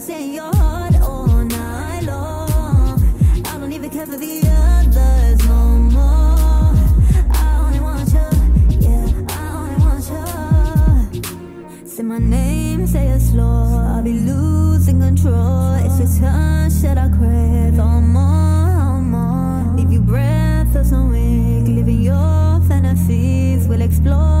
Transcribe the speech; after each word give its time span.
stay 0.00 0.24
in 0.24 0.34
your 0.34 0.52
heart 0.56 0.96
all 1.02 1.26
night 1.26 2.02
long. 2.02 3.00
I 3.46 3.58
don't 3.58 3.72
even 3.72 3.90
care 3.90 4.06
for 4.06 4.16
the 4.16 4.40
others 4.48 5.38
no 5.46 5.60
more. 5.96 6.74
I 7.30 7.60
only 7.64 7.80
want 7.80 8.08
you, 8.12 8.28
yeah, 8.80 9.06
I 9.28 9.40
only 9.60 9.76
want 9.84 11.22
you. 11.22 11.86
Say 11.86 12.02
my 12.02 12.18
name, 12.18 12.86
say 12.88 13.06
it 13.06 13.20
slow. 13.20 13.84
I'll 13.94 14.02
be 14.02 14.14
losing 14.14 15.00
control. 15.00 15.74
It's 15.74 15.98
your 16.00 16.08
touch 16.28 16.72
that 16.82 16.98
I 16.98 17.08
crave. 17.16 17.78
All 17.78 18.00
more, 18.00 18.82
all 18.82 19.00
more. 19.00 19.76
Leave 19.76 19.92
you 19.92 20.00
breathless 20.00 20.90
and 20.90 21.10
weak. 21.12 21.68
Living 21.76 22.02
your 22.02 22.60
fantasies. 22.68 23.68
We'll 23.68 23.82
explore 23.82 24.33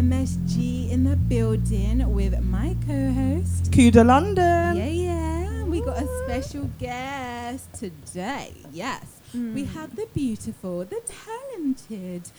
MSG 0.00 0.90
in 0.90 1.04
the 1.04 1.14
building 1.14 2.14
with 2.14 2.40
my 2.44 2.74
co-host. 2.86 3.70
Kuda 3.70 4.02
London. 4.06 4.74
Yeah, 4.74 4.86
yeah. 4.86 5.64
We 5.64 5.82
got 5.82 6.02
a 6.02 6.08
special 6.24 6.70
guest 6.78 7.74
today. 7.74 8.54
Yes. 8.72 9.04
We 9.34 9.66
have 9.66 9.94
the 9.96 10.06
beautiful, 10.14 10.86
the 10.86 11.02
talented, 11.04 12.30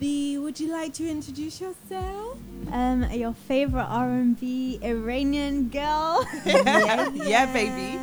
the 0.00 0.36
would 0.36 0.60
you 0.60 0.70
like 0.70 0.92
to 0.94 1.08
introduce 1.08 1.62
yourself? 1.62 2.36
Um, 2.70 3.10
your 3.10 3.32
favorite 3.32 3.86
R&B 3.88 4.78
Iranian 4.82 5.68
girl. 5.70 6.26
Yeah, 6.44 7.08
yeah, 7.14 7.52
baby. 7.54 7.98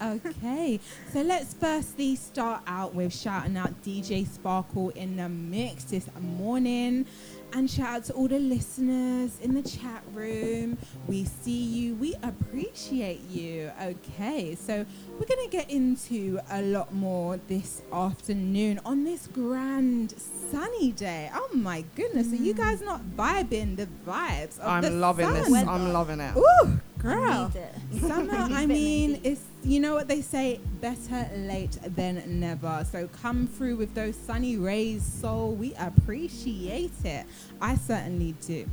Okay, 0.00 0.78
so 1.12 1.22
let's 1.22 1.54
firstly 1.54 2.14
start 2.14 2.62
out 2.68 2.94
with 2.94 3.12
shouting 3.12 3.56
out 3.56 3.82
DJ 3.82 4.28
Sparkle 4.28 4.90
in 4.90 5.16
the 5.16 5.28
mix 5.28 5.84
this 5.84 6.08
morning. 6.38 7.04
And 7.52 7.68
shout 7.68 7.88
out 7.88 8.04
to 8.04 8.12
all 8.12 8.28
the 8.28 8.38
listeners 8.38 9.38
in 9.40 9.54
the 9.54 9.62
chat 9.62 10.02
room. 10.12 10.76
We 11.06 11.24
see 11.24 11.64
you, 11.64 11.94
we 11.94 12.14
appreciate 12.22 13.22
you. 13.28 13.72
Okay, 13.82 14.54
so 14.54 14.84
we're 15.18 15.26
going 15.26 15.48
to 15.48 15.50
get 15.50 15.70
into 15.70 16.40
a 16.50 16.60
lot 16.62 16.92
more 16.92 17.40
this 17.48 17.82
afternoon 17.92 18.80
on 18.84 19.04
this 19.04 19.26
grand 19.26 20.14
sunny 20.50 20.92
day. 20.92 21.30
Oh 21.34 21.48
my 21.54 21.84
goodness, 21.96 22.32
are 22.32 22.36
you 22.36 22.54
mm. 22.54 22.58
guys 22.58 22.82
not 22.82 23.00
vibing 23.16 23.76
the 23.76 23.88
vibes? 24.06 24.58
Of 24.58 24.66
I'm 24.66 24.82
the 24.82 24.90
loving 24.90 25.32
this. 25.32 25.52
I'm 25.52 25.92
loving 25.92 26.20
it. 26.20 26.36
Ooh, 26.36 26.80
girl. 26.98 27.50
Need 27.54 27.60
it. 27.60 28.00
Summer, 28.08 28.34
I 28.36 28.48
Need 28.48 28.62
it, 28.64 28.68
mean, 28.68 29.14
it. 29.14 29.20
it's 29.24 29.42
you 29.62 29.80
know 29.80 29.94
what 29.94 30.08
they 30.08 30.22
say, 30.22 30.60
better 30.80 31.28
late 31.36 31.78
than 31.82 32.22
never. 32.40 32.86
So 32.90 33.08
come 33.08 33.46
through 33.46 33.76
with 33.76 33.94
those 33.94 34.16
sunny 34.16 34.56
rays, 34.56 35.02
so 35.02 35.48
we 35.48 35.74
appreciate 35.74 36.92
it. 37.04 37.26
I 37.60 37.76
certainly 37.76 38.34
do. 38.46 38.66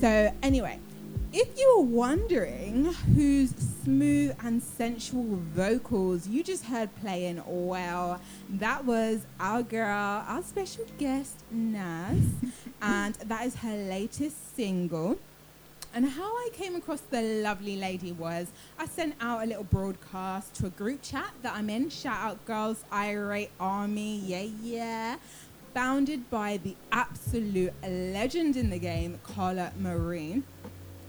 So 0.00 0.32
anyway, 0.42 0.78
if 1.32 1.58
you 1.58 1.76
were 1.76 1.84
wondering 1.84 2.86
whose 3.14 3.50
smooth 3.84 4.34
and 4.42 4.60
sensual 4.60 5.38
vocals 5.54 6.26
you 6.26 6.42
just 6.42 6.64
heard 6.64 6.88
playing, 6.96 7.42
well, 7.46 8.20
that 8.48 8.84
was 8.84 9.26
our 9.38 9.62
girl, 9.62 10.24
our 10.26 10.42
special 10.42 10.86
guest, 10.98 11.36
Naz, 11.50 12.18
and 12.82 13.14
that 13.14 13.46
is 13.46 13.54
her 13.56 13.76
latest 13.76 14.56
single. 14.56 15.18
And 15.92 16.08
how 16.08 16.22
I 16.22 16.50
came 16.52 16.76
across 16.76 17.00
the 17.00 17.20
lovely 17.42 17.76
lady 17.76 18.12
was 18.12 18.52
I 18.78 18.86
sent 18.86 19.14
out 19.20 19.42
a 19.42 19.46
little 19.46 19.64
broadcast 19.64 20.54
to 20.56 20.66
a 20.66 20.70
group 20.70 21.02
chat 21.02 21.32
that 21.42 21.54
I'm 21.54 21.68
in. 21.68 21.90
Shout 21.90 22.16
out 22.16 22.44
Girls 22.46 22.84
I 22.92 23.10
Rate 23.12 23.50
Army. 23.58 24.18
Yeah, 24.18 24.46
yeah. 24.62 25.16
Founded 25.74 26.30
by 26.30 26.58
the 26.58 26.76
absolute 26.92 27.72
legend 27.82 28.56
in 28.56 28.70
the 28.70 28.78
game, 28.78 29.18
Carla 29.24 29.72
Marie, 29.78 30.42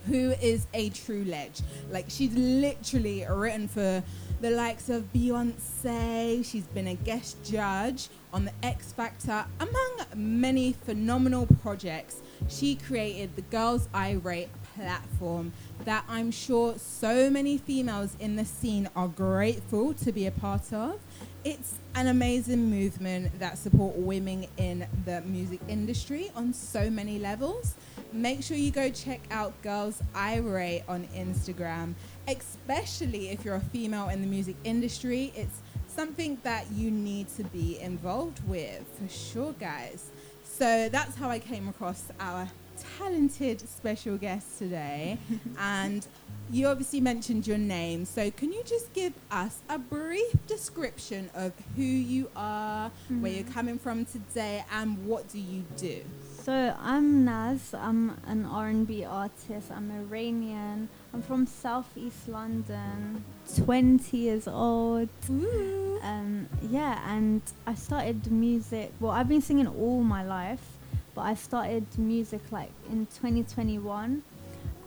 who 0.06 0.30
is 0.42 0.66
a 0.74 0.88
true 0.90 1.24
ledge. 1.24 1.60
Like, 1.90 2.06
she's 2.08 2.34
literally 2.34 3.24
written 3.28 3.68
for 3.68 4.02
the 4.40 4.50
likes 4.50 4.88
of 4.88 5.12
Beyonce. 5.12 6.44
She's 6.44 6.66
been 6.66 6.88
a 6.88 6.94
guest 6.96 7.36
judge 7.44 8.08
on 8.32 8.46
the 8.46 8.52
X 8.64 8.92
Factor, 8.92 9.44
among 9.60 10.06
many 10.16 10.72
phenomenal 10.72 11.46
projects. 11.62 12.20
She 12.48 12.74
created 12.74 13.36
the 13.36 13.42
Girls 13.42 13.88
I 13.94 14.12
Rate 14.12 14.48
platform 14.74 15.52
that 15.84 16.04
I'm 16.08 16.30
sure 16.30 16.74
so 16.78 17.30
many 17.30 17.58
females 17.58 18.16
in 18.18 18.36
the 18.36 18.44
scene 18.44 18.88
are 18.94 19.08
grateful 19.08 19.94
to 19.94 20.12
be 20.12 20.26
a 20.26 20.30
part 20.30 20.72
of. 20.72 21.00
It's 21.44 21.78
an 21.94 22.06
amazing 22.06 22.70
movement 22.70 23.38
that 23.40 23.58
support 23.58 23.96
women 23.96 24.46
in 24.56 24.86
the 25.04 25.20
music 25.22 25.60
industry 25.68 26.30
on 26.36 26.52
so 26.52 26.88
many 26.88 27.18
levels. 27.18 27.74
Make 28.12 28.42
sure 28.42 28.56
you 28.56 28.70
go 28.70 28.90
check 28.90 29.20
out 29.30 29.60
Girls 29.62 30.02
I 30.14 30.36
Rate 30.38 30.84
on 30.88 31.08
Instagram, 31.14 31.94
especially 32.28 33.30
if 33.30 33.44
you're 33.44 33.56
a 33.56 33.60
female 33.60 34.08
in 34.08 34.20
the 34.20 34.26
music 34.26 34.56
industry. 34.64 35.32
It's 35.34 35.60
something 35.88 36.38
that 36.42 36.70
you 36.70 36.90
need 36.90 37.28
to 37.36 37.44
be 37.44 37.80
involved 37.80 38.46
with 38.48 38.84
for 38.98 39.08
sure, 39.08 39.52
guys. 39.58 40.10
So 40.44 40.88
that's 40.90 41.16
how 41.16 41.28
I 41.28 41.38
came 41.38 41.68
across 41.68 42.04
our 42.20 42.48
talented 42.98 43.68
special 43.68 44.16
guest 44.16 44.58
today. 44.58 45.18
and 45.58 46.06
you 46.50 46.66
obviously 46.66 47.00
mentioned 47.00 47.46
your 47.46 47.58
name. 47.58 48.04
So 48.04 48.30
can 48.30 48.52
you 48.52 48.62
just 48.64 48.92
give 48.92 49.14
us 49.30 49.60
a 49.68 49.78
brief 49.78 50.34
description 50.46 51.30
of 51.34 51.52
who 51.76 51.82
you 51.82 52.30
are, 52.36 52.90
where 53.20 53.32
you're 53.32 53.52
coming 53.52 53.78
from 53.78 54.04
today, 54.04 54.64
and 54.72 55.06
what 55.06 55.28
do 55.28 55.38
you 55.38 55.64
do? 55.76 56.02
So 56.44 56.76
I'm 56.80 57.24
Naz. 57.24 57.72
I'm 57.72 58.20
an 58.26 58.44
R&B 58.44 59.04
artist. 59.04 59.70
I'm 59.70 59.90
Iranian. 59.92 60.88
I'm 61.14 61.22
from 61.22 61.46
Southeast 61.46 62.28
London. 62.28 63.24
20 63.64 64.16
years 64.16 64.48
old. 64.48 65.08
Um, 65.28 66.48
yeah, 66.68 67.00
and 67.06 67.42
I 67.66 67.74
started 67.74 68.30
music. 68.32 68.92
Well, 68.98 69.12
I've 69.12 69.28
been 69.28 69.40
singing 69.40 69.68
all 69.68 70.02
my 70.02 70.24
life, 70.24 70.71
but 71.14 71.22
I 71.22 71.34
started 71.34 71.86
music 71.98 72.40
like 72.50 72.70
in 72.90 73.06
2021, 73.06 74.22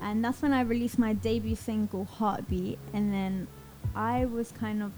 and 0.02 0.24
that's 0.24 0.42
when 0.42 0.54
I 0.54 0.62
released 0.62 0.98
my 1.00 1.14
debut 1.14 1.56
single 1.56 2.06
"Heartbeat." 2.06 2.80
And 2.94 3.14
then 3.14 3.48
I 3.96 4.26
was 4.26 4.52
kind 4.52 4.84
of 4.84 4.92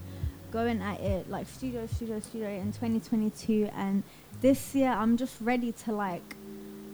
going 0.50 0.80
at 0.80 1.00
it 1.00 1.28
like 1.30 1.46
studio, 1.46 1.86
studio, 1.86 2.20
studio 2.20 2.48
in 2.48 2.72
2022, 2.72 3.68
and 3.74 4.02
this 4.40 4.74
year 4.74 4.90
I'm 4.90 5.16
just 5.16 5.36
ready 5.40 5.72
to 5.84 5.92
like 5.92 6.36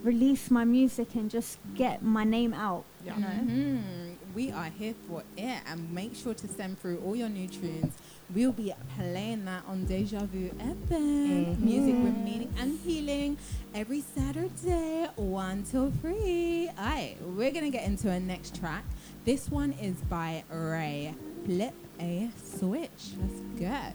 release 0.02 0.50
my 0.50 0.64
music 0.64 1.14
and 1.14 1.30
just 1.30 1.58
get 1.74 2.02
my 2.02 2.24
name 2.24 2.52
out. 2.52 2.84
You 3.04 3.12
know. 3.12 3.26
Mhm. 3.26 4.16
We 4.34 4.50
are 4.50 4.70
here 4.78 4.94
for 5.08 5.22
it, 5.36 5.60
and 5.66 5.92
make 5.92 6.14
sure 6.16 6.34
to 6.34 6.48
send 6.48 6.80
through 6.80 6.98
all 7.04 7.14
your 7.14 7.28
new 7.28 7.46
tunes. 7.46 7.92
We'll 8.34 8.50
be 8.50 8.74
playing 8.96 9.44
that 9.44 9.62
on 9.68 9.84
Deja 9.84 10.18
Vu 10.26 10.48
FM, 10.48 10.88
mm-hmm. 10.90 11.64
music 11.64 11.94
with 11.94 12.16
meaning 12.16 12.52
and 12.58 12.76
healing, 12.80 13.38
every 13.72 14.00
Saturday, 14.00 15.06
one 15.14 15.62
till 15.62 15.92
three. 16.00 16.68
Alright, 16.76 17.16
we're 17.22 17.52
gonna 17.52 17.70
get 17.70 17.84
into 17.84 18.10
our 18.10 18.18
next 18.18 18.58
track. 18.58 18.84
This 19.24 19.48
one 19.48 19.70
is 19.74 19.94
by 20.10 20.42
Raye. 20.50 21.14
Flip 21.44 21.74
a 22.00 22.28
switch. 22.42 23.14
Let's 23.20 23.40
go. 23.56 23.92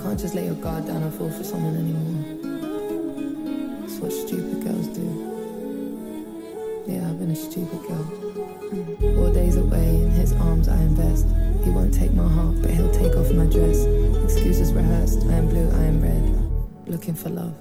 can't 0.00 0.20
just 0.20 0.36
let 0.36 0.44
your 0.44 0.54
guard 0.54 0.86
down 0.86 1.02
and 1.02 1.12
fall 1.12 1.32
for 1.32 1.42
someone 1.42 1.74
anymore. 1.74 2.24
It's 3.86 3.94
what 3.94 4.12
stupid 4.12 4.62
girls 4.62 4.86
do. 4.86 5.26
Yeah, 6.86 7.08
I've 7.08 7.18
been 7.18 7.32
a 7.32 7.36
stupid 7.36 7.80
girl. 7.88 8.29
Four 8.70 9.32
days 9.32 9.56
away, 9.56 9.88
in 10.02 10.10
his 10.10 10.32
arms 10.34 10.68
I 10.68 10.76
invest. 10.76 11.26
He 11.64 11.70
won't 11.70 11.92
take 11.92 12.12
my 12.12 12.28
heart, 12.28 12.62
but 12.62 12.70
he'll 12.70 12.92
take 12.92 13.16
off 13.16 13.32
my 13.32 13.46
dress. 13.46 13.84
Excuses 14.22 14.72
rehearsed, 14.72 15.24
I 15.26 15.32
am 15.32 15.48
blue, 15.48 15.68
I 15.70 15.84
am 15.86 16.00
red. 16.00 16.88
Looking 16.88 17.14
for 17.14 17.30
love. 17.30 17.54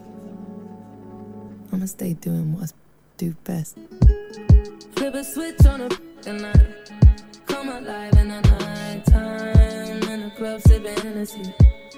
I'ma 1.73 1.87
stay 1.87 2.13
doing 2.13 2.53
what 2.55 2.69
I 2.69 2.73
do 3.17 3.35
best. 3.43 3.77
Flip 4.95 5.15
a 5.15 5.23
switch 5.23 5.65
on 5.65 5.81
a 5.81 5.89
and 6.27 6.45
I 6.45 6.53
come 7.47 7.69
alive 7.69 8.13
in 8.13 8.27
the 8.27 8.41
night 8.41 9.05
time 9.07 10.03
in 10.11 10.21
the 10.21 10.31
club 10.37 10.61
sipping 10.61 10.95
Hennessy. 10.97 11.53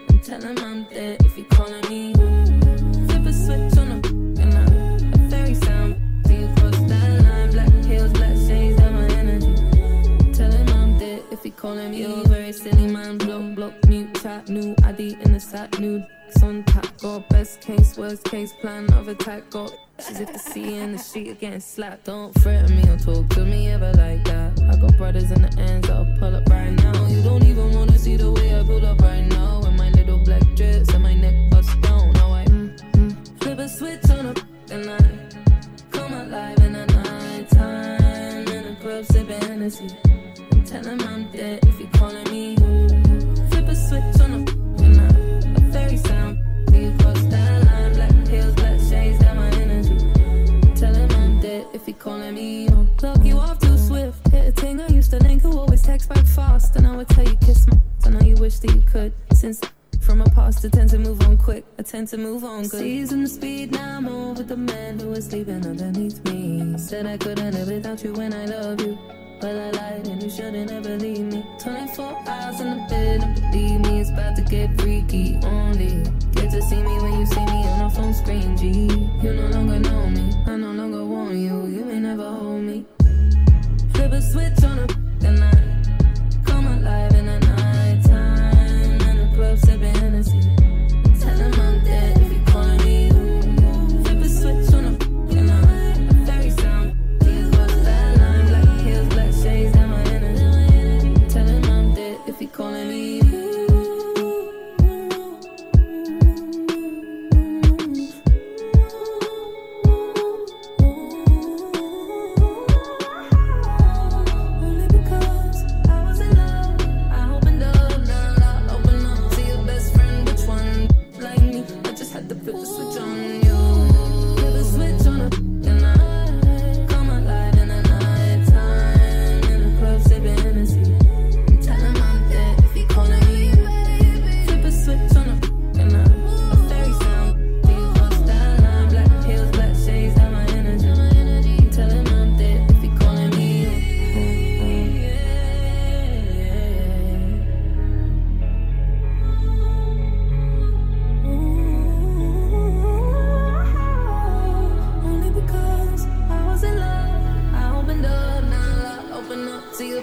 And 0.07 0.23
tell 0.23 0.41
him 0.41 0.57
I'm 0.59 0.83
dead 0.85 1.21
if 1.25 1.35
he 1.35 1.43
calling 1.43 1.85
me. 1.89 2.13
Flip 3.07 3.25
a 3.25 3.33
switch 3.33 3.77
calling 11.61 11.91
me. 11.91 12.01
You're 12.01 12.25
very 12.25 12.51
silly 12.51 12.87
man, 12.87 13.19
block, 13.19 13.55
block, 13.55 13.73
mute, 13.87 14.19
chat, 14.19 14.49
new 14.49 14.75
ID 14.83 15.17
in 15.21 15.33
the 15.33 15.39
sat, 15.39 15.79
nude. 15.79 16.05
On 16.43 16.63
tap, 16.63 16.87
got 17.01 17.27
best 17.29 17.59
case, 17.61 17.97
worst 17.97 18.23
case 18.23 18.53
plan 18.61 18.91
of 18.93 19.09
attack, 19.09 19.49
got 19.49 19.71
She's 19.99 20.21
if 20.21 20.31
the 20.33 20.39
sea 20.39 20.77
in 20.77 20.93
the 20.93 20.97
street 20.97 21.29
are 21.29 21.35
getting 21.35 21.59
slapped. 21.59 22.05
Don't 22.05 22.33
threaten 22.41 22.75
me 22.75 22.89
or 22.89 22.97
talk 22.97 23.29
to 23.31 23.45
me 23.45 23.67
ever 23.67 23.91
like 23.93 24.23
that. 24.23 24.59
I 24.71 24.75
got 24.77 24.97
brothers 24.97 25.29
in 25.29 25.41
the 25.41 25.53
ends 25.59 25.87
that'll 25.87 26.07
pull 26.17 26.33
up 26.33 26.49
right 26.49 26.71
now. 26.71 27.07
You 27.07 27.21
don't 27.21 27.43
even 27.43 27.75
wanna 27.75 27.99
see 27.99 28.15
the 28.15 28.31
way 28.31 28.59
I 28.59 28.63
pull 28.63 28.83
up 28.83 28.99
right 29.01 29.27
now. 29.27 29.59
With 29.59 29.73
my 29.73 29.91
little 29.91 30.17
black 30.23 30.41
dress 30.55 30.89
and 30.93 31.03
my 31.03 31.13
neck 31.13 31.51
bust 31.51 31.79
down. 31.81 32.13
Now 32.13 32.33
I 32.33 32.45
mm, 32.45 33.43
flip 33.43 33.59
a 33.59 33.69
switch 33.69 34.09
on 34.09 34.25
a 34.27 34.33
and 34.73 34.89
I 34.89 34.99
come 35.91 36.13
alive 36.13 36.57
in 36.59 36.73
the 36.73 36.85
night 36.85 37.49
time 37.49 38.47
in 38.47 38.73
the 38.73 38.77
club 38.81 39.05
sipping 39.05 39.41
Hennessy. 39.41 40.10
Tell 40.71 40.85
him 40.85 41.01
I'm 41.01 41.29
dead 41.33 41.59
if 41.65 41.77
he 41.79 41.85
calling 41.87 42.23
me. 42.31 42.55
Flip 42.55 43.67
a 43.67 43.75
switch 43.75 44.21
on 44.21 44.31
a 44.31 44.37
and 44.81 45.01
I 45.01 45.67
a 45.67 45.71
fairy 45.73 45.97
sound. 45.97 46.39
You 46.71 46.95
cross 46.97 47.21
that 47.25 47.65
line, 47.65 47.93
black 47.93 48.27
heels, 48.29 48.55
black 48.55 48.79
shades, 48.79 49.21
got 49.21 49.35
my 49.35 49.49
energy. 49.49 49.97
Tell 50.75 50.93
him 50.93 51.11
I'm 51.11 51.41
dead 51.41 51.67
if 51.73 51.85
he 51.85 51.91
calling 51.91 52.35
me. 52.35 52.69
Oh, 52.71 53.21
you 53.21 53.37
off 53.37 53.59
too 53.59 53.77
swift. 53.77 54.25
Hit 54.29 54.47
a 54.47 54.51
thing 54.53 54.79
I 54.79 54.87
used 54.87 55.11
to 55.11 55.17
link 55.17 55.41
who 55.41 55.59
always 55.59 55.81
text 55.81 56.07
back 56.07 56.25
fast. 56.25 56.77
And 56.77 56.87
I 56.87 56.95
would 56.95 57.09
tell 57.09 57.27
you 57.27 57.35
kiss 57.35 57.67
my. 57.67 57.77
I 58.05 58.09
know 58.11 58.21
you 58.21 58.35
wish 58.35 58.59
that 58.59 58.73
you 58.73 58.81
could. 58.89 59.11
Since 59.33 59.59
from 59.99 60.19
my 60.19 60.29
past, 60.33 60.63
I 60.63 60.69
tend 60.69 60.89
to 60.91 60.99
move 60.99 61.21
on 61.23 61.37
quick. 61.37 61.65
I 61.79 61.81
tend 61.81 62.07
to 62.07 62.17
move 62.17 62.45
on 62.45 62.61
good. 62.61 62.79
Season 62.79 63.23
the 63.23 63.27
speed, 63.27 63.73
now 63.73 63.97
I'm 63.97 64.07
over 64.07 64.41
the 64.41 64.55
man 64.55 64.99
who 64.99 65.09
was 65.09 65.25
sleeping 65.25 65.67
underneath 65.67 66.23
me. 66.23 66.77
Said 66.77 67.07
I 67.07 67.17
couldn't 67.17 67.55
live 67.55 67.67
without 67.67 68.01
you 68.05 68.13
when 68.13 68.33
I 68.33 68.45
love 68.45 68.79
you. 68.79 68.97
But 69.41 69.55
I 69.55 69.71
lied 69.71 70.07
and 70.07 70.21
you 70.21 70.29
shouldn't 70.29 70.71
ever 70.71 70.99
leave 70.99 71.33
me. 71.33 71.43
24 71.57 72.05
hours 72.27 72.61
in 72.61 72.69
the 72.69 72.85
bed 72.87 73.23
and 73.23 73.33
believe 73.33 73.79
me, 73.81 74.01
it's 74.01 74.11
about 74.11 74.35
to 74.35 74.43
get 74.43 74.79
freaky. 74.79 75.39
Only 75.41 76.03
get 76.33 76.51
to 76.51 76.61
see 76.61 76.75
me 76.83 77.01
when 77.01 77.19
you 77.19 77.25
see 77.25 77.43
me 77.45 77.67
on 77.67 77.85
a 77.85 77.89
phone 77.89 78.13
screen. 78.13 78.55
G, 78.55 78.67
you 79.23 79.33
no 79.33 79.47
longer 79.47 79.79
know 79.79 80.05
me. 80.11 80.31
I 80.45 80.57
no 80.57 80.71
longer 80.73 81.03
want 81.03 81.37
you. 81.37 81.65
You 81.65 81.85
may 81.85 81.99
never 81.99 82.29
hold 82.31 82.61
me. 82.61 82.85
Flip 83.95 84.11
a 84.11 84.21
switch 84.21 84.63
on 84.63 84.77
a 84.77 84.87
and 85.25 85.43
I 85.43 86.43
come 86.45 86.67
alive 86.67 87.10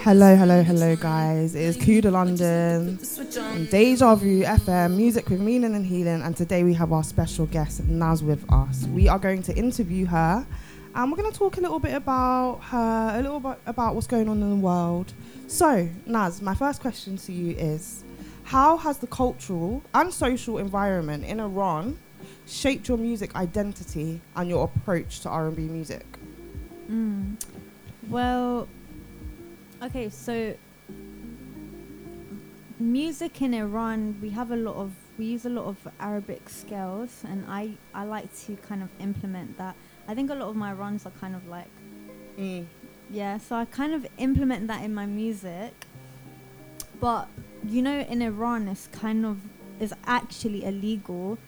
Hello, 0.08 0.34
hello, 0.34 0.62
hello, 0.62 0.96
guys. 0.96 1.54
It 1.54 1.64
is 1.64 1.76
Kuda 1.76 2.10
London, 2.10 2.96
Deja 3.70 4.14
Vu 4.14 4.42
FM, 4.42 4.96
music 4.96 5.28
with 5.28 5.38
meaning 5.38 5.74
and 5.74 5.84
healing. 5.84 6.22
And 6.22 6.34
today 6.34 6.64
we 6.64 6.72
have 6.72 6.94
our 6.94 7.04
special 7.04 7.44
guest, 7.44 7.84
Naz, 7.84 8.24
with 8.24 8.50
us. 8.50 8.86
We 8.86 9.06
are 9.06 9.18
going 9.18 9.42
to 9.42 9.54
interview 9.54 10.06
her, 10.06 10.46
and 10.94 11.12
we're 11.12 11.18
going 11.18 11.30
to 11.30 11.38
talk 11.38 11.58
a 11.58 11.60
little 11.60 11.78
bit 11.78 11.92
about 11.92 12.60
her, 12.70 13.16
a 13.18 13.20
little 13.20 13.38
bit 13.38 13.58
about 13.66 13.94
what's 13.94 14.06
going 14.06 14.30
on 14.30 14.40
in 14.40 14.48
the 14.48 14.56
world. 14.56 15.12
So, 15.46 15.86
Naz, 16.06 16.40
my 16.40 16.54
first 16.54 16.80
question 16.80 17.18
to 17.18 17.32
you 17.34 17.54
is 17.58 18.02
How 18.44 18.78
has 18.78 18.96
the 18.96 19.08
cultural 19.08 19.82
and 19.92 20.10
social 20.10 20.56
environment 20.56 21.26
in 21.26 21.38
Iran 21.38 21.98
shaped 22.46 22.88
your 22.88 22.96
music 22.96 23.36
identity 23.36 24.22
and 24.36 24.48
your 24.48 24.64
approach 24.74 25.20
to 25.20 25.28
R&B 25.28 25.60
music? 25.64 26.06
Mm. 26.90 27.36
Well, 28.08 28.68
okay, 29.82 30.08
so 30.10 30.54
music 32.78 33.42
in 33.42 33.54
Iran, 33.54 34.16
we 34.20 34.30
have 34.30 34.50
a 34.50 34.56
lot 34.56 34.76
of 34.76 34.92
we 35.18 35.24
use 35.26 35.44
a 35.46 35.50
lot 35.50 35.64
of 35.66 35.76
Arabic 35.98 36.48
scales, 36.48 37.24
and 37.28 37.44
I 37.48 37.70
I 37.94 38.04
like 38.04 38.28
to 38.46 38.56
kind 38.56 38.82
of 38.82 38.88
implement 39.00 39.58
that. 39.58 39.74
I 40.06 40.14
think 40.14 40.30
a 40.30 40.34
lot 40.34 40.48
of 40.48 40.56
my 40.56 40.72
runs 40.72 41.06
are 41.06 41.12
kind 41.20 41.34
of 41.34 41.46
like 41.48 41.68
Mm. 42.38 42.66
yeah, 43.10 43.38
so 43.38 43.56
I 43.56 43.64
kind 43.64 43.92
of 43.92 44.06
implement 44.16 44.68
that 44.68 44.84
in 44.84 44.94
my 44.94 45.06
music. 45.06 45.72
But 47.00 47.28
you 47.66 47.82
know, 47.82 48.00
in 48.00 48.22
Iran, 48.22 48.68
it's 48.68 48.86
kind 48.92 49.26
of 49.26 49.38
it's 49.80 49.92
actually 50.06 50.64
illegal 50.64 51.38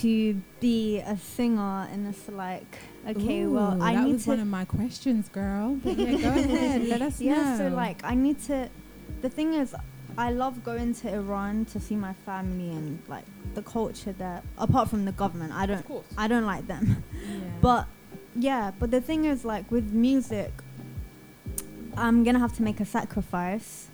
to 0.00 0.40
be 0.60 0.98
a 1.00 1.16
singer, 1.18 1.86
and 1.92 2.08
it's 2.08 2.28
like 2.28 2.78
okay, 3.08 3.46
well, 3.46 3.76
Ooh, 3.78 3.82
I 3.82 3.94
that 3.94 4.04
need 4.04 4.12
was 4.14 4.24
to 4.24 4.30
one 4.30 4.40
of 4.40 4.46
my 4.46 4.64
questions, 4.64 5.28
girl. 5.28 5.78
But 5.82 5.96
yeah, 5.96 6.12
go 6.12 6.28
ahead. 6.40 6.82
Let 6.88 7.02
us 7.02 7.20
yeah, 7.20 7.56
know. 7.56 7.58
so 7.58 7.68
like 7.68 8.02
I 8.04 8.14
need 8.14 8.40
to. 8.44 8.68
The 9.22 9.28
thing 9.28 9.54
is, 9.54 9.74
I 10.18 10.30
love 10.30 10.64
going 10.64 10.94
to 10.94 11.12
Iran 11.12 11.64
to 11.66 11.80
see 11.80 11.96
my 11.96 12.12
family 12.24 12.70
and 12.70 13.02
like 13.08 13.24
the 13.54 13.62
culture 13.62 14.12
there. 14.12 14.42
Apart 14.58 14.90
from 14.90 15.04
the 15.04 15.12
government, 15.12 15.52
I 15.52 15.66
don't. 15.66 15.86
course. 15.86 16.06
I 16.16 16.28
don't 16.28 16.46
like 16.46 16.66
them. 16.66 17.04
Yeah. 17.12 17.38
But 17.60 17.86
yeah, 18.34 18.72
but 18.78 18.90
the 18.90 19.00
thing 19.00 19.24
is, 19.24 19.44
like 19.44 19.70
with 19.70 19.92
music, 19.92 20.52
I'm 21.96 22.24
gonna 22.24 22.38
have 22.38 22.54
to 22.56 22.62
make 22.62 22.80
a 22.80 22.84
sacrifice. 22.84 23.88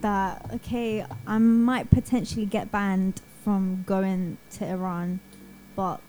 That 0.00 0.50
okay, 0.54 1.04
I 1.26 1.38
might 1.38 1.90
potentially 1.90 2.44
get 2.46 2.70
banned 2.70 3.22
from 3.42 3.84
going 3.86 4.36
to 4.52 4.66
Iran, 4.68 5.20
but 5.74 6.00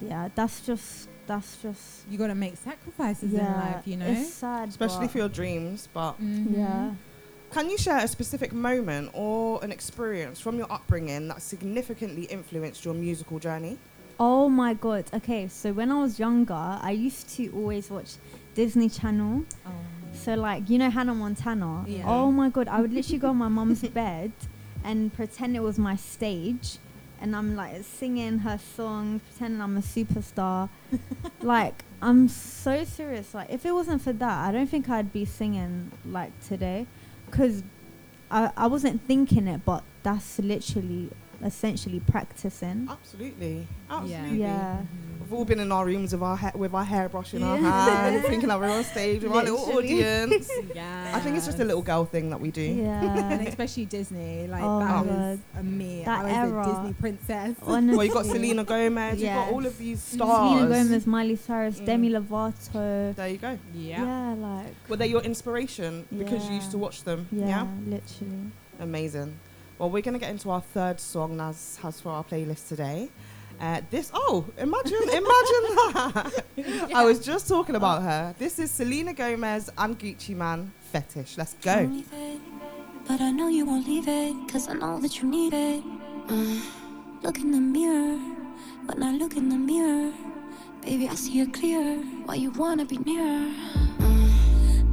yeah, 0.00 0.28
that's 0.34 0.64
just 0.64 1.07
that's 1.28 1.62
just 1.62 2.08
you 2.10 2.18
got 2.18 2.26
to 2.28 2.34
make 2.34 2.56
sacrifices 2.56 3.30
yeah. 3.30 3.46
in 3.46 3.52
life, 3.60 3.86
you 3.86 3.96
know. 3.96 4.06
it's 4.06 4.32
sad, 4.34 4.68
Especially 4.70 5.06
for 5.06 5.18
your 5.18 5.28
dreams, 5.28 5.88
but 5.94 6.20
Mhm. 6.20 6.56
yeah. 6.56 6.94
Can 7.50 7.70
you 7.70 7.78
share 7.78 7.98
a 8.04 8.08
specific 8.08 8.52
moment 8.52 9.10
or 9.14 9.62
an 9.64 9.70
experience 9.72 10.38
from 10.40 10.58
your 10.58 10.70
upbringing 10.70 11.28
that 11.28 11.40
significantly 11.40 12.24
influenced 12.24 12.84
your 12.84 12.94
musical 12.94 13.38
journey? 13.38 13.78
Oh 14.20 14.48
my 14.48 14.74
god. 14.74 15.04
Okay, 15.14 15.48
so 15.48 15.72
when 15.72 15.90
I 15.92 16.00
was 16.02 16.18
younger, 16.18 16.54
I 16.54 16.90
used 16.90 17.28
to 17.36 17.48
always 17.54 17.88
watch 17.90 18.16
Disney 18.54 18.88
Channel. 18.88 19.44
So 20.12 20.34
like, 20.34 20.68
you 20.68 20.78
know 20.78 20.90
Hannah 20.90 21.14
Montana? 21.14 21.84
Yeah. 21.86 22.02
Oh 22.06 22.32
my 22.32 22.48
god, 22.50 22.68
I 22.68 22.80
would 22.80 22.92
literally 22.92 23.18
go 23.18 23.28
on 23.28 23.36
my 23.36 23.48
mum's 23.48 23.82
bed 24.02 24.32
and 24.84 25.12
pretend 25.14 25.56
it 25.56 25.62
was 25.62 25.78
my 25.78 25.96
stage 25.96 26.78
and 27.20 27.34
I'm 27.34 27.56
like 27.56 27.82
singing 27.84 28.38
her 28.40 28.58
songs, 28.58 29.20
pretending 29.30 29.60
I'm 29.60 29.76
a 29.76 29.80
superstar. 29.80 30.68
like 31.42 31.84
I'm 32.00 32.28
so 32.28 32.84
serious. 32.84 33.34
Like 33.34 33.50
if 33.50 33.64
it 33.66 33.72
wasn't 33.72 34.02
for 34.02 34.12
that, 34.12 34.48
I 34.48 34.52
don't 34.52 34.68
think 34.68 34.88
I'd 34.88 35.12
be 35.12 35.24
singing 35.24 35.90
like 36.04 36.32
today, 36.46 36.86
because 37.26 37.62
I 38.30 38.50
I 38.56 38.66
wasn't 38.66 39.02
thinking 39.02 39.48
it, 39.48 39.64
but 39.64 39.82
that's 40.02 40.38
literally 40.38 41.10
essentially 41.44 42.00
practicing. 42.00 42.88
Absolutely. 42.90 43.66
Yeah. 43.88 43.96
Absolutely. 43.96 44.38
Yeah. 44.38 44.82
Mm-hmm. 44.82 45.07
We've 45.28 45.38
all 45.40 45.44
been 45.44 45.60
in 45.60 45.70
our 45.72 45.84
rooms 45.84 46.12
with 46.12 46.22
our 46.22 46.36
ha- 46.38 46.52
with 46.54 46.72
our 46.72 46.84
hairbrush 46.84 47.34
in 47.34 47.42
our 47.42 47.58
Yeah. 47.58 47.70
hand, 48.08 48.24
thinking 48.24 48.48
that 48.48 48.58
we're 48.58 48.70
on 48.70 48.82
stage 48.82 49.22
with 49.22 49.30
our 49.32 49.42
little 49.44 49.58
audience. 49.76 50.50
Yeah. 50.74 51.12
I 51.14 51.20
think 51.20 51.36
it's 51.36 51.44
just 51.44 51.58
a 51.60 51.64
little 51.64 51.82
girl 51.82 52.06
thing 52.06 52.30
that 52.30 52.40
we 52.40 52.50
do. 52.50 52.62
and 52.64 52.80
Yeah. 52.80 53.40
especially 53.42 53.84
Disney, 53.84 54.46
like 54.46 54.62
Oh 54.62 54.78
that 54.80 55.04
was 55.04 55.38
a 55.58 55.62
me. 55.62 56.02
That 56.06 56.20
I 56.20 56.22
was 56.24 56.32
era. 56.32 56.62
a 56.62 56.72
Disney 56.72 56.92
princess. 56.94 57.56
Honestly. 57.60 57.96
Well, 57.98 58.06
you 58.06 58.12
got 58.14 58.24
Selena 58.24 58.64
Gomez, 58.64 59.20
you 59.20 59.26
got 59.26 59.52
all 59.52 59.66
of 59.66 59.76
these 59.76 60.00
stars. 60.02 60.60
Selena 60.60 60.82
Gomez, 60.84 61.06
Miley 61.06 61.36
Cyrus, 61.36 61.78
Mm. 61.78 61.84
Demi 61.84 62.10
Lovato. 62.10 63.14
There 63.14 63.28
you 63.28 63.36
go. 63.36 63.58
Yeah. 63.74 64.04
Yeah, 64.04 64.34
like 64.34 64.74
Were 64.88 64.96
they 64.96 65.08
your 65.08 65.20
inspiration 65.20 66.06
because 66.16 66.48
you 66.48 66.54
used 66.54 66.70
to 66.70 66.78
watch 66.78 67.04
them? 67.04 67.28
yeah, 67.30 67.66
literally. 67.86 68.50
Amazing. 68.80 69.34
Well, 69.78 69.90
we're 69.90 70.00
going 70.02 70.14
to 70.14 70.18
get 70.20 70.30
into 70.30 70.48
our 70.50 70.62
third 70.62 71.00
song 71.00 71.36
Naz 71.36 71.78
has 71.82 72.00
for 72.00 72.08
our 72.12 72.24
playlist 72.24 72.66
today. 72.68 73.10
Uh, 73.60 73.80
this, 73.90 74.10
oh, 74.14 74.44
imagine, 74.56 75.02
imagine 75.02 75.22
that. 75.92 76.90
I 76.94 77.04
was 77.04 77.18
just 77.18 77.48
talking 77.48 77.74
about 77.74 78.02
her. 78.02 78.34
This 78.38 78.58
is 78.60 78.70
Selena 78.70 79.12
Gomez 79.12 79.68
and 79.76 79.98
Gucci 79.98 80.34
Mane 80.36 80.70
Fetish. 80.92 81.36
Let's 81.36 81.54
go. 81.54 81.90
It, 81.90 82.40
But 83.08 83.20
I 83.20 83.32
know 83.32 83.48
you 83.48 83.66
won't 83.66 83.86
leave 83.86 84.06
it, 84.06 84.34
cause 84.52 84.68
I 84.68 84.74
know 84.74 85.00
that 85.00 85.20
you 85.20 85.28
need 85.28 85.54
it. 85.54 85.82
Uh, 86.28 86.60
look 87.22 87.38
in 87.38 87.50
the 87.50 87.58
mirror, 87.60 88.18
when 88.86 89.02
I 89.02 89.12
look 89.12 89.36
in 89.36 89.48
the 89.48 89.56
mirror, 89.58 90.12
baby, 90.82 91.08
I 91.08 91.14
see 91.16 91.40
it 91.40 91.52
clear. 91.52 91.96
Why 92.26 92.36
you 92.36 92.50
wanna 92.52 92.84
be 92.84 92.98
near? 92.98 93.52
Uh, 94.00 94.28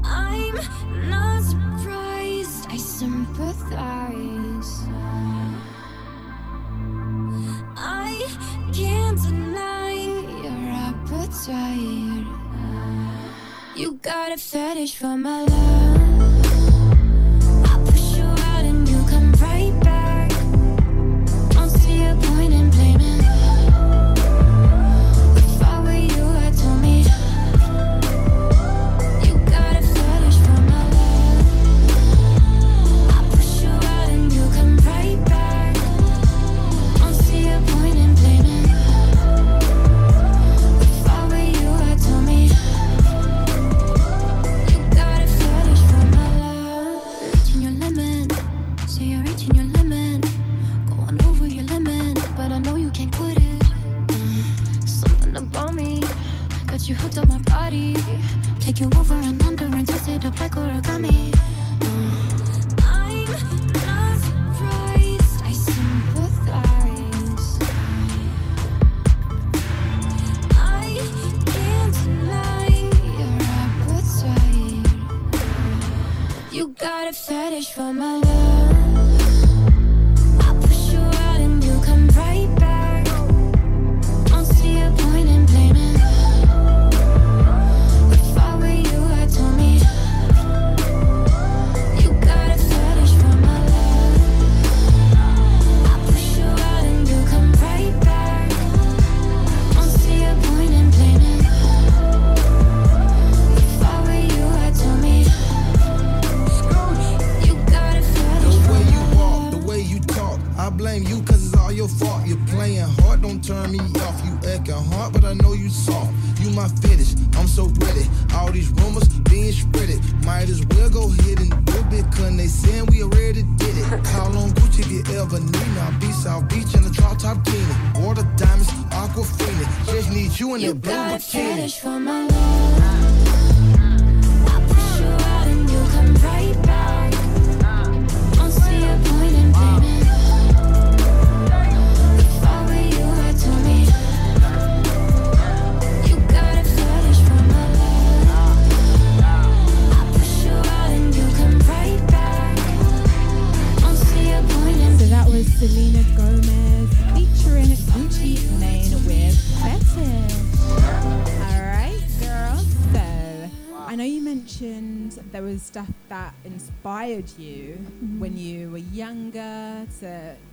I'm 0.03 0.55
not 1.09 1.43
surprised, 1.43 2.65
I 2.69 2.77
sympathize. 2.77 4.34
Can't 8.75 9.21
deny 9.21 9.93
your 10.43 10.69
appetite. 10.87 12.27
You 13.75 13.93
got 14.01 14.33
a 14.33 14.37
fetish 14.37 14.97
for 14.97 15.15
my 15.15 15.43
love. 15.43 16.34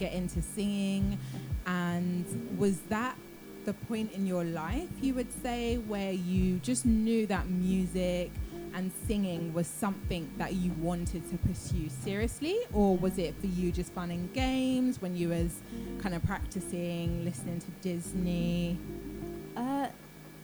Get 0.02 0.12
into 0.12 0.42
singing. 0.42 1.18
And 1.66 2.24
was 2.58 2.80
that 2.88 3.16
the 3.64 3.72
point 3.72 4.12
in 4.12 4.26
your 4.26 4.44
life, 4.44 4.88
you 5.00 5.14
would 5.14 5.32
say, 5.42 5.76
where 5.76 6.12
you 6.12 6.58
just 6.58 6.84
knew 6.84 7.26
that 7.28 7.48
music 7.48 8.32
and 8.74 8.90
singing 9.06 9.52
was 9.52 9.66
something 9.66 10.28
that 10.38 10.54
you 10.54 10.72
wanted 10.80 11.22
to 11.30 11.36
pursue 11.38 11.88
seriously? 11.88 12.56
Or 12.72 12.96
was 12.96 13.18
it 13.18 13.34
for 13.40 13.46
you 13.46 13.70
just 13.70 13.92
fun 13.92 14.10
and 14.10 14.32
games 14.32 15.00
when 15.00 15.14
you 15.14 15.28
was 15.28 15.60
kind 16.00 16.14
of 16.14 16.24
practicing, 16.24 17.24
listening 17.24 17.60
to 17.60 17.70
Disney? 17.80 18.78
Uh, 19.56 19.88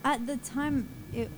at 0.04 0.26
the 0.26 0.36
time, 0.38 0.88
it 1.12 1.30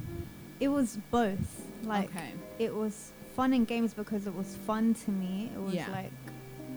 it 0.59 0.69
was 0.69 0.99
both. 1.11 1.63
Like 1.85 2.11
okay. 2.11 2.33
it 2.59 2.75
was 2.75 3.13
fun 3.35 3.55
and 3.55 3.67
games 3.67 3.95
because 3.95 4.27
it 4.27 4.35
was 4.35 4.57
fun 4.67 4.93
to 5.07 5.11
me. 5.11 5.51
It 5.55 5.61
was 5.61 5.73
Yeah. 5.75 5.91
like 5.91 6.13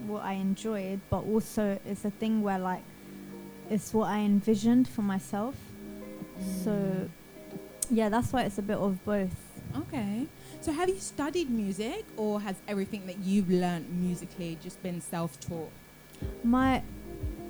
what 0.06 0.22
I 0.24 0.34
enjoyed, 0.34 1.00
but 1.10 1.24
also 1.24 1.78
it's 1.84 2.04
a 2.04 2.10
thing 2.10 2.42
where 2.42 2.58
like 2.58 2.82
it's 3.70 3.92
what 3.94 4.08
I 4.08 4.18
envisioned 4.18 4.86
for 4.88 5.02
myself. 5.02 5.54
So 6.64 7.08
yeah, 7.90 8.08
that's 8.08 8.32
why 8.32 8.42
it's 8.42 8.58
a 8.58 8.62
bit 8.62 8.76
of 8.78 9.02
both. 9.04 9.34
Okay. 9.76 10.26
So 10.60 10.72
have 10.72 10.88
you 10.88 10.98
studied 10.98 11.50
music 11.50 12.04
or 12.16 12.40
has 12.40 12.56
everything 12.68 13.06
that 13.06 13.18
you've 13.18 13.50
learned 13.50 13.86
musically 14.00 14.58
just 14.62 14.82
been 14.82 15.00
self-taught? 15.00 15.70
My 16.42 16.82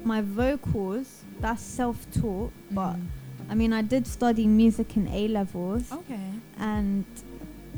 my 0.04 0.20
vocals 0.20 1.22
that's 1.40 1.62
self-taught, 1.62 2.52
but 2.70 2.94
Mm. 2.96 3.06
I 3.50 3.54
mean 3.54 3.72
I 3.72 3.82
did 3.82 4.06
study 4.06 4.46
music 4.46 4.96
in 4.96 5.08
A 5.08 5.28
levels. 5.28 5.90
Okay. 5.92 6.30
and 6.58 7.04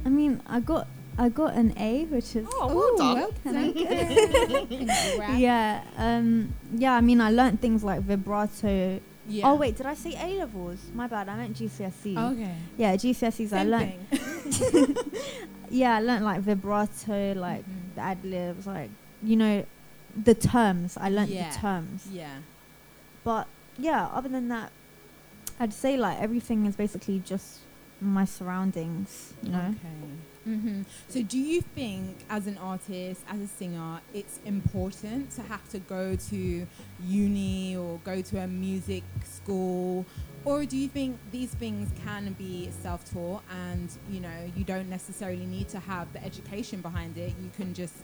I 0.05 0.09
mean, 0.09 0.41
I 0.47 0.61
got 0.61 0.87
I 1.19 1.29
got 1.31 1.55
an 1.55 1.73
A, 1.79 2.05
which 2.07 2.37
is 2.37 2.47
Oh, 2.53 2.75
well 2.75 2.97
done. 2.97 3.31
Yeah, 5.39 5.83
um, 5.97 6.53
yeah. 6.75 6.95
I 6.95 7.01
mean, 7.01 7.21
I 7.21 7.31
learnt 7.31 7.61
things 7.61 7.83
like 7.83 8.03
vibrato. 8.03 9.01
Yeah. 9.29 9.51
Oh 9.51 9.55
wait, 9.57 9.77
did 9.77 9.87
I 9.87 9.95
say 9.95 10.15
A 10.15 10.39
levels? 10.39 10.79
My 10.95 11.07
bad. 11.07 11.29
I 11.29 11.37
meant 11.37 11.57
GCSE. 11.57 12.17
Okay. 12.33 12.55
Yeah, 12.77 12.95
GCSEs. 12.97 13.53
I 13.53 13.63
Same 13.63 13.71
learnt. 13.71 13.95
thing. 14.11 14.97
Yeah, 15.69 15.97
I 15.97 16.01
learnt 16.01 16.23
like 16.25 16.43
vibrato, 16.43 17.35
like 17.35 17.65
Mhm. 17.65 17.99
ad 17.99 18.25
libs, 18.25 18.67
like 18.69 18.89
you 19.23 19.35
know, 19.37 19.65
the 20.15 20.35
terms. 20.35 20.97
I 20.97 21.09
learnt 21.11 21.31
Yeah. 21.31 21.51
the 21.51 21.59
terms. 21.59 22.07
Yeah. 22.13 22.37
But 23.25 23.49
yeah, 23.77 24.07
other 24.15 24.29
than 24.29 24.47
that, 24.49 24.71
I'd 25.59 25.73
say 25.73 25.97
like 25.97 26.21
everything 26.21 26.67
is 26.67 26.77
basically 26.77 27.19
just 27.19 27.59
my 28.01 28.25
surroundings. 28.25 29.33
You 29.43 29.51
know. 29.53 29.75
Okay. 29.75 30.13
Hmm 30.47 30.83
So, 31.09 31.23
do 31.23 31.39
you 31.39 31.61
think, 31.61 32.17
as 32.31 32.47
an 32.47 32.57
artist, 32.59 33.21
as 33.29 33.41
a 33.41 33.47
singer, 33.49 34.01
it's 34.15 34.39
important 34.45 35.31
to 35.33 35.43
have 35.43 35.69
to 35.71 35.79
go 35.81 36.15
to 36.31 36.67
uni 37.05 37.77
or 37.77 37.99
go 38.05 38.23
to 38.23 38.39
a 38.41 38.47
music 38.47 39.03
school, 39.25 40.07
or 40.45 40.65
do 40.65 40.77
you 40.77 40.89
think 40.89 41.19
these 41.33 41.51
things 41.51 41.91
can 42.05 42.33
be 42.39 42.71
self-taught 42.83 43.43
and 43.51 43.89
you 44.09 44.21
know 44.21 44.39
you 44.57 44.63
don't 44.63 44.89
necessarily 44.89 45.45
need 45.47 45.69
to 45.71 45.81
have 45.81 46.07
the 46.13 46.23
education 46.25 46.81
behind 46.81 47.19
it? 47.19 47.31
You 47.43 47.51
can 47.57 47.75
just 47.75 47.95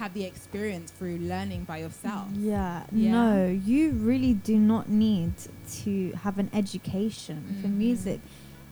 have 0.00 0.12
the 0.12 0.24
experience 0.24 0.90
through 0.90 1.18
learning 1.18 1.62
by 1.64 1.78
yourself. 1.78 2.26
Yeah, 2.34 2.82
Yeah. 2.92 3.12
no, 3.12 3.46
you 3.46 3.92
really 3.92 4.34
do 4.34 4.58
not 4.58 4.88
need 4.88 5.34
to 5.84 6.12
have 6.24 6.38
an 6.40 6.50
education 6.52 7.38
for 7.62 7.68
Mhm. 7.68 7.76
music. 7.86 8.20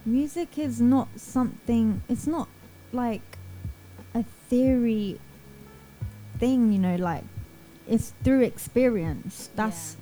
Music 0.04 0.58
is 0.58 0.80
not 0.80 1.08
something, 1.16 2.02
it's 2.08 2.26
not 2.26 2.48
like 2.92 3.38
a 4.14 4.24
theory 4.48 5.20
thing, 6.38 6.72
you 6.72 6.78
know, 6.78 6.96
like 6.96 7.24
it's 7.86 8.12
through 8.24 8.42
experience. 8.42 9.50
That's 9.54 9.96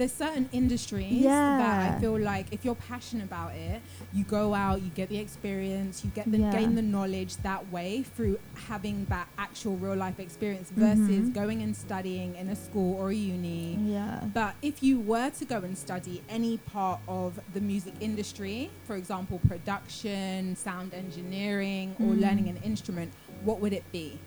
there's 0.00 0.12
certain 0.14 0.48
industries 0.50 1.22
that 1.24 1.94
I 1.94 2.00
feel 2.00 2.18
like 2.18 2.46
if 2.52 2.64
you're 2.64 2.74
passionate 2.74 3.24
about 3.24 3.54
it, 3.54 3.82
you 4.14 4.24
go 4.24 4.54
out, 4.54 4.80
you 4.80 4.88
get 4.94 5.10
the 5.10 5.18
experience, 5.18 6.02
you 6.02 6.10
get 6.14 6.32
the 6.32 6.38
Yeah. 6.38 6.52
gain 6.52 6.74
the 6.74 6.80
knowledge 6.80 7.36
that 7.48 7.70
way 7.70 8.02
through 8.02 8.38
having 8.54 9.04
that 9.10 9.28
actual 9.36 9.76
real 9.76 9.94
life 9.94 10.18
experience 10.18 10.70
versus 10.70 11.28
Mhm. 11.28 11.34
going 11.34 11.60
and 11.62 11.76
studying 11.76 12.34
in 12.36 12.48
a 12.48 12.56
school 12.56 12.94
or 12.94 13.10
a 13.10 13.14
uni. 13.14 13.76
yeah. 13.84 14.24
But 14.32 14.54
if 14.62 14.82
you 14.82 14.98
were 14.98 15.28
to 15.38 15.44
go 15.44 15.58
and 15.58 15.76
study 15.76 16.22
any 16.30 16.56
part 16.56 17.00
of 17.06 17.38
the 17.52 17.60
music 17.60 17.92
industry, 18.00 18.70
for 18.86 18.96
example, 18.96 19.38
production, 19.46 20.56
sound 20.56 20.94
engineering, 20.94 21.94
or 22.00 22.14
Mhm. 22.14 22.20
learning 22.22 22.48
an 22.48 22.56
instrument, 22.64 23.12
what 23.44 23.60
would 23.60 23.74
it 23.74 23.84
be? 23.92 24.18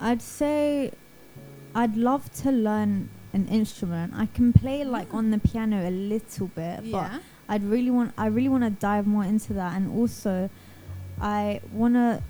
I'd 0.00 0.22
say 0.22 0.92
I'd 1.74 1.94
love 1.96 2.32
to 2.42 2.50
learn 2.50 3.10
an 3.34 3.46
instrument. 3.48 4.12
I 4.14 4.26
can 4.26 4.52
play 4.52 4.84
like 4.84 5.08
Yeah. 5.10 5.18
on 5.18 5.30
the 5.30 5.38
piano 5.38 5.78
a 5.88 5.90
little 5.90 6.48
bit, 6.48 6.90
but 6.90 7.10
I'd 7.48 7.64
really 7.64 7.90
want 7.90 8.12
I 8.16 8.26
really 8.36 8.48
want 8.48 8.64
to 8.64 8.70
dive 8.70 9.06
more 9.06 9.24
into 9.24 9.52
that 9.54 9.72
and 9.76 9.84
also 9.98 10.48
I 11.20 11.60
want 11.72 11.94
to 11.94 12.22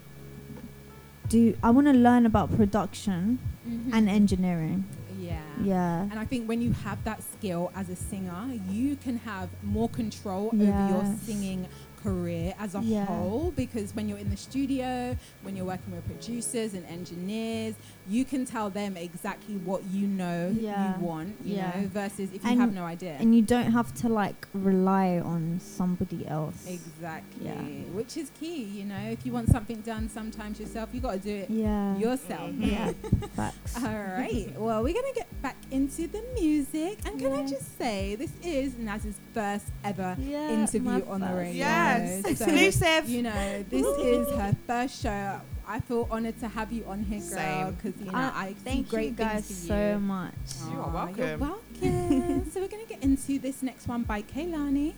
do 1.29 1.57
I 1.63 1.71
want 1.71 1.87
to 1.87 1.93
learn 1.93 2.27
about 2.27 2.55
production 2.57 3.39
mm-hmm. 3.69 3.95
and 3.95 4.09
engineering. 4.09 4.85
yeah. 5.19 5.41
Yeah. 5.63 6.03
And 6.11 6.19
I 6.19 6.25
think 6.25 6.49
when 6.49 6.61
you 6.61 6.73
have 6.87 7.03
that 7.05 7.23
skill 7.23 7.71
as 7.75 7.89
a 7.89 7.97
singer, 7.97 8.43
you 8.69 8.97
can 8.97 9.17
have 9.19 9.49
more 9.63 9.89
control 9.89 10.51
over 10.53 10.89
your 10.93 11.05
singing 11.25 11.67
career 12.03 12.53
as 12.59 12.75
a 12.75 12.81
Yeah. 12.83 13.07
whole 13.07 13.51
because 13.63 13.95
when 13.97 14.09
you're 14.09 14.19
in 14.19 14.29
the 14.31 14.37
studio, 14.37 15.17
when 15.43 15.57
you're 15.57 15.65
working 15.75 15.95
with 15.95 16.05
producers 16.05 16.75
and 16.75 16.85
engineers, 16.87 17.75
you 18.09 18.25
can 18.25 18.45
tell 18.45 18.69
them 18.71 18.97
exactly 18.97 19.55
what 19.57 19.83
you 19.91 20.07
know 20.07 20.55
Yeah. 20.59 20.99
you 20.99 21.05
want, 21.05 21.37
you 21.43 21.57
Yeah. 21.57 21.73
know, 21.81 21.89
versus 21.89 22.31
if 22.35 22.45
you 22.45 22.51
And- 22.51 22.61
have 22.61 22.75
no 22.75 22.85
idea. 22.85 23.17
And 23.19 23.35
you 23.35 23.41
don't 23.43 23.73
have 23.73 23.95
to 24.03 24.09
like 24.09 24.47
rely 24.53 25.19
on 25.19 25.59
somebody 25.61 26.27
else. 26.27 26.67
exactly. 26.69 27.47
Yeah. 27.47 27.55
Which 27.95 28.17
is 28.17 28.31
key, 28.39 28.63
you 28.65 28.85
know. 28.85 28.99
If 29.11 29.25
you 29.25 29.33
want 29.33 29.49
something 29.51 29.81
done 29.81 30.09
sometimes 30.09 30.61
yourself, 30.61 30.91
you 30.93 31.01
got 31.01 31.13
to 31.13 31.19
do 31.19 31.35
it 31.35 31.51
Yeah. 31.51 31.97
yourself. 31.97 32.51
Mm-hmm. 32.51 32.63
Yeah. 32.65 32.93
Facts. 33.37 33.77
All 33.83 33.85
right. 33.93 34.53
Well, 34.59 34.83
we're 34.83 34.95
going 34.95 35.13
to 35.13 35.19
get 35.19 35.29
back 35.43 35.57
into 35.71 36.07
the 36.07 36.23
music. 36.41 36.99
And 37.07 37.19
can 37.19 37.33
I 37.33 37.47
just 37.47 37.77
say, 37.79 38.15
this 38.17 38.31
is 38.43 38.77
Naz's 38.79 39.17
first 39.33 39.67
ever 39.83 40.17
Yeah, 40.21 40.51
interview 40.51 40.81
my 40.81 41.03
on 41.03 41.21
the 41.21 41.27
first. 41.27 41.37
radio. 41.39 41.55
Yes, 41.67 42.23
So, 42.23 42.29
exclusive. 42.31 43.09
You 43.09 43.23
know, 43.23 43.65
this 43.69 43.87
is 43.99 44.29
her 44.37 44.57
first 44.67 45.03
show. 45.03 45.41
I 45.67 45.81
feel 45.81 46.07
honored 46.11 46.39
to 46.41 46.49
have 46.49 46.73
you 46.73 46.85
on 46.87 47.03
here, 47.05 47.21
girl, 47.31 47.73
because 47.73 47.99
you 48.01 48.11
know 48.13 48.19
Uh, 48.19 48.31
I 48.35 48.49
see 48.49 48.55
thank 48.65 48.89
great 48.89 49.11
you 49.11 49.17
guys 49.17 49.47
things 49.47 49.67
so 49.69 49.93
you. 49.95 49.99
much. 50.01 50.35
You 50.71 50.79
are 50.81 50.83
Aw, 50.83 51.09
You're 51.17 51.39
welcome. 51.39 51.41
welcome. 51.41 52.51
so 52.53 52.61
we're 52.61 52.69
gonna 52.69 52.85
get 52.87 53.03
into 53.03 53.39
this 53.39 53.63
next 53.63 53.89
one 53.89 54.03
by 54.03 54.23
Kehlani. 54.23 54.95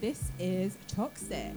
This 0.00 0.30
is 0.38 0.76
Toxic. 0.88 1.52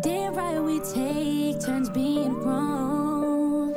Damn 0.00 0.34
right 0.34 0.60
we 0.60 0.80
take 0.80 1.60
turns 1.64 1.88
being 1.90 2.34
wrong. 2.40 3.74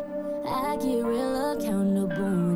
I 0.48 0.76
get 0.78 1.04
real 1.06 1.52
accountable 1.58 2.47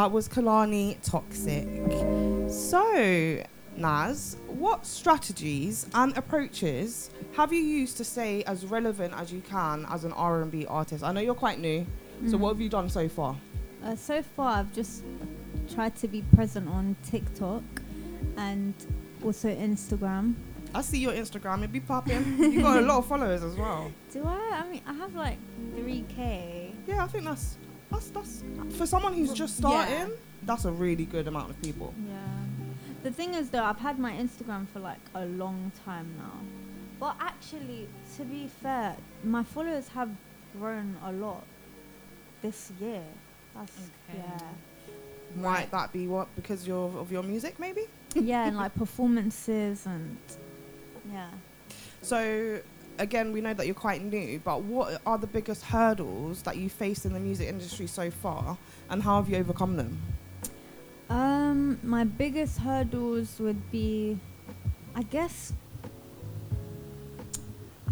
That 0.00 0.12
was 0.12 0.30
Kehlani 0.30 0.96
Toxic. 1.02 1.68
So, 2.50 3.44
Naz, 3.76 4.38
what 4.46 4.86
strategies 4.86 5.86
and 5.92 6.16
approaches 6.16 7.10
have 7.36 7.52
you 7.52 7.60
used 7.60 7.98
to 7.98 8.04
stay 8.04 8.42
as 8.44 8.64
relevant 8.64 9.12
as 9.12 9.30
you 9.30 9.42
can 9.42 9.84
as 9.90 10.04
an 10.04 10.12
R&B 10.12 10.64
artist? 10.64 11.04
I 11.04 11.12
know 11.12 11.20
you're 11.20 11.34
quite 11.34 11.58
new, 11.60 11.84
so 12.26 12.38
Mm. 12.38 12.40
what 12.40 12.48
have 12.48 12.62
you 12.62 12.70
done 12.70 12.88
so 12.88 13.10
far? 13.10 13.36
Uh, 13.84 13.94
so 13.94 14.22
far, 14.22 14.60
I've 14.60 14.72
just 14.72 15.04
tried 15.74 15.94
to 15.96 16.08
be 16.08 16.22
present 16.34 16.66
on 16.70 16.96
TikTok 17.04 17.62
and 18.38 18.72
also 19.22 19.54
Instagram. 19.54 20.32
I 20.74 20.80
see 20.80 20.96
your 21.00 21.12
Instagram, 21.12 21.62
it 21.62 21.72
be 21.72 21.80
popping. 21.80 22.24
You've 22.38 22.62
got 22.62 22.78
a 22.78 22.86
lot 22.86 22.96
of 23.00 23.06
followers 23.06 23.42
as 23.42 23.54
well. 23.54 23.92
Do 24.14 24.24
I? 24.24 24.62
I 24.64 24.70
mean, 24.70 24.80
I 24.86 24.94
have 24.94 25.14
like 25.14 25.36
3k. 25.76 26.72
Yeah, 26.86 27.04
I 27.04 27.06
think 27.06 27.24
that's 27.24 27.58
that's 27.90 28.10
that's 28.10 28.42
for 28.76 28.86
someone 28.86 29.14
who's 29.14 29.32
just 29.32 29.56
starting. 29.56 30.10
That's 30.44 30.64
a 30.64 30.72
really 30.72 31.04
good 31.04 31.28
amount 31.28 31.50
of 31.50 31.60
people. 31.62 31.94
Yeah. 32.08 32.16
The 33.02 33.10
thing 33.10 33.34
is, 33.34 33.50
though, 33.50 33.64
I've 33.64 33.78
had 33.78 33.98
my 33.98 34.12
Instagram 34.12 34.68
for 34.68 34.80
like 34.80 35.00
a 35.14 35.26
long 35.26 35.72
time 35.84 36.08
now. 36.18 36.38
But 36.98 37.16
actually, 37.20 37.88
to 38.16 38.24
be 38.24 38.48
fair, 38.62 38.96
my 39.24 39.42
followers 39.42 39.88
have 39.88 40.10
grown 40.58 40.96
a 41.04 41.12
lot 41.12 41.44
this 42.42 42.70
year. 42.80 43.02
That's 43.54 43.72
Okay. 44.14 44.44
Might 45.36 45.70
that 45.70 45.92
be 45.92 46.06
what 46.08 46.28
because 46.36 46.66
your 46.66 46.90
of 46.98 47.12
your 47.12 47.22
music 47.22 47.58
maybe? 47.58 47.82
yeah. 48.14 48.22
yeah, 48.22 48.46
and 48.48 48.56
like 48.56 48.74
performances 48.74 49.86
and 49.86 50.16
yeah. 51.12 51.28
So 52.02 52.60
again, 53.00 53.32
we 53.32 53.40
know 53.40 53.54
that 53.54 53.66
you're 53.66 53.74
quite 53.74 54.04
new, 54.04 54.40
but 54.44 54.62
what 54.62 55.00
are 55.06 55.18
the 55.18 55.26
biggest 55.26 55.64
hurdles 55.64 56.42
that 56.42 56.56
you 56.56 56.68
faced 56.68 57.06
in 57.06 57.12
the 57.12 57.20
music 57.20 57.48
industry 57.48 57.86
so 57.86 58.10
far, 58.10 58.56
and 58.90 59.02
how 59.02 59.20
have 59.20 59.28
you 59.28 59.36
overcome 59.38 59.76
them? 59.76 60.00
Um, 61.08 61.80
my 61.82 62.04
biggest 62.04 62.58
hurdles 62.58 63.40
would 63.40 63.70
be, 63.72 64.20
I 64.94 65.02
guess, 65.02 65.52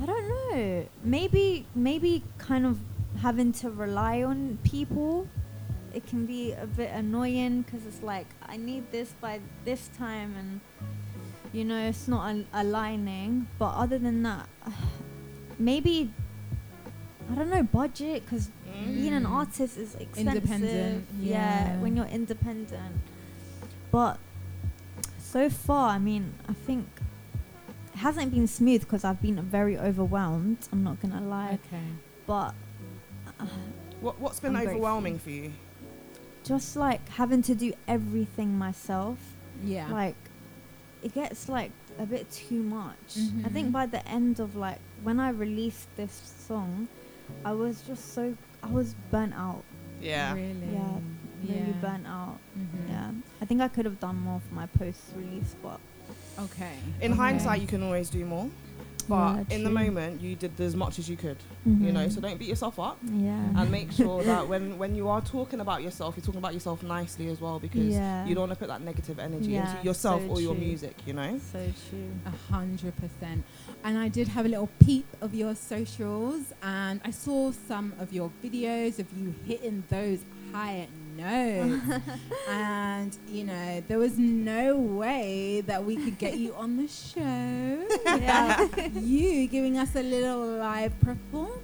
I 0.00 0.06
don't 0.06 0.28
know. 0.28 0.86
Maybe, 1.02 1.66
maybe 1.74 2.22
kind 2.38 2.64
of 2.64 2.78
having 3.20 3.52
to 3.54 3.70
rely 3.70 4.22
on 4.22 4.58
people. 4.62 5.26
It 5.92 6.06
can 6.06 6.26
be 6.26 6.52
a 6.52 6.66
bit 6.66 6.90
annoying 6.92 7.62
because 7.62 7.84
it's 7.86 8.02
like 8.02 8.26
I 8.46 8.56
need 8.56 8.92
this 8.92 9.14
by 9.20 9.40
this 9.64 9.90
time, 9.98 10.36
and 10.38 10.60
you 11.52 11.64
know 11.64 11.88
it's 11.88 12.06
not 12.06 12.28
al- 12.28 12.44
aligning. 12.52 13.48
But 13.58 13.74
other 13.74 13.98
than 13.98 14.22
that, 14.22 14.48
maybe 15.58 16.10
I 17.30 17.34
don't 17.34 17.50
know 17.50 17.62
budget 17.62 18.24
because 18.24 18.50
being 18.86 19.12
an 19.12 19.24
Mm. 19.24 19.30
artist 19.30 19.76
is 19.76 19.94
expensive. 19.96 20.34
Independent, 20.36 21.06
Yeah. 21.20 21.32
yeah. 21.74 21.78
when 21.80 21.96
you're 21.96 22.06
independent. 22.06 22.96
But 23.90 24.18
so 25.18 25.50
far, 25.50 25.90
I 25.90 25.98
mean, 25.98 26.32
I 26.48 26.52
think 26.54 26.86
it 27.92 27.98
hasn't 27.98 28.32
been 28.32 28.46
smooth 28.46 28.80
because 28.82 29.04
I've 29.04 29.20
been 29.20 29.42
very 29.42 29.76
overwhelmed. 29.78 30.68
I'm 30.72 30.82
not 30.84 31.00
gonna 31.00 31.20
lie, 31.20 31.58
Okay. 31.66 31.82
but 32.26 32.54
uh, 33.40 33.44
What 34.00 34.18
what's 34.20 34.40
been 34.40 34.50
I'm 34.56 34.62
grateful. 34.64 34.76
overwhelming 34.76 35.18
for 35.18 35.30
you? 35.30 35.52
just 36.44 36.76
like 36.76 37.06
having 37.10 37.42
to 37.42 37.54
do 37.54 37.72
everything 37.86 38.56
myself, 38.56 39.18
Yeah. 39.62 39.86
like 39.90 40.16
it 41.02 41.12
gets 41.12 41.46
like 41.48 41.72
a 41.98 42.06
bit 42.06 42.30
too 42.30 42.62
much. 42.62 43.16
I 43.16 43.20
Mhm. 43.48 43.52
think 43.52 43.72
by 43.72 43.86
the 43.86 44.06
end 44.08 44.40
of 44.40 44.56
like 44.56 44.78
when 45.02 45.18
I 45.20 45.30
released 45.30 45.88
this 45.96 46.12
song, 46.48 46.88
I 47.44 47.52
was 47.52 47.82
just 47.82 48.14
so 48.14 48.34
I 48.62 48.68
was 48.68 48.94
burnt 49.10 49.34
out. 49.34 49.62
Yeah. 50.00 50.32
Really. 50.34 50.72
Yeah, 50.72 50.98
really 51.42 51.72
Yeah. 51.72 51.80
burnt 51.80 52.06
out. 52.06 52.38
Mhm. 52.56 52.88
Yeah, 52.88 53.10
I 53.40 53.44
think 53.44 53.60
I 53.60 53.68
could 53.68 53.84
have 53.84 54.00
done 54.00 54.16
more 54.20 54.40
for 54.40 54.54
my 54.54 54.66
post-release, 54.66 55.54
but 55.62 55.80
Okay. 56.38 56.76
In 57.00 57.12
okay. 57.12 57.20
hindsight, 57.20 57.60
you 57.60 57.66
can 57.66 57.82
always 57.82 58.08
do 58.10 58.24
more, 58.24 58.48
but 59.08 59.34
Yeah, 59.48 59.56
in 59.56 59.64
the 59.64 59.70
moment, 59.70 60.20
you 60.20 60.36
did 60.36 60.60
as 60.60 60.76
much 60.76 60.98
as 60.98 61.08
you 61.08 61.16
could. 61.16 61.36
You 61.64 61.72
mm-hmm. 61.72 61.92
know, 61.92 62.08
so 62.08 62.20
don't 62.20 62.38
beat 62.38 62.48
yourself 62.48 62.78
up. 62.78 62.98
yeah, 63.04 63.32
and 63.56 63.70
make 63.70 63.90
sure 63.92 64.22
that 64.22 64.46
when 64.52 64.78
when 64.78 64.94
you 64.94 65.08
are 65.08 65.20
talking 65.20 65.60
about 65.60 65.82
yourself, 65.82 66.14
you're 66.16 66.24
talking 66.24 66.38
about 66.38 66.54
yourself 66.54 66.82
nicely 66.82 67.28
as 67.28 67.40
well 67.40 67.58
because 67.58 67.88
yeah, 67.88 68.26
you 68.26 68.34
don't 68.34 68.48
want 68.48 68.52
to 68.52 68.58
put 68.58 68.68
that 68.68 68.82
negative 68.82 69.18
energy 69.18 69.52
Yeah, 69.52 69.70
into 69.70 69.84
yourself 69.84 70.22
so 70.22 70.28
or 70.30 70.40
your 70.40 70.54
music. 70.54 70.94
You 71.06 71.14
know. 71.14 71.40
so 71.52 71.60
true. 71.88 72.10
A 72.26 72.52
hundred 72.52 72.94
percent. 72.96 73.44
And 73.84 73.98
I 73.98 74.08
did 74.08 74.28
have 74.28 74.44
a 74.46 74.48
little 74.48 74.70
peep 74.84 75.06
of 75.20 75.34
your 75.34 75.54
socials, 75.54 76.52
and 76.62 77.00
I 77.04 77.10
saw 77.10 77.52
some 77.52 77.94
of 77.98 78.12
your 78.12 78.30
videos 78.42 78.98
of 78.98 79.06
you 79.16 79.34
hitting 79.46 79.84
those 79.88 80.20
high 80.52 80.86
notes. 81.18 82.02
and 82.48 83.16
you 83.28 83.44
know, 83.44 83.82
there 83.88 83.98
was 83.98 84.18
no 84.18 84.76
way 84.76 85.62
that 85.66 85.84
we 85.84 85.96
could 85.96 86.18
get 86.18 86.38
you 86.38 86.54
on 86.54 86.76
the 86.76 86.88
show. 86.88 87.20
Yeah. 87.20 88.62
without 88.62 88.92
you 89.02 89.46
giving 89.48 89.78
us 89.78 89.94
a 89.96 90.02
little 90.02 90.46
live 90.46 90.98
performance. 91.00 91.58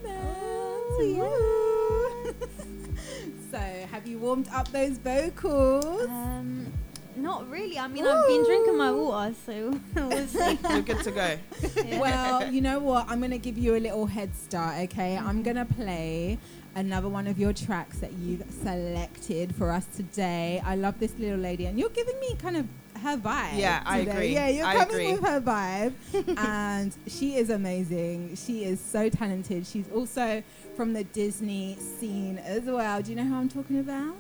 Woo. 0.99 2.35
so, 3.51 3.59
have 3.91 4.07
you 4.07 4.19
warmed 4.19 4.49
up 4.53 4.69
those 4.69 4.99
vocals? 4.99 6.07
Um, 6.07 6.73
not 7.17 7.49
really. 7.49 7.79
I 7.79 7.87
mean, 7.87 8.07
I've 8.07 8.27
been 8.27 8.45
drinking 8.45 8.77
my 8.77 8.91
water, 8.91 9.35
so 9.47 9.81
we'll 9.95 10.27
see. 10.27 10.59
You're 10.69 10.83
good 10.83 11.03
to 11.05 11.11
go. 11.11 11.39
Yeah. 11.85 12.01
Well, 12.01 12.53
you 12.53 12.61
know 12.61 12.81
what? 12.81 13.09
I'm 13.09 13.21
going 13.21 13.31
to 13.31 13.39
give 13.39 13.57
you 13.57 13.77
a 13.77 13.79
little 13.79 14.07
head 14.07 14.35
start, 14.35 14.79
okay? 14.85 15.17
I'm 15.17 15.43
going 15.43 15.57
to 15.57 15.65
play 15.65 16.39
another 16.75 17.09
one 17.09 17.27
of 17.27 17.39
your 17.39 17.53
tracks 17.53 17.99
that 17.99 18.13
you've 18.15 18.43
selected 18.63 19.55
for 19.55 19.71
us 19.71 19.87
today. 19.97 20.61
I 20.65 20.77
love 20.77 20.99
this 20.99 21.13
little 21.19 21.39
lady, 21.39 21.67
and 21.67 21.79
you're 21.79 21.89
giving 21.91 22.19
me 22.21 22.35
kind 22.41 22.57
of 22.57 22.67
her 23.03 23.17
vibe. 23.17 23.59
Yeah, 23.59 23.83
I 23.85 23.99
agree. 23.99 24.29
Yeah, 24.35 24.49
you're 24.49 24.67
I 24.67 24.77
coming 24.77 24.95
agree. 24.95 25.13
with 25.13 25.21
her 25.25 25.41
vibe. 25.41 25.93
and 26.39 26.95
she 27.07 27.37
is 27.37 27.51
amazing. 27.51 28.37
She 28.37 28.65
is 28.65 28.81
so 28.81 29.09
talented. 29.09 29.67
She's 29.67 29.91
also 29.95 30.43
from 30.77 30.93
the 30.93 31.05
Disney 31.05 31.77
scene 31.77 32.39
as 32.39 32.63
well. 32.65 33.03
Do 33.03 33.11
you 33.11 33.17
know 33.17 33.25
who 33.25 33.35
I'm 33.35 33.49
talking 33.49 33.79
about? 33.81 34.15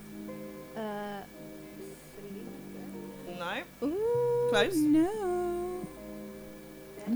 uh, 0.77 1.23
No. 3.39 3.63
Ooh, 3.89 4.47
Close? 4.51 4.77
No. 4.77 5.87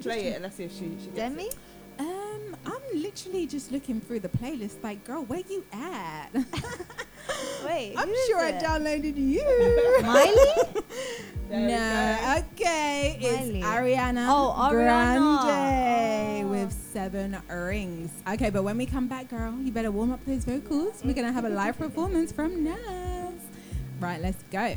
Play 0.02 0.26
it 0.28 0.34
and 0.34 0.42
let's 0.42 0.56
see 0.56 0.64
if 0.64 0.72
she, 0.72 0.80
she 1.00 1.06
gets 1.06 1.16
Demi? 1.16 1.44
it. 1.44 1.56
Um, 1.98 2.27
I'm 2.70 3.02
literally 3.02 3.46
just 3.46 3.72
looking 3.72 4.00
through 4.00 4.20
the 4.20 4.28
playlist. 4.28 4.82
Like, 4.82 5.04
girl, 5.04 5.24
where 5.24 5.40
you 5.48 5.64
at? 5.72 6.28
Wait, 7.64 7.94
I'm 7.96 8.08
who 8.08 8.14
is 8.14 8.26
sure 8.26 8.38
I 8.40 8.52
downloaded 8.52 9.16
you. 9.16 9.42
Miley? 10.02 10.82
No, 11.50 12.44
okay, 12.52 13.16
Miley. 13.22 13.60
it's 13.60 13.66
Ariana. 13.66 14.26
Oh, 14.28 14.54
Ariana. 14.54 15.40
Grande 15.42 16.44
Oh. 16.44 16.48
with 16.50 16.72
seven 16.92 17.38
rings. 17.48 18.10
Okay, 18.28 18.50
but 18.50 18.64
when 18.64 18.76
we 18.76 18.84
come 18.84 19.08
back, 19.08 19.30
girl, 19.30 19.54
you 19.62 19.72
better 19.72 19.90
warm 19.90 20.12
up 20.12 20.22
those 20.26 20.44
vocals. 20.44 21.00
We're 21.02 21.14
gonna 21.14 21.32
have 21.32 21.46
a 21.46 21.48
live 21.48 21.78
performance 21.78 22.32
from 22.32 22.64
Naz. 22.64 23.32
Right, 23.98 24.20
let's 24.20 24.42
go. 24.52 24.76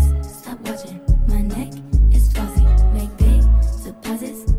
deposits. 4.11 4.45
My 4.45 4.50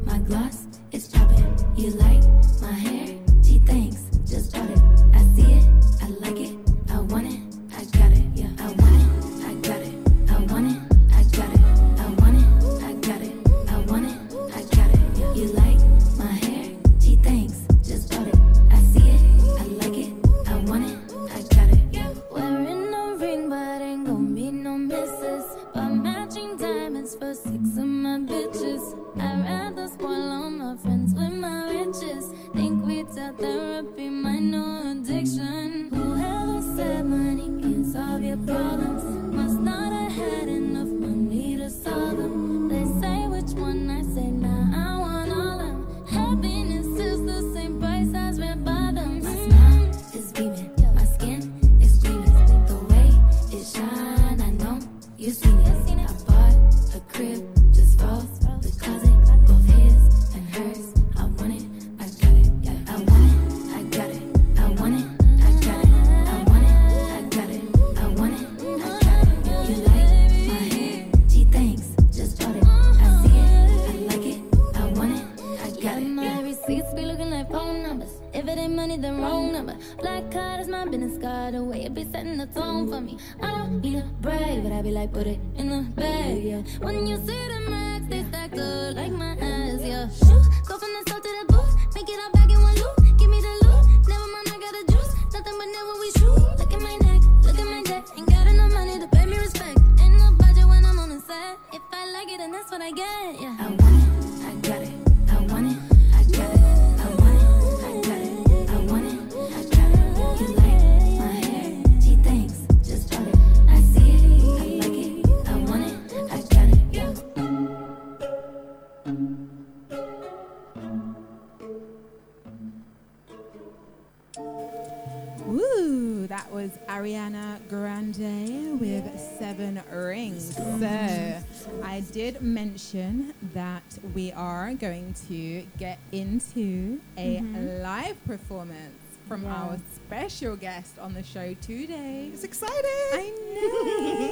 are 134.72 134.76
going 134.76 135.14
to 135.28 135.64
get 135.78 135.98
into 136.12 136.98
a 137.18 137.36
mm-hmm. 137.36 137.82
live 137.82 138.24
performance 138.24 138.96
from 139.28 139.46
our 139.46 139.78
special 139.94 140.56
guest 140.56 140.98
on 140.98 141.12
the 141.14 141.22
show 141.22 141.54
today. 141.60 142.30
It's 142.32 142.44
exciting. 142.44 142.74
I 143.12 143.32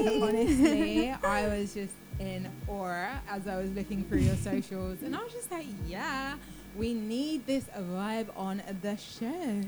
know. 0.03 0.22
Honestly, 0.29 1.11
I 1.11 1.46
was 1.48 1.74
just 1.74 1.94
in 2.18 2.48
awe 2.68 3.20
as 3.29 3.46
I 3.46 3.57
was 3.59 3.70
looking 3.72 4.05
through 4.05 4.20
your 4.20 4.37
socials, 4.37 5.03
and 5.03 5.14
I 5.14 5.22
was 5.22 5.33
just 5.33 5.50
like, 5.50 5.66
yeah, 5.87 6.37
we 6.76 6.94
need 6.94 7.46
this 7.46 7.64
vibe 7.79 8.29
on 8.37 8.62
the 8.83 8.96
show. 8.96 9.61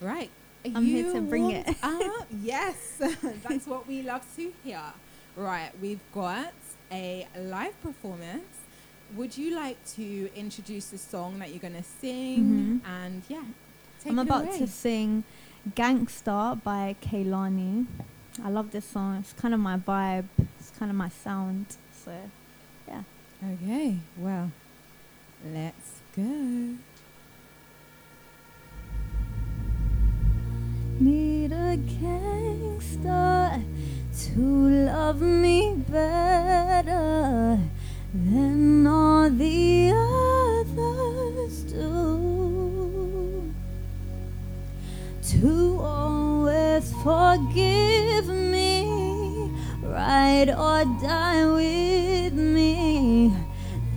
Right. 0.00 0.30
I'm 0.64 0.84
here 0.84 1.12
to 1.12 1.20
bring 1.20 1.50
it. 1.50 1.68
up? 1.82 2.26
Yes, 2.42 2.76
that's 3.48 3.66
what 3.66 3.88
we 3.88 4.02
love 4.02 4.24
to 4.36 4.52
hear. 4.62 4.82
Right, 5.36 5.72
we've 5.80 6.00
got 6.14 6.52
a 6.92 7.26
live 7.36 7.80
performance. 7.82 8.51
Would 9.16 9.36
you 9.36 9.54
like 9.54 9.76
to 9.96 10.30
introduce 10.34 10.86
the 10.86 10.96
song 10.96 11.38
that 11.40 11.50
you're 11.50 11.58
going 11.58 11.76
to 11.76 11.82
sing? 11.82 12.80
Mm-hmm. 12.82 12.90
And 12.90 13.22
yeah, 13.28 13.42
take 14.00 14.12
I'm 14.12 14.18
about 14.18 14.46
away. 14.46 14.58
to 14.58 14.66
sing 14.66 15.24
Gangsta 15.70 16.62
by 16.62 16.96
Kehlani. 17.02 17.86
I 18.42 18.48
love 18.48 18.70
this 18.70 18.86
song. 18.86 19.18
It's 19.20 19.34
kind 19.34 19.52
of 19.52 19.60
my 19.60 19.76
vibe. 19.76 20.24
It's 20.58 20.70
kind 20.78 20.90
of 20.90 20.96
my 20.96 21.10
sound. 21.10 21.66
So, 22.04 22.12
yeah. 22.88 23.02
Okay, 23.44 23.98
well, 24.16 24.50
let's 25.44 26.00
go. 26.16 26.76
Need 31.00 31.52
a 31.52 31.76
gangster 31.76 33.62
to 34.20 34.40
love 34.40 35.20
me 35.20 35.74
better 35.88 37.58
than 38.14 38.86
all 38.86 39.30
the 39.30 39.90
others 39.94 41.62
do. 41.62 43.54
To 45.28 45.78
always 45.80 46.92
forgive 47.02 48.28
me, 48.28 49.50
ride 49.82 50.50
or 50.50 50.84
die 51.00 51.46
with 51.46 52.34
me. 52.34 53.34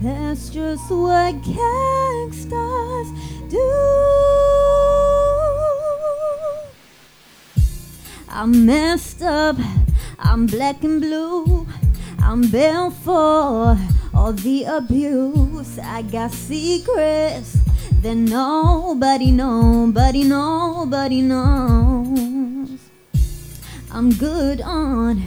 That's 0.00 0.48
just 0.48 0.90
what 0.90 1.34
gangsters 1.42 3.08
do. 3.50 3.72
I'm 8.30 8.64
messed 8.64 9.22
up, 9.22 9.56
I'm 10.18 10.46
black 10.46 10.84
and 10.84 11.00
blue. 11.02 11.66
I'm 12.22 12.50
built 12.50 12.94
for 13.04 13.78
all 14.16 14.32
the 14.32 14.64
abuse. 14.64 15.78
I 15.78 16.02
got 16.02 16.32
secrets 16.32 17.58
that 18.00 18.14
nobody, 18.14 19.30
nobody, 19.30 20.24
nobody 20.24 21.20
knows. 21.20 22.80
I'm 23.92 24.10
good 24.14 24.62
on 24.62 25.22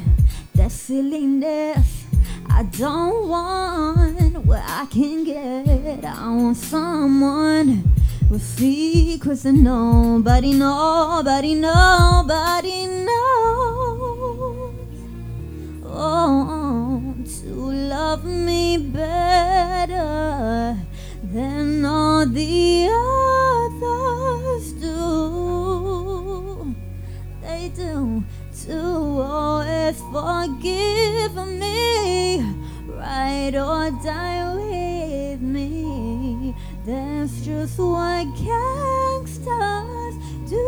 that 0.56 0.72
silliness. 0.72 2.06
I 2.50 2.64
don't 2.64 3.30
want 3.30 4.46
what 4.46 4.64
I 4.66 4.88
can 4.88 5.24
get. 5.24 6.04
I 6.04 6.28
want 6.28 6.58
someone 6.58 7.84
with 8.30 8.42
secrets 8.42 9.44
that 9.44 9.54
nobody, 9.54 10.54
nobody, 10.54 11.54
nobody 11.54 12.86
knows. 12.88 14.74
Oh, 15.86 15.92
oh, 15.92 16.48
oh. 16.50 17.09
To 17.30 17.54
love 17.54 18.26
me 18.26 18.78
better 18.78 20.76
than 21.22 21.86
all 21.86 22.26
the 22.26 22.90
others 22.90 24.74
do. 24.74 26.76
They 27.44 27.72
do 27.76 28.24
to 28.66 28.82
always 29.22 30.02
oh, 30.02 30.48
forgive 30.58 31.36
me, 31.48 32.42
ride 32.88 33.56
or 33.56 33.92
die 34.04 34.56
with 34.56 35.42
me. 35.42 36.56
That's 36.84 37.46
just 37.46 37.78
what 37.78 38.26
gangsters 38.38 40.16
do. 40.50 40.66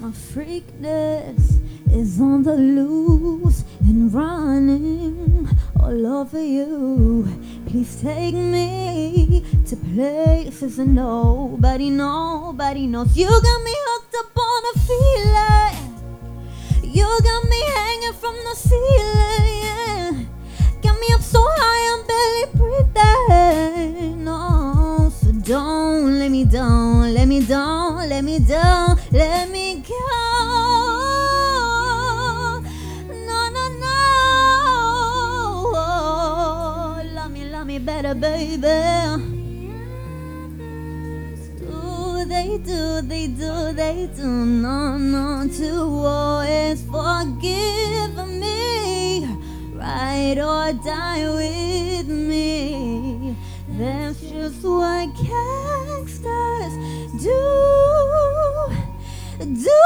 My 0.00 0.10
freakness 0.10 1.58
is 1.92 2.20
on 2.20 2.42
the 2.42 2.54
loose 2.54 3.64
and 3.80 4.12
running 4.12 5.48
all 5.80 6.06
over 6.06 6.42
you. 6.42 7.26
Please 7.66 8.00
take 8.00 8.34
me 8.34 9.44
to 9.66 9.76
places 9.76 10.76
that 10.76 10.86
nobody, 10.86 11.90
nobody 11.90 12.86
knows. 12.86 13.16
You 13.16 13.28
got 13.28 13.62
me 13.62 13.74
hooked 13.76 14.14
up 14.20 14.36
on 14.36 14.62
a 14.74 14.78
feeling. 14.88 15.88
You 16.94 17.06
got 17.22 17.44
me 17.48 17.60
hanging 17.74 18.12
from 18.14 18.34
the 18.34 18.54
ceiling. 18.56 20.28
Got 20.82 20.98
me 21.00 21.06
up 21.14 21.22
so 21.22 21.40
high, 21.42 21.82
I'm 21.92 22.02
barely 22.06 22.46
breathing. 22.58 24.24
No, 24.24 25.10
so 25.14 25.32
don't 25.32 26.18
let 26.18 26.30
me 26.30 26.44
down, 26.44 27.14
let 27.14 27.26
me 27.28 27.40
down, 27.44 28.08
let 28.08 28.24
me 28.24 28.38
down, 28.38 28.98
let 29.12 29.50
me 29.50 29.82
go. 29.86 30.87
Better, 37.88 38.14
baby. 38.14 38.78
Do 41.58 42.24
they 42.26 42.58
do, 42.58 43.00
they 43.00 43.28
do, 43.28 43.72
they 43.72 44.10
do, 44.14 44.26
no, 44.26 44.98
no, 44.98 45.48
to 45.58 45.70
always 46.06 46.82
forgive 46.82 48.14
me, 48.44 49.24
ride 49.72 50.38
or 50.38 50.74
die 50.84 51.26
with 51.40 52.08
me. 52.08 53.34
That's 53.78 54.20
just 54.20 54.62
what 54.62 55.06
gangsters 55.24 56.74
do, 57.24 57.40
do. 59.64 59.80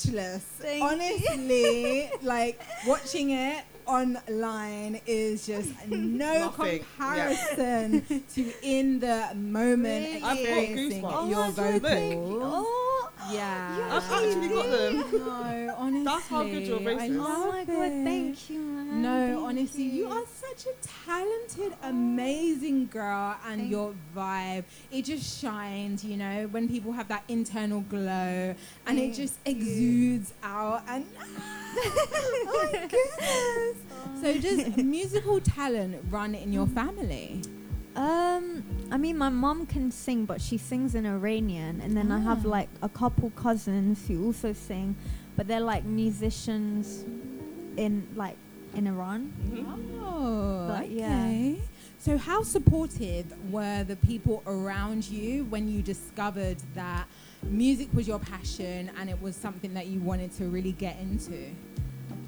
Speechless. 0.00 0.42
Thank. 0.58 0.82
Honestly, 0.82 2.10
like 2.22 2.60
watching 2.86 3.30
it 3.30 3.64
online 3.90 5.00
is 5.06 5.46
just 5.46 5.70
no 5.88 6.38
Nothing. 6.56 6.84
comparison 6.96 8.22
to 8.34 8.52
in 8.62 9.00
the 9.00 9.28
moment 9.34 10.06
Really? 10.06 10.22
I've 10.22 10.22
got 10.22 10.58
experiencing 10.58 11.02
goosebumps. 11.02 11.30
your 11.30 11.38
Oh 11.40 11.46
my 11.46 11.78
God, 11.78 11.82
vocals. 11.82 12.42
Oh, 12.44 13.10
Yeah. 13.32 13.88
I've 13.92 14.12
actually 14.12 14.48
got 14.48 14.70
them. 14.70 14.96
No, 15.12 15.74
honestly. 15.78 16.04
That's 16.04 16.26
how 16.28 16.42
good 16.44 16.66
your 16.66 16.80
voice 16.80 17.02
is. 17.10 17.16
oh 17.20 17.52
my 17.52 17.64
god, 17.64 17.82
it. 17.92 18.04
thank 18.04 18.50
you, 18.50 18.58
man. 18.60 19.02
No, 19.02 19.26
Thank 19.26 19.46
honestly, 19.48 19.84
you 19.84 20.08
are 20.08 20.24
such 20.26 20.66
a 20.66 20.74
talented, 21.06 21.72
oh. 21.82 21.88
amazing 21.88 22.86
girl, 22.86 23.36
and 23.46 23.60
Thank- 23.60 23.70
your 23.70 23.94
vibe, 24.16 24.64
it 24.90 25.02
just 25.04 25.40
shines, 25.40 26.04
you 26.04 26.16
know, 26.16 26.48
when 26.50 26.68
people 26.68 26.92
have 26.92 27.08
that 27.08 27.24
internal 27.28 27.80
glow, 27.82 28.54
and 28.86 28.98
it 28.98 29.00
Thank 29.00 29.14
just 29.16 29.38
you. 29.46 29.52
exudes 29.52 30.32
out. 30.42 30.82
And 30.88 31.04
oh 31.76 32.70
my 32.72 32.78
goodness. 32.86 33.76
So, 34.20 34.38
does 34.40 34.76
musical 34.76 35.40
talent 35.40 35.96
run 36.10 36.34
in 36.34 36.52
your 36.52 36.66
family? 36.66 37.42
Um, 37.96 38.62
I 38.90 38.96
mean, 38.96 39.18
my 39.18 39.28
mom 39.30 39.66
can 39.66 39.90
sing, 39.90 40.24
but 40.24 40.40
she 40.40 40.56
sings 40.58 40.94
in 40.94 41.06
Iranian, 41.06 41.80
and 41.80 41.96
then 41.96 42.12
I 42.12 42.20
have 42.20 42.46
Ah. 42.46 42.50
like 42.50 42.68
a 42.82 42.88
couple 42.88 43.30
cousins 43.30 44.06
who 44.06 44.24
also 44.26 44.52
sing, 44.52 44.94
but 45.36 45.48
they're 45.48 45.60
like 45.60 45.84
musicians 45.84 47.04
in 47.76 48.06
like 48.14 48.36
in 48.74 48.86
Iran. 48.86 49.32
Oh, 50.02 50.68
But, 50.68 50.84
okay. 50.84 51.56
yeah. 51.56 51.64
So, 51.98 52.16
how 52.16 52.42
supportive 52.42 53.26
were 53.52 53.84
the 53.84 53.96
people 53.96 54.42
around 54.46 55.08
you 55.10 55.44
when 55.46 55.68
you 55.68 55.82
discovered 55.82 56.56
that 56.74 57.06
music 57.42 57.88
was 57.92 58.06
your 58.06 58.18
passion 58.18 58.90
and 58.98 59.10
it 59.10 59.20
was 59.20 59.36
something 59.36 59.74
that 59.74 59.86
you 59.86 60.00
wanted 60.00 60.32
to 60.32 60.44
really 60.44 60.72
get 60.72 60.98
into? 61.00 61.50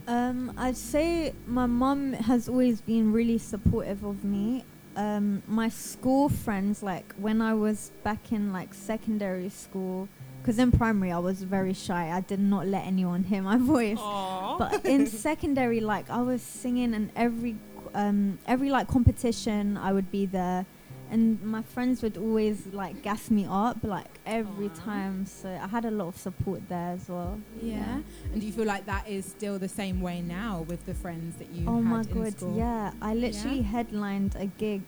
Um, 0.08 0.52
I'd 0.56 0.76
say 0.76 1.32
my 1.46 1.66
mum 1.66 2.12
has 2.12 2.48
always 2.48 2.80
been 2.80 3.12
really 3.12 3.38
supportive 3.38 4.02
of 4.02 4.24
me. 4.24 4.64
Um, 4.96 5.42
my 5.46 5.68
school 5.68 6.28
friends, 6.28 6.82
like 6.82 7.14
when 7.16 7.40
I 7.40 7.54
was 7.54 7.92
back 8.02 8.32
in 8.32 8.52
like 8.52 8.74
secondary 8.74 9.48
school, 9.48 10.08
because 10.42 10.58
in 10.58 10.72
primary 10.72 11.12
I 11.12 11.18
was 11.18 11.42
very 11.42 11.72
shy. 11.72 12.10
I 12.10 12.20
did 12.20 12.40
not 12.40 12.66
let 12.66 12.84
anyone 12.84 13.22
hear 13.22 13.42
my 13.42 13.56
voice. 13.74 13.98
Aww. 13.98 14.58
But 14.58 14.84
in 14.84 15.06
secondary, 15.28 15.80
like 15.80 16.10
I 16.10 16.20
was 16.20 16.42
singing, 16.42 16.94
and 16.94 17.10
every 17.14 17.56
um, 17.94 18.38
every 18.46 18.70
like 18.70 18.88
competition, 18.88 19.76
I 19.76 19.92
would 19.92 20.10
be 20.10 20.26
there, 20.26 20.66
and 21.12 21.40
my 21.42 21.62
friends 21.62 22.02
would 22.02 22.16
always 22.16 22.66
like 22.72 23.02
gas 23.02 23.30
me 23.30 23.46
up, 23.48 23.76
like 23.84 24.12
every 24.26 24.66
Aw. 24.74 24.74
time. 24.90 25.26
So 25.26 25.48
I 25.48 25.68
had 25.68 25.84
a 25.84 25.90
lot 25.90 26.08
of 26.08 26.16
support 26.16 26.60
there 26.68 26.92
as 26.98 27.08
well. 27.08 27.38
Yeah. 27.60 28.00
And 28.32 28.40
do 28.40 28.46
you 28.46 28.52
feel 28.52 28.64
like 28.74 28.86
that 28.86 29.06
is 29.08 29.24
still 29.26 29.58
the 29.58 29.68
same 29.68 30.00
way 30.00 30.22
now 30.22 30.64
with 30.66 30.84
the 30.86 30.94
friends 30.94 31.36
that 31.36 31.50
you 31.52 31.64
Oh 31.68 31.76
had 31.76 31.84
my 31.84 32.00
in 32.00 32.22
god, 32.24 32.32
school? 32.38 32.56
yeah. 32.56 32.92
I 33.02 33.14
literally 33.14 33.62
headlined 33.62 34.34
a 34.36 34.46
gig 34.46 34.82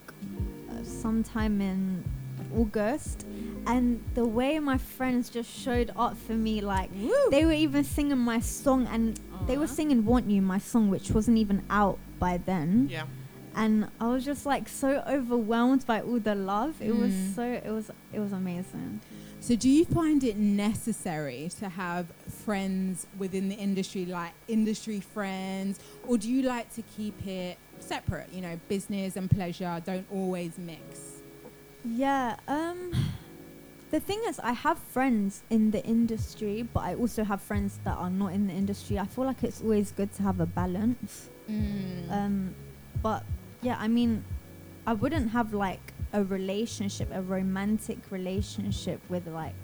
uh, 0.71 0.83
sometime 0.83 1.61
in 1.61 2.03
August 2.57 3.27
and 3.67 4.03
the 4.15 4.25
way 4.27 4.59
my 4.59 4.79
friends 4.79 5.29
just 5.29 5.51
showed 5.51 5.91
up 5.97 6.17
for 6.17 6.33
me 6.35 6.61
like 6.61 6.91
Woo. 6.95 7.13
they 7.31 7.45
were 7.45 7.53
even 7.67 7.83
singing 7.85 8.19
my 8.19 8.39
song 8.41 8.87
and 8.93 9.19
they 9.47 9.57
were 9.59 9.67
singing 9.67 10.05
Want 10.05 10.31
You 10.31 10.41
my 10.43 10.59
song 10.59 10.89
which 10.91 11.11
wasn't 11.11 11.39
even 11.39 11.65
out 11.71 11.99
by 12.19 12.37
then 12.39 12.89
yeah. 12.91 13.05
And 13.57 13.89
I 14.01 14.09
was 14.09 14.25
just 14.25 14.45
like 14.47 14.69
so 14.69 15.03
overwhelmed 15.07 15.87
by 15.87 16.01
all 16.01 16.19
the 16.21 16.35
love. 16.35 16.81
It 16.81 16.95
was 16.97 17.13
Mm. 17.13 17.35
so 17.35 17.43
it 17.43 17.71
was 17.71 17.91
it 18.13 18.21
was 18.21 18.33
amazing. 18.33 19.01
So, 19.41 19.55
do 19.57 19.69
you 19.69 19.85
find 19.85 20.25
it 20.25 20.39
necessary 20.39 21.51
to 21.59 21.69
have 21.69 22.07
friends 22.47 23.07
within 23.19 23.51
the 23.51 23.57
industry, 23.57 24.07
like 24.07 24.33
industry 24.49 25.01
friends, 25.01 25.79
or 26.09 26.17
do 26.17 26.31
you 26.31 26.41
like 26.43 26.73
to 26.75 26.83
keep 26.97 27.27
it 27.27 27.59
separate? 27.79 28.33
You 28.33 28.41
know, 28.41 28.59
business 28.69 29.17
and 29.17 29.31
pleasure 29.31 29.83
don't 29.85 30.07
always 30.11 30.57
mix. 30.59 31.21
Yeah, 31.85 32.37
um 32.49 32.93
the 33.91 34.01
thing 34.01 34.21
is 34.29 34.41
I 34.41 34.53
have 34.53 34.79
friends 34.79 35.43
in 35.51 35.71
the 35.73 35.85
industry, 35.85 36.67
but 36.73 36.81
I 36.81 36.95
also 36.95 37.23
have 37.23 37.41
friends 37.43 37.79
that 37.85 37.97
are 37.97 38.11
not 38.11 38.33
in 38.33 38.47
the 38.47 38.55
industry. 38.55 38.99
I 38.99 39.05
feel 39.07 39.25
like 39.27 39.45
it's 39.45 39.61
always 39.61 39.93
good 39.93 40.11
to 40.15 40.23
have 40.23 40.41
a 40.41 40.47
balance. 40.47 41.29
Mm. 41.51 42.11
Um 42.11 42.55
but 43.03 43.23
yeah, 43.65 43.77
I 43.81 43.89
mean 43.89 44.25
I 44.87 44.93
wouldn't 44.93 45.31
have 45.31 45.55
like 45.55 45.95
a 46.13 46.23
relationship, 46.23 47.09
a 47.13 47.23
romantic 47.23 47.99
relationship 48.11 49.01
with 49.09 49.27
like 49.27 49.55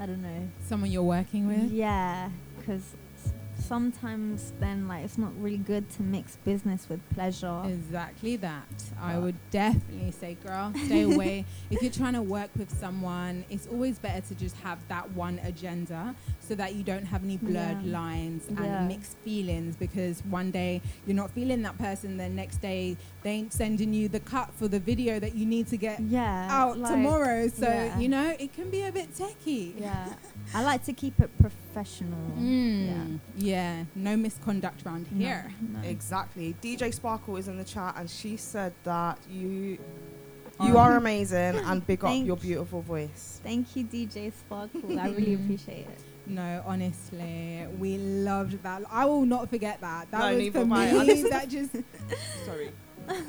I 0.00 0.06
don't 0.06 0.22
know. 0.22 0.48
Someone 0.66 0.90
you're 0.90 1.02
working 1.02 1.46
with? 1.46 1.70
Yeah, 1.70 2.30
cuz 2.64 2.94
sometimes 3.76 4.52
then 4.60 4.86
like 4.86 5.02
it's 5.02 5.16
not 5.16 5.32
really 5.40 5.56
good 5.56 5.88
to 5.88 6.02
mix 6.02 6.36
business 6.44 6.90
with 6.90 7.00
pleasure. 7.08 7.62
Exactly 7.64 8.36
that. 8.36 8.66
I 9.00 9.16
would 9.18 9.34
definitely 9.50 10.10
say, 10.10 10.36
girl, 10.46 10.74
stay 10.84 11.02
away. 11.14 11.46
if 11.70 11.80
you're 11.82 11.90
trying 11.90 12.12
to 12.12 12.20
work 12.20 12.50
with 12.54 12.70
someone, 12.78 13.46
it's 13.48 13.66
always 13.66 13.98
better 13.98 14.20
to 14.28 14.34
just 14.34 14.56
have 14.56 14.78
that 14.88 15.10
one 15.12 15.40
agenda 15.42 16.14
so 16.40 16.54
that 16.54 16.74
you 16.74 16.82
don't 16.82 17.06
have 17.06 17.24
any 17.24 17.38
blurred 17.38 17.82
Yeah. 17.82 17.98
lines 17.98 18.46
and 18.48 18.58
Yeah. 18.58 18.86
mixed 18.86 19.16
feelings 19.24 19.74
because 19.76 20.22
one 20.28 20.50
day 20.50 20.82
you're 21.06 21.16
not 21.16 21.30
feeling 21.30 21.62
that 21.62 21.78
person, 21.78 22.18
then 22.18 22.36
next 22.36 22.60
day 22.60 22.98
they 23.22 23.30
ain't 23.30 23.52
sending 23.52 23.94
you 23.94 24.08
the 24.08 24.20
cut 24.20 24.50
for 24.54 24.66
the 24.68 24.80
video 24.80 25.20
that 25.20 25.34
you 25.34 25.46
need 25.46 25.68
to 25.68 25.76
get 25.76 26.00
yeah. 26.00 26.48
out 26.50 26.78
like- 26.78 26.92
tomorrow. 26.92 27.48
So, 27.48 27.68
yeah. 27.68 27.98
you 27.98 28.08
know, 28.08 28.34
it 28.38 28.52
can 28.52 28.68
be 28.70 28.82
a 28.82 28.92
bit 28.92 29.14
techie. 29.14 29.74
Yeah. 29.80 30.12
I 30.54 30.62
like 30.64 30.84
to 30.84 30.92
keep 30.92 31.20
it 31.20 31.30
professional. 31.38 32.32
Mm, 32.38 33.20
yeah. 33.36 33.84
No 33.94 34.16
misconduct 34.16 34.84
around 34.84 35.06
No, 35.12 35.18
here. 35.26 35.52
no. 35.60 35.80
Exactly. 35.88 36.54
DJ 36.60 36.92
Sparkle 36.92 37.36
is 37.36 37.46
in 37.48 37.58
the 37.58 37.64
chat 37.64 37.94
and 37.96 38.10
she 38.10 38.36
said 38.36 38.72
that 38.84 39.18
you 39.30 39.78
you 40.62 40.76
are 40.78 40.96
amazing 40.96 41.56
and 41.56 41.84
big 41.86 42.04
up 42.04 42.14
your 42.24 42.36
beautiful 42.36 42.82
voice. 42.82 43.40
Thank 43.42 43.74
you, 43.74 43.84
DJ 43.84 44.32
Sparkle. 44.32 44.98
I 44.98 45.08
really 45.08 45.34
appreciate 45.40 45.86
it. 45.88 45.98
No, 46.26 46.62
honestly, 46.64 47.66
we 47.80 47.98
loved 47.98 48.62
that. 48.62 48.82
I 48.90 49.04
will 49.06 49.24
not 49.26 49.50
forget 49.50 49.80
that. 49.80 50.08
That 50.12 50.18
No, 50.32 50.38
was 50.38 50.48
for 50.52 50.64
will 50.64 50.74
I. 50.74 50.86
I 50.88 50.92
me. 50.92 50.98
listened- 51.04 51.32
that 51.32 51.48
just 51.48 51.72
Sorry. 52.46 52.70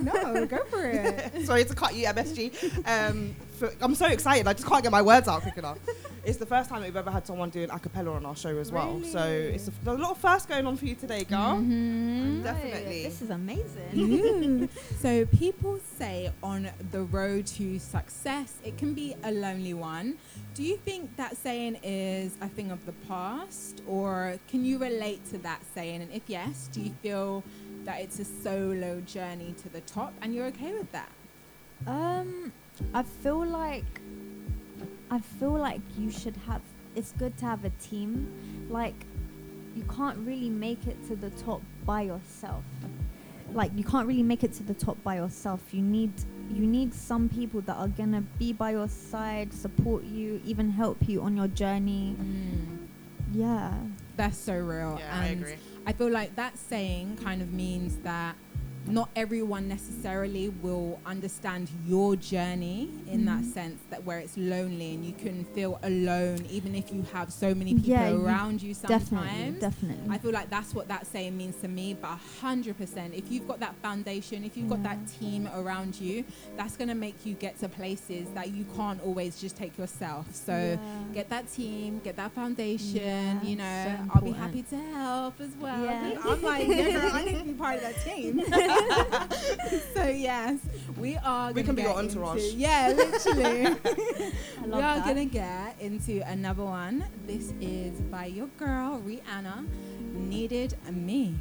No, 0.01 0.45
go 0.45 0.63
for 0.65 0.85
it. 0.85 1.45
Sorry 1.45 1.65
to 1.65 1.73
cut 1.75 1.95
you, 1.95 2.05
MSG. 2.07 2.87
Um, 2.87 3.35
for, 3.57 3.71
I'm 3.81 3.95
so 3.95 4.07
excited. 4.07 4.47
I 4.47 4.53
just 4.53 4.67
can't 4.67 4.83
get 4.83 4.91
my 4.91 5.01
words 5.01 5.27
out 5.27 5.41
quick 5.41 5.57
enough. 5.57 5.77
It's 6.25 6.37
the 6.37 6.45
first 6.45 6.69
time 6.69 6.79
that 6.79 6.87
we've 6.87 6.95
ever 6.95 7.11
had 7.11 7.27
someone 7.27 7.49
doing 7.49 7.69
a 7.69 7.77
cappella 7.77 8.13
on 8.13 8.25
our 8.25 8.35
show 8.35 8.57
as 8.57 8.71
well. 8.71 9.01
So 9.03 9.19
it's 9.27 9.67
a, 9.67 9.71
there's 9.83 9.99
a 9.99 10.01
lot 10.01 10.11
of 10.11 10.17
first 10.17 10.47
going 10.47 10.65
on 10.65 10.77
for 10.77 10.85
you 10.85 10.95
today, 10.95 11.25
girl. 11.25 11.57
Mhm. 11.61 12.43
Definitely. 12.43 13.03
This 13.03 13.21
is 13.21 13.29
amazing. 13.29 14.69
So 14.99 15.25
people 15.25 15.79
say 15.97 16.31
on 16.41 16.69
the 16.91 17.01
road 17.03 17.45
to 17.47 17.77
success, 17.77 18.53
it 18.63 18.77
can 18.77 18.93
be 18.93 19.15
a 19.23 19.31
lonely 19.33 19.73
one. 19.73 20.15
Do 20.53 20.63
you 20.63 20.77
think 20.77 21.15
that 21.17 21.35
saying 21.35 21.79
is 21.83 22.37
a 22.41 22.47
thing 22.47 22.71
of 22.71 22.85
the 22.85 22.93
past, 23.07 23.81
or 23.85 24.37
can 24.47 24.63
you 24.63 24.77
relate 24.77 25.25
to 25.31 25.37
that 25.39 25.61
saying? 25.75 26.01
And 26.03 26.11
if 26.13 26.23
yes, 26.27 26.69
do 26.71 26.79
you 26.79 26.93
feel 27.01 27.43
that 27.85 28.01
it's 28.01 28.19
a 28.19 28.25
solo 28.25 29.01
journey 29.01 29.53
to 29.63 29.69
the 29.69 29.81
top, 29.81 30.13
and 30.21 30.33
you're 30.33 30.47
okay 30.47 30.73
with 30.73 30.91
that? 30.91 31.09
Um, 31.87 32.51
I 32.93 33.03
feel 33.03 33.45
like 33.45 33.85
I 35.11 35.19
feel 35.19 35.51
like 35.51 35.81
you 35.97 36.09
should 36.09 36.37
have. 36.47 36.61
It's 36.95 37.11
good 37.13 37.37
to 37.39 37.45
have 37.45 37.65
a 37.65 37.69
team. 37.71 38.67
Like, 38.69 39.05
you 39.75 39.83
can't 39.95 40.17
really 40.19 40.49
make 40.49 40.87
it 40.87 40.97
to 41.07 41.15
the 41.15 41.29
top 41.31 41.61
by 41.85 42.01
yourself. 42.01 42.63
Like, 43.51 43.71
you 43.75 43.83
can't 43.83 44.07
really 44.07 44.23
make 44.23 44.43
it 44.43 44.53
to 44.53 44.63
the 44.63 44.73
top 44.73 45.01
by 45.03 45.15
yourself. 45.15 45.59
You 45.71 45.81
need 45.81 46.11
you 46.51 46.65
need 46.65 46.93
some 46.93 47.29
people 47.29 47.61
that 47.61 47.75
are 47.75 47.87
gonna 47.87 48.21
be 48.39 48.53
by 48.53 48.71
your 48.71 48.87
side, 48.87 49.53
support 49.53 50.03
you, 50.03 50.41
even 50.45 50.69
help 50.69 51.07
you 51.07 51.21
on 51.21 51.35
your 51.35 51.47
journey. 51.47 52.15
Yeah. 53.33 53.73
That's 54.15 54.37
so 54.37 54.53
real. 54.53 54.97
Yeah, 54.99 55.19
I 55.19 55.25
agree. 55.27 55.55
I 55.85 55.91
feel 55.91 56.09
like 56.09 56.35
that 56.35 56.57
saying 56.57 57.17
kind 57.21 57.41
of 57.41 57.51
means 57.51 57.97
that 57.99 58.35
not 58.87 59.09
everyone 59.15 59.67
necessarily 59.67 60.49
will 60.49 60.99
understand 61.05 61.69
your 61.87 62.15
journey 62.15 62.89
in 63.07 63.23
that 63.25 63.39
Mhm. 63.41 63.53
sense 63.53 63.79
that 63.89 64.03
where 64.03 64.19
it's 64.19 64.35
lonely 64.37 64.93
and 64.93 65.05
you 65.05 65.13
can 65.13 65.45
feel 65.55 65.79
alone 65.83 66.45
even 66.49 66.75
if 66.75 66.91
you 66.91 67.01
have 67.13 67.31
so 67.31 67.55
many 67.55 67.73
people 67.73 67.91
Yeah, 67.91 68.11
around 68.13 68.61
you 68.61 68.73
sometimes. 68.73 69.09
Definitely. 69.09 69.59
Definitely. 69.61 70.09
I 70.09 70.17
feel 70.17 70.31
like 70.31 70.49
that's 70.49 70.73
what 70.75 70.87
that 70.89 71.07
saying 71.07 71.37
means 71.37 71.55
to 71.61 71.67
me, 71.67 71.93
but 71.99 72.19
hundred 72.41 72.77
percent. 72.77 73.13
If 73.13 73.31
you've 73.31 73.47
got 73.47 73.59
that 73.61 73.75
foundation, 73.81 74.43
if 74.43 74.57
you've 74.57 74.69
got 74.69 74.83
that 74.83 74.99
team 75.19 75.47
around 75.55 75.99
you, 75.99 76.25
that's 76.57 76.75
gonna 76.75 76.95
make 76.95 77.25
you 77.25 77.35
get 77.35 77.57
to 77.59 77.69
places 77.69 78.27
that 78.33 78.51
you 78.51 78.65
can't 78.75 79.01
always 79.01 79.39
just 79.39 79.55
take 79.55 79.77
yourself. 79.77 80.35
So 80.35 80.51
Yeah. 80.53 80.77
get 81.13 81.29
that 81.29 81.51
team, 81.51 81.99
get 82.03 82.17
that 82.17 82.33
foundation. 82.33 82.97
Yeah, 82.97 83.41
you 83.43 83.55
know, 83.55 83.85
so 83.85 84.13
I'll 84.13 84.21
be 84.21 84.31
happy 84.31 84.63
to 84.63 84.75
help 84.77 85.39
as 85.39 85.51
well. 85.59 85.83
Yeah. 85.83 86.17
I'm 86.21 86.41
like, 86.41 86.67
yeah, 86.67 86.91
girl, 86.91 87.11
I 87.13 87.23
need 87.25 87.37
to 87.39 87.43
be 87.45 87.53
part 87.53 87.75
of 87.77 87.81
that 87.81 87.95
team. 88.03 88.41
so 89.93 90.07
yes, 90.07 90.59
we 90.97 91.17
are. 91.17 91.51
We 91.51 91.63
can 91.63 91.75
be 91.75 91.83
your 91.83 91.95
entourage. 91.95 92.43
Into, 92.43 92.57
yeah, 92.57 92.93
literally. 92.95 93.75
we 94.65 94.73
are 94.73 94.95
that. 94.95 95.05
gonna 95.05 95.25
get 95.25 95.79
into 95.79 96.21
another 96.27 96.63
one. 96.63 97.05
This 97.27 97.53
is 97.61 97.99
by 98.01 98.25
your 98.27 98.47
girl 98.57 99.01
Rihanna. 99.05 99.67
Needed 100.13 100.75
me. 100.91 101.35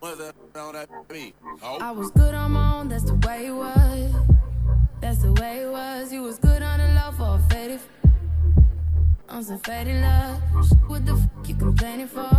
Whether 0.00 0.32
I 0.56 1.90
was 1.90 2.12
good 2.12 2.32
on 2.32 2.52
my 2.52 2.74
own, 2.74 2.88
that's 2.88 3.02
the 3.02 3.14
way 3.26 3.46
it 3.46 3.50
was. 3.50 4.12
That's 5.00 5.18
the 5.18 5.32
way 5.32 5.62
it 5.62 5.70
was. 5.70 6.12
You 6.12 6.22
was 6.22 6.38
good 6.38 6.62
on 6.62 6.78
the 6.78 6.86
low 6.94 7.10
for 7.16 7.34
a 7.34 7.48
faded. 7.50 7.80
On 9.28 9.42
some 9.42 9.58
faded 9.58 10.00
love. 10.00 10.40
What 10.86 11.04
the 11.06 11.14
f 11.14 11.48
you 11.48 11.56
complaining 11.56 12.06
for? 12.06 12.30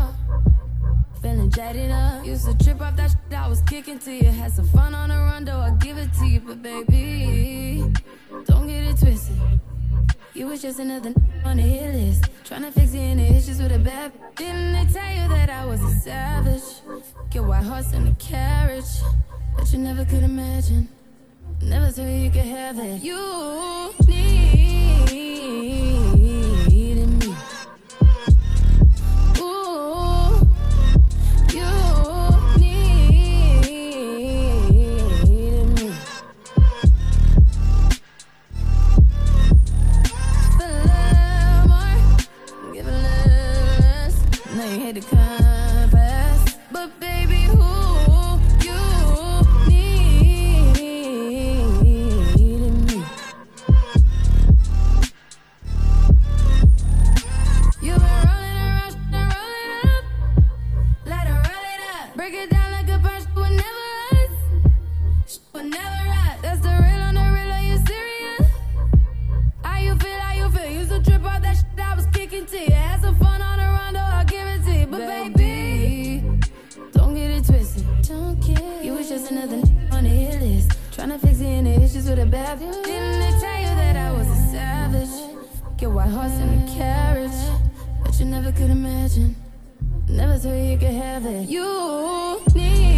Feeling 1.22 1.50
jaded 1.50 1.92
up. 1.92 2.26
Used 2.26 2.46
to 2.46 2.58
trip 2.64 2.80
off 2.80 2.96
that 2.96 3.12
shit 3.12 3.38
I 3.38 3.50
was 3.50 3.62
kicking 3.64 4.00
to 4.00 4.14
you. 4.14 4.32
Had 4.32 4.54
some 4.54 4.68
fun 4.70 4.96
on 4.96 5.10
the 5.10 5.16
run, 5.16 5.44
though 5.44 5.60
I 5.60 5.72
give 5.72 5.98
it 5.98 6.14
to 6.20 6.26
you. 6.26 6.40
But 6.40 6.62
baby, 6.62 7.84
don't 8.46 8.66
get 8.66 8.84
it 8.86 8.98
twisted. 8.98 9.36
You 10.36 10.48
was 10.48 10.62
just 10.62 10.80
another 10.80 11.14
on 11.46 11.56
the 11.56 11.64
hit 11.64 11.96
list. 11.96 12.30
Trying 12.44 12.64
to 12.64 12.72
fix 12.72 12.94
any 12.94 13.38
issues 13.38 13.62
with 13.62 13.72
a 13.72 13.80
bad. 13.80 14.12
Didn't 14.36 14.74
they 14.74 14.86
tell 14.92 15.16
you 15.16 15.30
that 15.30 15.50
I 15.50 15.66
was 15.66 15.82
a 15.82 15.92
savage? 16.02 16.62
Get 17.30 17.42
white 17.42 17.64
horse 17.64 17.94
in 17.94 18.04
the 18.04 18.16
carriage. 18.16 18.84
But 19.58 19.72
you 19.72 19.80
never 19.80 20.04
could 20.04 20.24
imagine. 20.24 20.90
Never 21.62 21.88
thought 21.88 22.10
you 22.10 22.30
could 22.30 22.42
have 22.42 22.78
it. 22.80 23.02
You 23.02 23.94
needed 24.06 25.95
you 44.76 44.82
hate 44.82 44.96
the 44.96 45.02
compass, 45.02 45.55
a 82.08 82.26
bad 82.26 82.60
bitch. 82.60 82.84
Didn't 82.84 83.20
they 83.20 83.32
tell 83.40 83.60
you 83.60 83.76
that 83.82 83.96
I 83.96 84.12
was 84.12 84.28
a 84.28 84.52
savage? 84.52 85.10
Get 85.78 85.90
white 85.90 86.10
horse 86.10 86.34
in 86.34 86.50
a 86.50 86.76
carriage. 86.78 87.32
But 88.04 88.20
you 88.20 88.26
never 88.26 88.52
could 88.52 88.70
imagine. 88.70 89.36
Never 90.08 90.38
thought 90.38 90.54
you 90.54 90.78
could 90.78 90.94
have 90.94 91.26
it. 91.26 91.50
You 91.50 92.40
needed 92.54 92.95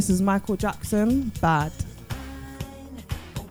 This 0.00 0.08
is 0.08 0.22
Michael 0.22 0.56
Jackson, 0.56 1.30
Bad. 1.42 1.72
What 3.34 3.50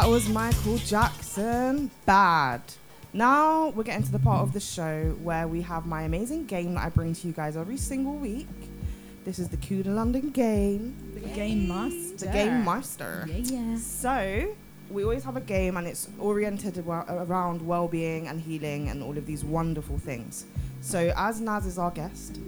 that 0.00 0.10
was 0.10 0.28
Michael 0.28 0.76
Jackson. 0.76 1.90
Bad. 2.04 2.60
Now 3.14 3.70
we're 3.70 3.82
getting 3.82 4.04
to 4.04 4.12
the 4.12 4.18
part 4.18 4.42
of 4.42 4.52
the 4.52 4.60
show 4.60 5.16
where 5.22 5.48
we 5.48 5.62
have 5.62 5.86
my 5.86 6.02
amazing 6.02 6.44
game 6.44 6.74
that 6.74 6.84
I 6.84 6.90
bring 6.90 7.14
to 7.14 7.26
you 7.26 7.32
guys 7.32 7.56
every 7.56 7.78
single 7.78 8.14
week. 8.16 8.46
This 9.24 9.38
is 9.38 9.48
the 9.48 9.56
Kuda 9.56 9.86
London 9.86 10.28
game. 10.28 10.94
The 11.14 11.20
game 11.20 11.66
master. 11.66 12.26
The 12.26 12.30
game 12.30 12.62
master. 12.62 13.26
Yeah, 13.26 13.36
yeah. 13.36 13.76
So 13.78 14.54
we 14.90 15.02
always 15.02 15.24
have 15.24 15.38
a 15.38 15.40
game, 15.40 15.78
and 15.78 15.86
it's 15.86 16.10
oriented 16.18 16.76
around 16.86 17.66
well-being 17.66 18.28
and 18.28 18.38
healing 18.38 18.90
and 18.90 19.02
all 19.02 19.16
of 19.16 19.24
these 19.24 19.46
wonderful 19.46 19.96
things. 19.96 20.44
So 20.82 21.10
as 21.16 21.40
Naz 21.40 21.64
is 21.64 21.78
our 21.78 21.90
guest, 21.90 22.38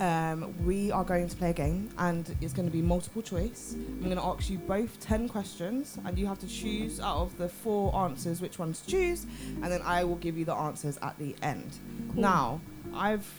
um, 0.00 0.54
we 0.64 0.90
are 0.90 1.04
going 1.04 1.28
to 1.28 1.36
play 1.36 1.50
a 1.50 1.54
game, 1.54 1.90
and 1.98 2.34
it's 2.40 2.54
going 2.54 2.66
to 2.66 2.72
be 2.72 2.80
multiple 2.80 3.20
choice. 3.20 3.74
I'm 3.74 4.02
going 4.02 4.16
to 4.16 4.22
ask 4.22 4.48
you 4.48 4.58
both 4.58 4.98
ten 4.98 5.28
questions, 5.28 5.98
and 6.04 6.18
you 6.18 6.26
have 6.26 6.38
to 6.40 6.48
choose 6.48 7.00
out 7.00 7.18
of 7.18 7.38
the 7.38 7.48
four 7.48 7.94
answers 7.94 8.40
which 8.40 8.58
ones 8.58 8.80
to 8.80 8.90
choose, 8.90 9.26
and 9.62 9.64
then 9.64 9.82
I 9.82 10.04
will 10.04 10.16
give 10.16 10.38
you 10.38 10.46
the 10.46 10.54
answers 10.54 10.98
at 11.02 11.18
the 11.18 11.36
end. 11.42 11.78
Now, 12.14 12.60
I've 12.94 13.30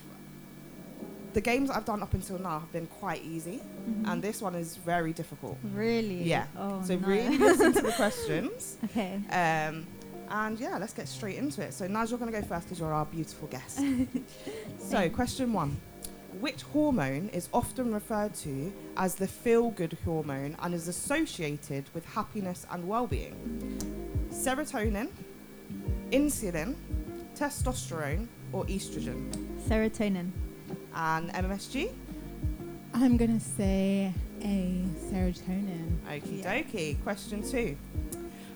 the 1.33 1.41
games 1.41 1.69
I've 1.69 1.85
done 1.85 2.03
up 2.03 2.13
until 2.13 2.37
now 2.39 2.59
have 2.59 2.71
been 2.71 2.87
quite 2.87 3.23
easy, 3.23 3.59
and 4.05 4.21
this 4.21 4.41
one 4.41 4.53
is 4.53 4.77
very 4.77 5.13
difficult. 5.13 5.57
Really? 5.73 6.23
Yeah. 6.23 6.45
Oh, 6.55 6.81
so 6.83 6.95
no. 6.95 7.07
really 7.07 7.37
listen 7.37 7.73
to 7.73 7.81
the 7.81 7.91
questions. 7.93 8.77
Okay. 8.85 9.15
Um, 9.31 9.87
and 10.29 10.59
yeah, 10.59 10.77
let's 10.77 10.93
get 10.93 11.07
straight 11.07 11.37
into 11.37 11.61
it. 11.61 11.73
So 11.73 11.87
Naz, 11.87 12.09
you're 12.09 12.19
going 12.19 12.31
to 12.31 12.39
go 12.39 12.45
first 12.45 12.65
because 12.65 12.79
you're 12.79 12.93
our 12.93 13.05
beautiful 13.05 13.47
guest. 13.47 13.81
so 14.79 15.09
question 15.09 15.51
one. 15.51 15.77
Which 16.39 16.61
hormone 16.63 17.29
is 17.33 17.49
often 17.53 17.93
referred 17.93 18.33
to 18.35 18.71
as 18.97 19.15
the 19.15 19.27
feel-good 19.27 19.97
hormone 20.05 20.55
and 20.61 20.73
is 20.73 20.87
associated 20.87 21.85
with 21.93 22.05
happiness 22.05 22.65
and 22.71 22.87
well-being? 22.87 23.35
Serotonin, 24.31 25.09
insulin, 26.11 26.75
testosterone, 27.35 28.27
or 28.53 28.65
estrogen? 28.65 29.29
Serotonin. 29.67 30.31
And 30.95 31.31
MSG? 31.31 31.91
I'm 32.93 33.17
gonna 33.17 33.39
say 33.39 34.13
a 34.41 34.83
serotonin. 35.09 35.97
Okie 36.09 36.43
Yeah. 36.43 36.61
dokie. 36.61 37.03
Question 37.03 37.43
two. 37.43 37.77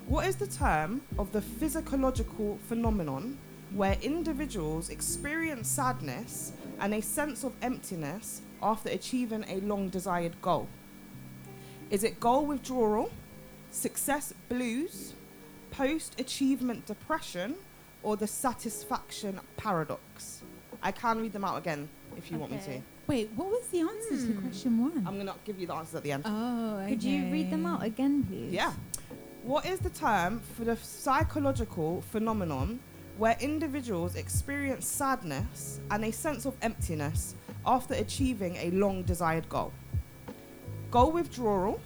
What 0.07 0.27
is 0.27 0.35
the 0.37 0.47
term 0.47 1.01
of 1.17 1.31
the 1.31 1.41
physiological 1.41 2.57
phenomenon 2.67 3.37
where 3.73 3.97
individuals 4.01 4.89
experience 4.89 5.67
sadness 5.67 6.51
and 6.79 6.93
a 6.93 7.01
sense 7.01 7.43
of 7.43 7.53
emptiness 7.61 8.41
after 8.61 8.89
achieving 8.89 9.45
a 9.47 9.59
long 9.61 9.89
desired 9.89 10.39
goal? 10.41 10.67
Is 11.89 12.03
it 12.03 12.19
goal 12.19 12.45
withdrawal, 12.45 13.11
success 13.71 14.33
blues, 14.49 15.13
post 15.71 16.19
achievement 16.19 16.85
depression, 16.85 17.55
or 18.03 18.15
the 18.17 18.27
satisfaction 18.27 19.39
paradox? 19.57 20.41
I 20.81 20.91
can 20.91 21.21
read 21.21 21.33
them 21.33 21.43
out 21.43 21.57
again 21.57 21.87
if 22.17 22.31
you 22.31 22.37
want 22.37 22.51
me 22.51 22.59
to. 22.65 22.81
Wait, 23.07 23.29
what 23.35 23.49
was 23.49 23.67
the 23.67 23.81
answer 23.81 24.09
to 24.27 24.33
Hmm. 24.33 24.41
question 24.41 24.79
one? 24.81 25.03
I'm 25.07 25.15
going 25.15 25.27
to 25.27 25.35
give 25.45 25.59
you 25.59 25.67
the 25.67 25.75
answers 25.75 25.95
at 25.95 26.03
the 26.03 26.11
end. 26.11 26.23
oh, 26.25 26.77
okay. 26.79 26.89
Could 26.91 27.03
you 27.03 27.31
read 27.31 27.51
them 27.51 27.65
out 27.65 27.83
again, 27.83 28.23
please? 28.23 28.51
Yeah. 28.51 28.73
What 29.43 29.65
is 29.67 29.79
the 29.79 29.91
term 29.91 30.39
for 30.55 30.63
the 30.65 30.75
psychological 30.75 32.01
phenomenon 32.01 32.79
where 33.17 33.37
individuals 33.39 34.15
experience 34.15 34.87
sadness 34.87 35.79
and 35.91 36.03
a 36.03 36.11
sense 36.11 36.45
of 36.45 36.55
emptiness 36.61 37.35
after 37.65 37.93
achieving 37.93 38.55
a 38.57 38.71
long 38.71 39.03
desired 39.03 39.47
goal? 39.49 39.71
Goal 40.91 41.11
withdrawal, 41.11 41.79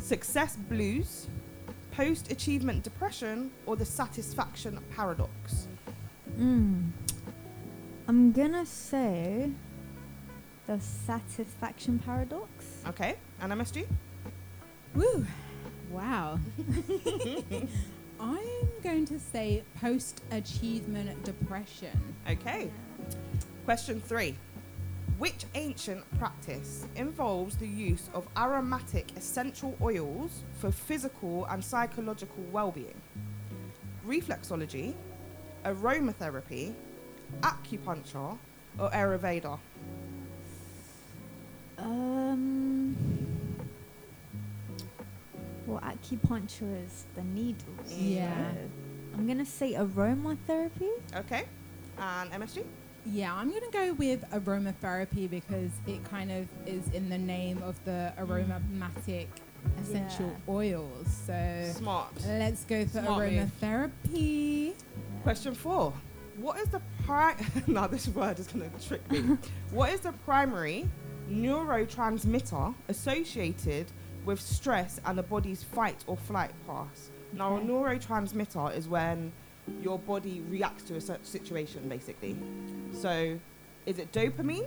success 0.00 0.56
blues, 0.56 1.28
post 1.90 2.30
achievement 2.30 2.82
depression, 2.82 3.50
or 3.64 3.76
the 3.76 3.84
satisfaction 3.84 4.78
paradox? 4.94 5.68
Mm. 6.38 6.90
I'm 8.08 8.32
gonna 8.32 8.66
say 8.66 9.50
the 10.66 10.78
satisfaction 10.80 11.98
paradox. 11.98 12.82
Okay, 12.86 13.16
and 13.40 13.52
MSG? 13.52 13.86
Woo! 14.94 15.26
Wow. 15.90 16.38
I'm 18.20 18.68
going 18.82 19.04
to 19.06 19.18
say 19.18 19.62
post 19.80 20.22
achievement 20.30 21.22
depression. 21.24 21.98
Okay. 22.28 22.70
Question 23.64 24.00
three. 24.00 24.36
Which 25.18 25.44
ancient 25.54 26.04
practice 26.18 26.86
involves 26.94 27.56
the 27.56 27.66
use 27.66 28.10
of 28.12 28.28
aromatic 28.36 29.16
essential 29.16 29.74
oils 29.80 30.42
for 30.58 30.70
physical 30.70 31.46
and 31.46 31.64
psychological 31.64 32.44
well 32.52 32.70
being? 32.70 33.00
Reflexology, 34.06 34.94
aromatherapy, 35.64 36.74
acupuncture, 37.40 38.36
or 38.78 38.90
Ayurveda? 38.90 39.58
Um. 41.78 43.25
Well, 45.66 45.80
acupuncture 45.80 46.84
is 46.84 47.04
the 47.14 47.22
needles. 47.22 47.92
Yeah. 47.92 48.52
so 48.52 48.58
I'm 49.18 49.26
gonna 49.26 49.44
say 49.46 49.72
aromatherapy. 49.74 50.90
Okay. 51.16 51.44
Um, 51.98 52.28
and 52.32 52.42
MSG? 52.42 52.64
Yeah, 53.08 53.32
I'm 53.34 53.50
going 53.50 53.62
to 53.62 53.70
go 53.70 53.92
with 53.94 54.28
aromatherapy 54.32 55.30
because 55.30 55.70
it 55.86 56.02
kind 56.10 56.32
of 56.32 56.48
is 56.66 56.88
in 56.92 57.08
the 57.08 57.16
name 57.16 57.62
of 57.62 57.82
the 57.84 58.12
aromatic 58.18 59.28
essential 59.80 60.26
Yeah. 60.26 60.52
oils. 60.52 61.06
So 61.24 61.70
Smart. 61.76 62.08
let's 62.26 62.64
go 62.64 62.84
for 62.84 63.00
Smart 63.02 63.30
move. 63.30 63.50
aromatherapy. 63.62 64.74
Question 65.22 65.54
four. 65.54 65.92
What 66.38 66.58
is 66.58 66.68
the 66.68 66.82
pri- 67.04 67.36
now 67.68 67.86
this 67.86 68.08
word 68.08 68.40
is 68.40 68.48
gonna 68.48 68.68
trick 68.84 69.08
me. 69.10 69.38
what 69.70 69.92
is 69.92 70.00
the 70.00 70.12
primary 70.12 70.88
neurotransmitter 71.30 72.74
associated 72.88 73.86
with 74.26 74.40
stress 74.40 75.00
and 75.06 75.16
the 75.16 75.22
body's 75.22 75.62
fight 75.62 76.04
or 76.06 76.18
flight 76.18 76.50
pass? 76.66 77.10
Now 77.32 77.56
a 77.56 77.60
neurotransmitter 77.60 78.76
is 78.76 78.88
when 78.88 79.32
your 79.82 79.98
body 79.98 80.42
reacts 80.48 80.82
to 80.84 80.96
a 80.96 81.00
certain 81.00 81.24
situation 81.24 81.88
basically. 81.88 82.36
So 82.92 83.38
is 83.86 83.98
it 83.98 84.12
dopamine, 84.12 84.66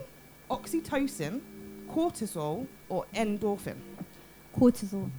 oxytocin, 0.49 1.41
cortisol, 1.91 2.65
or 2.89 3.05
endorphin? 3.13 3.75
Cortisol. 4.57 5.09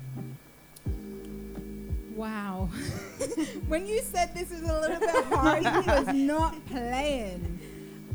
Wow. 2.17 2.69
when 3.69 3.87
you 3.87 4.03
said 4.03 4.35
this 4.35 4.51
is 4.51 4.63
a 4.63 4.81
little 4.81 5.01
bit 5.01 5.25
hard, 5.25 5.67
he 5.67 5.91
was 5.91 6.15
not 6.15 6.67
playing. 6.67 7.59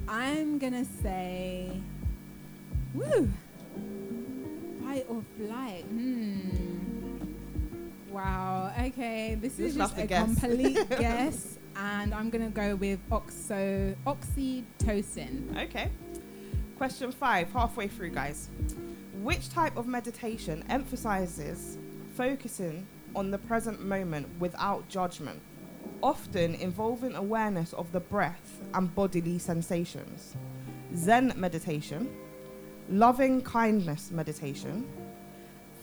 I'm 0.07 0.59
going 0.59 0.73
to 0.73 0.86
say, 0.86 1.71
woo, 2.93 3.30
fight 4.95 5.05
or 5.09 5.23
flight. 5.37 5.83
Hmm. 5.83 7.17
Wow. 8.09 8.73
Okay. 8.79 9.35
This 9.39 9.59
is 9.59 9.75
just 9.75 9.95
just 9.95 10.03
a 10.03 10.07
guess. 10.07 10.39
complete 10.39 10.89
guess. 10.99 11.59
And 11.75 12.13
I'm 12.13 12.29
to 12.31 12.49
go 12.49 12.75
with 12.75 12.99
oxo, 13.11 13.95
oxytocin. 14.07 15.65
Okay. 15.65 15.91
Question 16.77 17.11
five, 17.11 17.51
halfway 17.51 17.87
through, 17.87 18.11
guys. 18.11 18.49
Which 19.21 19.49
type 19.49 19.75
of 19.75 19.87
meditation 19.87 20.63
emphasizes 20.69 21.77
focusing 22.15 22.87
on 23.15 23.31
the 23.31 23.37
present 23.37 23.81
moment 23.83 24.27
without 24.39 24.87
judgment, 24.87 25.41
often 26.01 26.55
involving 26.55 27.15
awareness 27.15 27.73
of 27.73 27.91
the 27.91 27.99
breath 27.99 28.61
and 28.73 28.93
bodily 28.93 29.37
sensations? 29.39 30.35
Zen 30.95 31.33
meditation, 31.35 32.09
loving 32.89 33.41
kindness 33.41 34.11
meditation, 34.11 34.88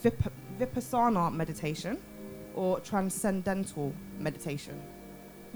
vip- 0.03 0.33
vipassana 0.59 1.33
meditation, 1.33 1.99
or 2.55 2.81
transcendental 2.81 3.93
meditation? 4.19 4.81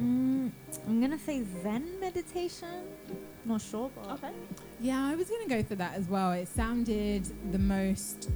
Mm, 0.00 0.50
I'm 0.86 1.00
gonna 1.00 1.18
say 1.18 1.42
Zen 1.62 2.00
meditation. 2.00 2.68
Not 3.44 3.62
sure, 3.62 3.90
but 3.94 4.10
Okay. 4.12 4.30
Yeah, 4.80 5.06
I 5.06 5.14
was 5.14 5.28
going 5.28 5.48
to 5.48 5.54
go 5.54 5.62
for 5.62 5.76
that 5.76 5.94
as 5.94 6.08
well. 6.08 6.32
It 6.32 6.48
sounded 6.48 7.24
the 7.52 7.58
most 7.58 8.28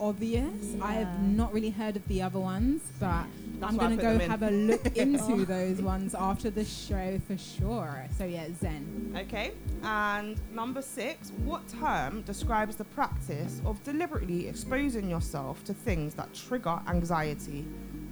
obvious. 0.00 0.74
I've 0.80 1.22
not 1.22 1.52
really 1.52 1.70
heard 1.70 1.96
of 1.96 2.08
the 2.08 2.22
other 2.22 2.40
ones, 2.40 2.80
but 2.98 3.24
That's 3.26 3.47
I'm 3.62 3.76
going 3.76 3.96
to 3.96 4.02
go 4.02 4.18
have 4.20 4.42
a 4.42 4.50
look 4.50 4.86
into 4.96 5.22
Oh. 5.32 5.44
those 5.44 5.82
ones 5.82 6.14
after 6.14 6.50
the 6.50 6.64
show 6.64 7.18
for 7.26 7.36
sure. 7.36 8.06
So, 8.16 8.24
yeah, 8.24 8.46
Zen. 8.60 9.14
Okay. 9.18 9.52
And 9.82 10.40
number 10.54 10.80
six, 10.82 11.32
what 11.44 11.66
term 11.68 12.22
describes 12.22 12.76
the 12.76 12.84
practice 12.84 13.60
of 13.64 13.82
deliberately 13.82 14.48
exposing 14.48 15.08
yourself 15.10 15.64
to 15.64 15.74
things 15.74 16.14
that 16.14 16.32
trigger 16.34 16.80
anxiety 16.86 17.66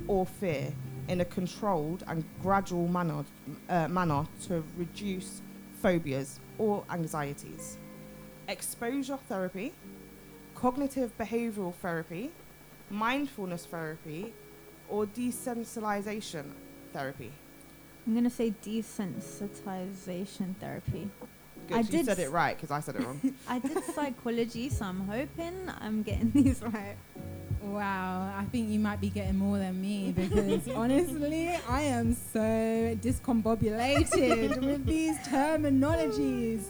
or 0.08 0.26
fear 0.26 0.72
in 1.08 1.20
a 1.20 1.24
controlled 1.24 2.02
and 2.08 2.24
gradual 2.42 2.88
manner, 2.88 3.24
uh, 3.68 3.86
manner 3.88 4.26
to 4.48 4.64
reduce 4.76 5.42
phobias 5.80 6.40
or 6.58 6.82
anxieties? 6.90 7.78
Exposure 8.48 9.18
therapy, 9.28 9.72
cognitive 10.54 11.16
behavioral 11.18 11.74
therapy, 11.74 12.30
mindfulness 12.90 13.66
therapy, 13.66 14.32
or 14.88 15.06
desensitization 15.06 16.44
therapy? 16.92 17.32
I'm 18.06 18.14
gonna 18.14 18.30
say 18.30 18.54
desensitization 18.64 20.54
therapy. 20.60 21.10
Good, 21.66 21.76
I 21.76 21.80
you 21.80 21.88
did 21.88 22.06
said 22.06 22.18
it 22.20 22.30
right 22.30 22.54
because 22.56 22.70
I 22.70 22.78
said 22.80 22.94
it 22.96 23.02
wrong. 23.02 23.34
I 23.48 23.58
did 23.58 23.82
psychology, 23.84 24.68
so 24.68 24.84
I'm 24.84 25.00
hoping 25.08 25.70
I'm 25.80 26.02
getting 26.02 26.30
these 26.34 26.62
right. 26.62 26.96
Wow, 27.62 28.32
I 28.38 28.44
think 28.44 28.70
you 28.70 28.78
might 28.78 29.00
be 29.00 29.10
getting 29.10 29.36
more 29.36 29.58
than 29.58 29.80
me 29.80 30.12
because 30.16 30.68
honestly, 30.68 31.48
I 31.68 31.82
am 31.82 32.14
so 32.14 32.38
discombobulated 32.38 34.64
with 34.64 34.86
these 34.86 35.18
terminologies. 35.18 36.66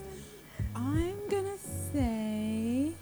I'm 0.75 1.15
gonna 1.29 1.57
say, 1.93 2.93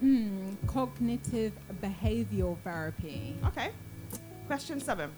hmm, 0.00 0.54
cognitive 0.66 1.52
behavioral 1.80 2.58
therapy. 2.64 3.36
okay. 3.46 3.70
Question 4.46 4.80
seven. 4.80 5.10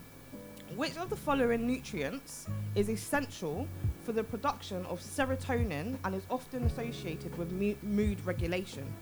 Which 0.76 0.96
of 0.96 1.10
the 1.10 1.16
following 1.16 1.66
nutrients 1.66 2.46
is 2.74 2.88
essential 2.88 3.68
for 4.04 4.12
the 4.12 4.24
production 4.24 4.84
of 4.86 5.00
serotonin 5.00 5.96
and 6.04 6.14
is 6.14 6.24
often 6.30 6.64
associated 6.64 7.36
with 7.38 7.52
mu- 7.52 7.74
mood 7.82 8.24
regulation? 8.24 8.92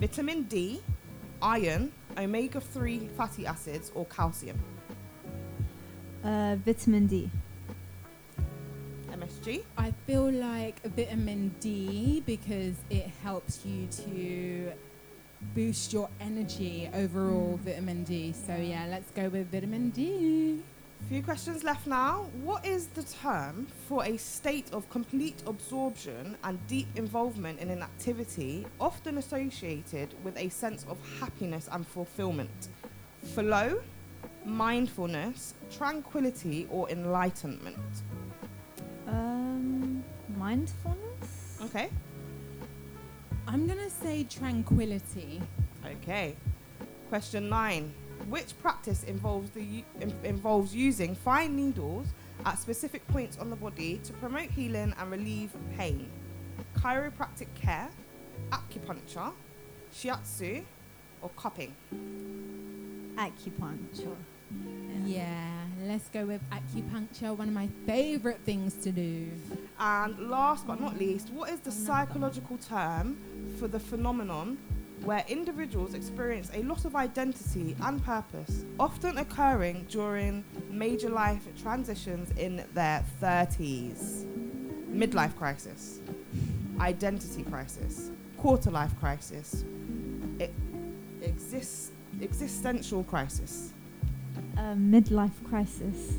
Vitamin 0.00 0.42
D, 0.44 0.80
iron, 1.40 1.92
omega 2.18 2.60
3 2.60 3.08
fatty 3.16 3.46
acids, 3.46 3.90
or 3.94 4.04
calcium? 4.06 4.58
Uh, 6.24 6.56
vitamin 6.64 7.06
D. 7.06 7.30
MSG? 9.10 9.62
I 9.78 9.92
feel 10.06 10.30
like 10.30 10.82
vitamin 10.82 11.54
D 11.60 12.22
because 12.26 12.74
it 12.90 13.10
helps 13.22 13.64
you 13.64 13.86
to 14.04 14.72
boost 15.54 15.92
your 15.92 16.08
energy 16.20 16.88
overall. 16.94 17.58
Vitamin 17.64 18.04
D. 18.04 18.32
So 18.32 18.54
yeah, 18.56 18.86
let's 18.88 19.10
go 19.10 19.28
with 19.28 19.50
vitamin 19.50 19.90
D. 19.90 20.62
Few 21.08 21.22
questions 21.22 21.64
left 21.64 21.86
now. 21.86 22.30
What 22.42 22.64
is 22.64 22.86
the 22.86 23.02
term 23.02 23.66
for 23.88 24.04
a 24.04 24.16
state 24.16 24.72
of 24.72 24.88
complete 24.88 25.42
absorption 25.46 26.36
and 26.44 26.64
deep 26.68 26.86
involvement 26.94 27.58
in 27.58 27.70
an 27.70 27.82
activity, 27.82 28.66
often 28.80 29.18
associated 29.18 30.14
with 30.24 30.36
a 30.36 30.48
sense 30.48 30.86
of 30.88 30.98
happiness 31.18 31.68
and 31.72 31.86
fulfillment? 31.86 32.68
Flow, 33.34 33.82
mindfulness, 34.44 35.54
tranquility, 35.70 36.68
or 36.70 36.88
enlightenment? 36.88 37.76
Um, 39.08 40.04
mindfulness. 40.38 41.58
Okay. 41.64 41.90
I'm 43.52 43.66
gonna 43.66 43.90
say 43.90 44.24
tranquility. 44.24 45.42
Okay. 45.84 46.36
Question 47.08 47.48
nine. 47.48 47.92
Which 48.28 48.58
practice 48.62 49.04
involves 49.04 49.50
the 49.50 49.62
u- 49.62 49.84
in- 50.00 50.14
involves 50.24 50.74
using 50.74 51.14
fine 51.14 51.54
needles 51.56 52.06
at 52.46 52.58
specific 52.58 53.06
points 53.08 53.36
on 53.38 53.50
the 53.50 53.56
body 53.56 53.98
to 54.04 54.12
promote 54.14 54.50
healing 54.50 54.94
and 54.98 55.10
relieve 55.10 55.50
pain? 55.76 56.08
Chiropractic 56.78 57.48
care, 57.54 57.90
acupuncture, 58.50 59.32
shiatsu, 59.92 60.64
or 61.20 61.28
cupping? 61.36 61.74
Acupuncture. 63.16 64.16
Yeah, 65.04 65.64
let's 65.82 66.08
go 66.10 66.24
with 66.26 66.40
acupuncture. 66.50 67.36
One 67.36 67.48
of 67.48 67.54
my 67.54 67.68
favorite 67.86 68.40
things 68.44 68.74
to 68.84 68.92
do. 68.92 69.28
And 69.78 70.30
last 70.30 70.66
but 70.66 70.80
not 70.80 70.98
least, 70.98 71.30
what 71.30 71.50
is 71.50 71.60
the 71.60 71.72
psychological 71.72 72.56
term 72.58 73.18
for 73.58 73.68
the 73.68 73.78
phenomenon 73.80 74.58
where 75.04 75.24
individuals 75.28 75.94
experience 75.94 76.50
a 76.54 76.62
loss 76.62 76.84
of 76.84 76.94
identity 76.94 77.74
and 77.82 78.02
purpose, 78.04 78.64
often 78.78 79.18
occurring 79.18 79.84
during 79.88 80.44
major 80.70 81.08
life 81.10 81.42
transitions 81.60 82.30
in 82.38 82.64
their 82.74 83.04
30s? 83.20 84.24
Midlife 84.92 85.34
crisis, 85.36 86.00
identity 86.78 87.42
crisis, 87.44 88.10
quarter 88.36 88.70
life 88.70 88.92
crisis, 89.00 89.64
e- 90.40 90.46
exist- 91.22 91.92
existential 92.20 93.02
crisis. 93.04 93.72
Uh, 94.56 94.74
midlife 94.74 95.32
crisis. 95.48 96.18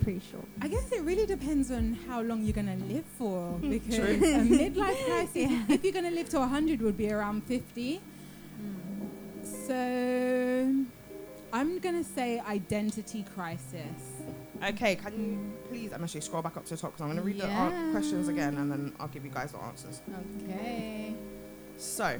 Pretty 0.00 0.20
sure. 0.30 0.44
I 0.60 0.68
guess 0.68 0.90
it 0.92 1.02
really 1.02 1.26
depends 1.26 1.70
on 1.70 1.94
how 2.06 2.20
long 2.22 2.42
you're 2.42 2.52
gonna 2.54 2.76
live 2.88 3.04
for. 3.18 3.58
Because 3.74 3.96
True. 3.96 4.04
a 4.04 4.16
midlife 4.70 5.04
crisis, 5.04 5.50
if 5.68 5.82
you're 5.82 5.92
gonna 5.92 6.12
live 6.12 6.28
to 6.28 6.38
100, 6.38 6.80
would 6.80 6.96
be 6.96 7.10
around 7.10 7.42
50. 7.44 8.00
So 9.66 10.84
I'm 11.52 11.78
gonna 11.80 12.04
say 12.04 12.38
identity 12.38 13.24
crisis. 13.34 14.22
Okay, 14.64 14.94
can 14.94 15.12
you 15.12 15.52
please, 15.68 15.92
I'm 15.92 16.04
actually 16.04 16.20
scroll 16.20 16.40
back 16.40 16.56
up 16.56 16.64
to 16.66 16.76
the 16.76 16.80
top 16.80 16.92
because 16.92 17.02
I'm 17.02 17.08
going 17.08 17.18
to 17.18 17.22
read 17.22 17.40
the 17.40 17.50
uh, 17.50 17.90
questions 17.90 18.28
again 18.28 18.56
and 18.56 18.70
then 18.70 18.92
I'll 18.98 19.08
give 19.08 19.24
you 19.24 19.30
guys 19.30 19.52
the 19.52 19.58
answers. 19.58 20.00
Okay. 20.44 21.14
So, 21.76 22.18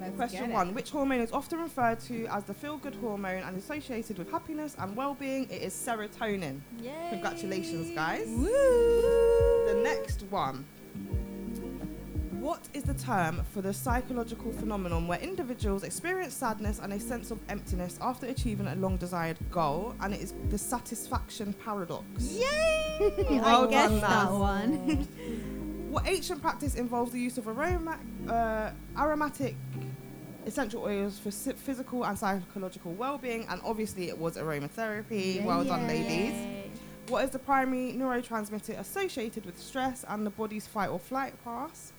Let's 0.00 0.16
question 0.16 0.52
one 0.52 0.74
Which 0.74 0.90
hormone 0.90 1.20
is 1.20 1.32
often 1.32 1.60
referred 1.60 2.00
to 2.00 2.26
as 2.26 2.44
the 2.44 2.52
feel 2.52 2.76
good 2.76 2.96
hormone 2.96 3.42
and 3.42 3.56
associated 3.56 4.18
with 4.18 4.30
happiness 4.30 4.76
and 4.78 4.94
well 4.96 5.14
being? 5.14 5.44
It 5.48 5.62
is 5.62 5.72
serotonin. 5.72 6.60
Yay! 6.82 6.92
Congratulations, 7.10 7.90
guys. 7.92 8.26
Woo! 8.26 8.48
The 8.48 9.80
next 9.82 10.22
one 10.30 10.66
What 12.48 12.66
is 12.72 12.84
the 12.84 12.94
term 12.94 13.44
for 13.52 13.60
the 13.60 13.74
psychological 13.74 14.52
phenomenon 14.52 15.06
where 15.06 15.18
individuals 15.18 15.82
experience 15.82 16.32
sadness 16.32 16.78
and 16.82 16.94
a 16.94 16.98
sense 16.98 17.30
of 17.30 17.38
emptiness 17.50 17.98
after 18.00 18.24
achieving 18.24 18.68
a 18.68 18.74
long 18.76 18.96
desired 18.96 19.36
goal? 19.50 19.94
And 20.00 20.14
it 20.14 20.22
is 20.22 20.32
the 20.48 20.56
satisfaction 20.56 21.52
paradox. 21.52 22.06
Yay! 22.32 23.26
Well 23.28 23.66
I 23.66 23.70
guessed 23.70 24.00
that 24.00 24.32
one. 24.32 25.06
What 25.90 26.06
ancient 26.06 26.40
practice 26.40 26.74
involves 26.74 27.12
the 27.12 27.20
use 27.20 27.36
of 27.36 27.48
aroma, 27.48 27.98
uh, 28.26 28.70
aromatic 28.98 29.54
essential 30.46 30.84
oils 30.84 31.18
for 31.18 31.30
si- 31.30 31.52
physical 31.52 32.06
and 32.06 32.18
psychological 32.18 32.92
well-being? 32.94 33.44
And 33.50 33.60
obviously, 33.62 34.08
it 34.08 34.16
was 34.16 34.38
aromatherapy. 34.38 35.44
well 35.44 35.64
done, 35.64 35.86
ladies. 35.86 36.32
Yay. 36.32 36.70
What 37.08 37.24
is 37.24 37.30
the 37.30 37.38
primary 37.38 37.92
neurotransmitter 37.92 38.78
associated 38.78 39.44
with 39.44 39.58
stress 39.58 40.06
and 40.08 40.24
the 40.24 40.30
body's 40.30 40.66
fight 40.66 40.88
or 40.88 40.98
flight 40.98 41.34
pass? 41.44 41.92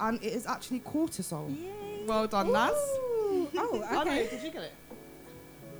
And 0.00 0.22
it 0.22 0.32
is 0.32 0.46
actually 0.46 0.80
cortisol. 0.80 1.48
Yay. 1.50 2.04
Well 2.06 2.26
done, 2.26 2.52
Naz. 2.52 2.72
Ooh. 2.72 3.48
Oh, 3.56 3.84
Oh, 3.90 3.94
no, 3.94 4.00
okay. 4.02 4.28
did 4.30 4.42
you 4.42 4.50
get 4.50 4.62
it? 4.62 4.72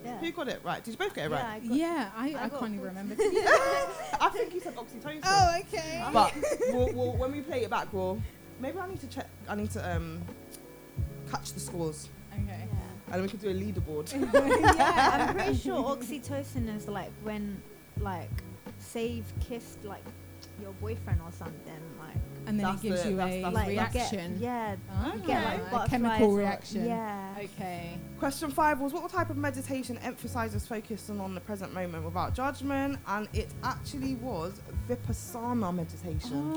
Yeah. 0.04 0.18
Who 0.18 0.30
got 0.32 0.48
it 0.48 0.60
right? 0.64 0.84
Did 0.84 0.92
you 0.92 0.98
both 0.98 1.14
get 1.14 1.26
it 1.26 1.30
Yeah, 1.32 1.36
right? 1.36 1.62
I 1.62 1.66
got- 1.66 1.76
Yeah, 1.76 2.10
I, 2.16 2.28
I, 2.34 2.44
I 2.44 2.48
can't 2.48 2.74
even 2.74 2.80
remember. 2.80 3.14
I 4.20 4.30
think 4.32 4.54
you 4.54 4.60
said 4.60 4.76
oxytocin. 4.76 5.20
oh, 5.24 5.56
okay. 5.60 6.04
But 6.12 6.32
we'll, 6.68 6.92
we'll, 6.92 7.12
when 7.16 7.32
we 7.32 7.40
play 7.40 7.64
it 7.64 7.70
back, 7.70 7.92
we'll 7.92 8.22
maybe 8.60 8.78
I 8.78 8.88
need 8.88 9.00
to 9.00 9.08
check. 9.08 9.26
I 9.48 9.54
need 9.56 9.70
to 9.72 9.96
um 9.96 10.22
catch 11.30 11.52
the 11.54 11.60
scores, 11.60 12.08
Okay. 12.32 12.44
Yeah. 12.72 13.14
and 13.14 13.22
we 13.22 13.28
can 13.28 13.38
do 13.40 13.48
a 13.48 13.54
leaderboard. 13.54 14.12
yeah, 14.76 15.26
I'm 15.28 15.34
pretty 15.34 15.56
sure 15.56 15.82
oxytocin 15.82 16.74
is 16.76 16.86
like 16.86 17.10
when, 17.24 17.60
like, 17.98 18.30
say 18.78 19.08
you've 19.08 19.32
kissed 19.40 19.82
like 19.84 20.04
your 20.62 20.70
boyfriend 20.74 21.20
or 21.20 21.32
something, 21.32 21.80
like, 21.95 21.95
And 22.46 22.60
then 22.60 22.66
That's 22.66 22.84
it 22.84 22.88
gives 22.88 23.02
the- 23.02 23.10
you 23.10 23.20
a 23.20 23.50
like 23.50 23.68
reaction. 23.68 24.32
Get, 24.34 24.40
yeah, 24.42 24.76
Ah, 24.92 25.12
you 25.14 25.20
get 25.20 25.42
a 25.42 25.48
like 25.48 25.70
butterflies 25.70 25.88
chemical 25.90 26.30
or- 26.30 26.38
reaction. 26.38 26.86
Yeah. 26.86 27.34
Okay. 27.38 27.98
Question 28.20 28.50
five 28.50 28.80
was 28.80 28.92
what 28.92 29.10
type 29.10 29.30
of 29.30 29.36
meditation 29.36 29.98
emphasizes 29.98 30.66
focusing 30.66 31.20
on 31.20 31.34
the 31.34 31.40
present 31.40 31.74
moment 31.74 32.04
without 32.04 32.34
judgment? 32.34 32.98
And 33.06 33.28
it 33.32 33.48
actually 33.64 34.14
was 34.16 34.60
vipassana 34.88 35.74
meditation. 35.74 36.52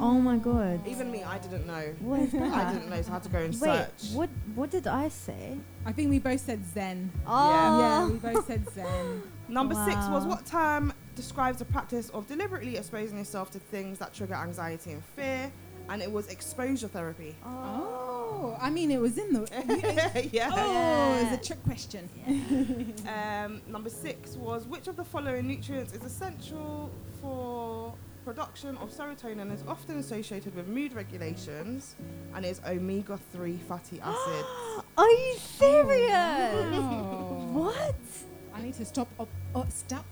Oh 0.00 0.18
my 0.20 0.36
god. 0.38 0.86
Even 0.86 1.10
me, 1.10 1.22
I 1.24 1.38
didn't 1.38 1.66
know. 1.66 1.92
What 2.00 2.20
is 2.20 2.32
that? 2.32 2.42
I 2.52 2.72
didn't 2.72 2.88
know, 2.88 3.02
so 3.02 3.10
I 3.10 3.14
had 3.14 3.22
to 3.24 3.28
go 3.28 3.38
and 3.38 3.60
Wait, 3.60 3.60
search. 3.60 4.12
what 4.14 4.30
what 4.54 4.70
did 4.70 4.86
I 4.86 5.08
say? 5.08 5.58
I 5.84 5.92
think 5.92 6.10
we 6.10 6.18
both 6.18 6.40
said 6.40 6.64
Zen. 6.72 7.10
Oh, 7.26 7.50
Yeah, 7.80 8.06
we 8.08 8.18
both 8.18 8.46
said 8.46 8.64
Zen. 8.72 9.22
Number 9.48 9.74
six 9.84 9.96
was 10.08 10.24
what 10.24 10.46
term 10.46 10.92
describes 11.20 11.58
the 11.58 11.64
practice 11.66 12.08
of 12.10 12.26
deliberately 12.26 12.76
exposing 12.78 13.18
yourself 13.18 13.50
to 13.50 13.58
things 13.58 13.98
that 13.98 14.14
trigger 14.14 14.34
anxiety 14.34 14.92
and 14.92 15.04
fear? 15.16 15.52
And 15.90 16.00
it 16.00 16.10
was 16.10 16.28
exposure 16.28 16.88
therapy. 16.88 17.34
Oh, 17.44 18.56
I 18.60 18.70
mean, 18.70 18.90
it 18.92 19.00
was 19.00 19.18
in 19.18 19.32
the. 19.32 19.40
yeah. 20.32 20.50
Oh, 20.52 21.18
it's 21.20 21.30
Yeah. 21.30 21.34
a 21.34 21.38
trick 21.42 21.62
question. 21.64 22.08
Um, 23.08 23.60
number 23.66 23.90
six 23.90 24.36
was 24.36 24.66
which 24.66 24.86
of 24.88 24.96
the 24.96 25.04
following 25.04 25.46
nutrients 25.48 25.92
is 25.92 26.04
essential 26.04 26.90
for 27.20 27.92
production 28.24 28.76
of 28.78 28.90
serotonin 28.90 29.40
and 29.42 29.50
is 29.52 29.64
often 29.66 29.98
associated 29.98 30.54
with 30.54 30.68
mood 30.68 30.92
regulations 30.92 31.96
and 32.34 32.44
is 32.46 32.60
omega 32.68 33.18
3 33.32 33.56
fatty 33.68 33.98
acids. 34.12 34.48
Are 34.96 35.10
you 35.10 35.34
serious? 35.38 36.12
Wow. 36.12 37.36
What? 37.60 37.96
I 38.54 38.62
need 38.62 38.74
to 38.74 38.84
stop 38.84 39.08
up, 39.18 39.28
up 39.56 39.70
stop 39.72 40.04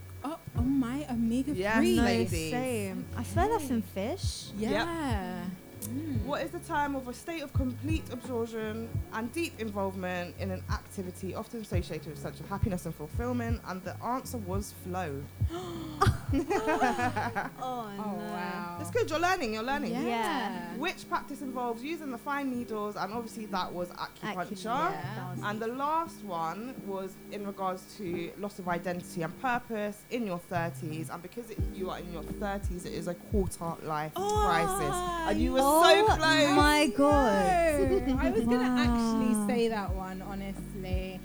up 0.55 0.59
on 0.61 0.79
my 0.81 1.05
omega 1.11 1.53
Yes, 1.53 1.77
three. 1.79 1.97
no. 1.97 2.03
No, 2.05 2.25
same. 2.27 3.05
I 3.17 3.23
swear 3.25 3.49
that's 3.49 3.71
in 3.71 3.83
fish. 3.83 4.47
Yeah. 4.59 5.45
Mm. 5.89 6.25
What 6.25 6.43
is 6.43 6.51
the 6.51 6.59
time 6.61 6.95
of 6.95 7.09
a 7.09 7.15
state 7.15 7.43
of 7.43 7.53
complete 7.53 8.05
absorption 8.13 8.89
and 9.13 9.33
deep 9.33 9.59
involvement 9.61 10.35
in 10.39 10.51
an 10.51 10.63
activity 10.71 11.35
often 11.35 11.61
associated 11.63 12.09
with 12.09 12.19
sense 12.19 12.39
of 12.41 12.49
happiness 12.49 12.85
and 12.87 12.95
fulfillment? 12.95 13.61
And 13.67 13.83
the 13.85 13.95
answer 14.05 14.39
was 14.39 14.75
flow. 14.85 15.23
Oh, 16.31 17.51
Oh 17.61 17.91
no. 17.97 18.15
wow. 18.33 18.77
It's 18.81 18.91
good. 18.91 19.09
You're 19.11 19.19
learning. 19.19 19.55
You're 19.55 19.63
learning. 19.63 19.93
Yeah. 19.93 20.03
Yeah. 20.07 20.77
Which 20.77 21.09
practice 21.09 21.41
involves 21.41 21.83
using 21.83 22.11
the 22.11 22.19
fine 22.19 22.51
needles, 22.57 22.97
and 22.97 23.13
obviously 23.13 23.47
that 23.47 23.73
was 23.73 23.89
acupuncture. 23.91 24.35
Acupuncture. 24.37 24.65
That 24.93 25.31
was- 25.37 25.41
And 25.45 25.61
the 25.61 25.69
last 25.69 26.23
one 26.25 26.75
was 26.87 27.15
in 27.33 27.47
regards 27.47 27.97
to 27.97 28.31
loss 28.39 28.59
of 28.59 28.69
identity 28.69 29.23
and 29.23 29.41
purpose 29.41 30.03
in 30.11 30.27
your 30.27 30.39
30s. 30.51 31.09
And 31.13 31.23
because 31.23 31.51
it, 31.51 31.59
you 31.75 31.89
are 31.91 31.99
in 31.99 32.13
your 32.13 32.23
30s, 32.25 32.85
it 32.87 32.93
is 32.93 33.09
a 33.09 33.15
quarter 33.15 33.73
life 33.85 34.13
Oh, 34.17 34.43
crisis. 34.47 34.95
And 35.31 35.41
you 35.41 35.53
were 35.55 35.61
oh 35.63 35.78
so 35.83 36.07
close. 36.07 36.57
my 36.57 36.93
god. 36.97 38.09
No, 38.09 38.19
I 38.21 38.31
was 38.31 38.45
gonna 38.45 38.75
actually 38.87 39.47
say 39.47 39.69
that 39.69 39.93
one, 39.95 40.23
honestly. 40.23 41.21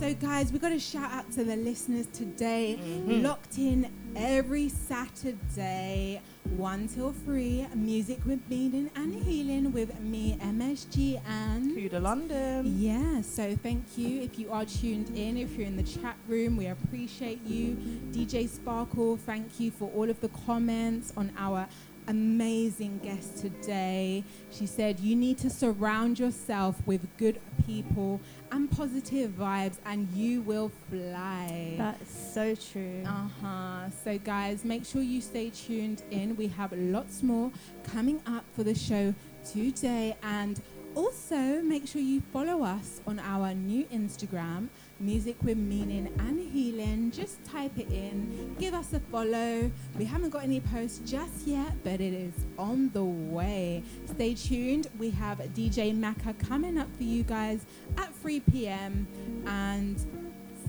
So, 0.00 0.14
guys, 0.14 0.52
we 0.52 0.60
got 0.60 0.68
to 0.68 0.78
shout 0.78 1.10
out 1.10 1.32
to 1.32 1.42
the 1.42 1.56
listeners 1.56 2.06
today. 2.12 2.78
Mhm. 2.80 3.22
Locked 3.24 3.58
in 3.58 3.88
every 4.14 4.68
Saturday, 4.68 6.20
1 6.56 6.86
till 6.88 7.12
3. 7.12 7.66
Music 7.74 8.18
with 8.24 8.38
meaning 8.48 8.90
and 8.94 9.12
healing 9.24 9.72
with 9.72 9.98
me, 10.00 10.36
MSG, 10.40 11.18
and. 11.26 11.72
Kuda 11.76 12.00
London. 12.00 12.74
Yeah, 12.78 13.22
so 13.22 13.56
thank 13.62 13.98
you 13.98 14.20
if 14.22 14.38
you 14.38 14.52
are 14.52 14.64
tuned 14.64 15.10
in. 15.16 15.36
If 15.36 15.56
you're 15.56 15.66
in 15.66 15.76
the 15.76 15.82
chat 15.82 16.16
room, 16.28 16.56
we 16.56 16.66
appreciate 16.66 17.44
you. 17.44 17.76
DJ 18.12 18.46
Sparkle, 18.46 19.16
thank 19.16 19.58
you 19.58 19.70
for 19.72 19.90
all 19.96 20.08
of 20.08 20.20
the 20.20 20.28
comments 20.46 21.12
on 21.16 21.32
our 21.36 21.66
amazing 22.08 22.98
guest 23.02 23.38
today. 23.38 24.24
She 24.50 24.66
said, 24.66 24.98
You 25.00 25.14
need 25.14 25.38
to 25.38 25.50
surround 25.50 26.18
yourself 26.18 26.76
with 26.86 27.06
good 27.18 27.40
people 27.66 28.20
and 28.50 28.70
positive 28.70 29.32
vibes, 29.32 29.76
and 29.84 30.08
you 30.14 30.40
will 30.42 30.72
fly. 30.90 31.74
That's 31.76 32.10
so 32.34 32.54
true. 32.54 33.04
Uh 33.06 33.28
huh. 33.40 33.90
So, 34.04 34.18
guys, 34.18 34.64
make 34.64 34.84
sure 34.84 35.02
you 35.02 35.20
stay 35.20 35.50
tuned 35.50 36.02
in. 36.10 36.36
We 36.36 36.48
have 36.48 36.72
lots 36.72 37.22
more 37.22 37.52
coming 37.84 38.20
up 38.26 38.44
for 38.54 38.64
the 38.64 38.74
show 38.74 39.14
today. 39.44 40.16
And 40.22 40.60
also, 40.94 41.62
make 41.62 41.86
sure 41.86 42.00
you 42.00 42.22
follow 42.32 42.64
us 42.64 43.00
on 43.06 43.18
our 43.20 43.54
new 43.54 43.84
Instagram, 43.84 44.68
Music 45.00 45.36
with 45.42 45.56
Meaning 45.56 46.12
and 46.18 46.40
Healing. 46.40 47.10
Just 47.10 47.42
type 47.44 47.78
it 47.78 47.90
in, 47.92 48.54
give 48.58 48.74
us 48.74 48.92
a 48.92 49.00
follow. 49.00 49.70
We 49.96 50.04
haven't 50.04 50.30
got 50.30 50.42
any 50.44 50.60
posts 50.60 50.98
just 51.08 51.46
yet, 51.46 51.72
but 51.84 52.00
it 52.00 52.12
is 52.12 52.32
on 52.58 52.90
the 52.92 53.04
way. 53.04 53.82
Stay 54.06 54.34
tuned. 54.34 54.88
We 54.98 55.10
have 55.10 55.38
DJ 55.54 55.96
Maka 55.96 56.34
coming 56.34 56.78
up 56.78 56.88
for 56.96 57.04
you 57.04 57.22
guys 57.22 57.64
at 57.96 58.12
3 58.16 58.40
p.m. 58.40 59.06
And 59.46 59.96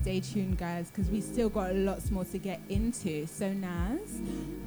stay 0.00 0.20
tuned, 0.20 0.58
guys, 0.58 0.90
because 0.90 1.10
we 1.10 1.20
still 1.20 1.48
got 1.48 1.74
lots 1.74 2.10
more 2.10 2.24
to 2.26 2.38
get 2.38 2.60
into. 2.68 3.26
So, 3.26 3.52
Naz, 3.52 4.20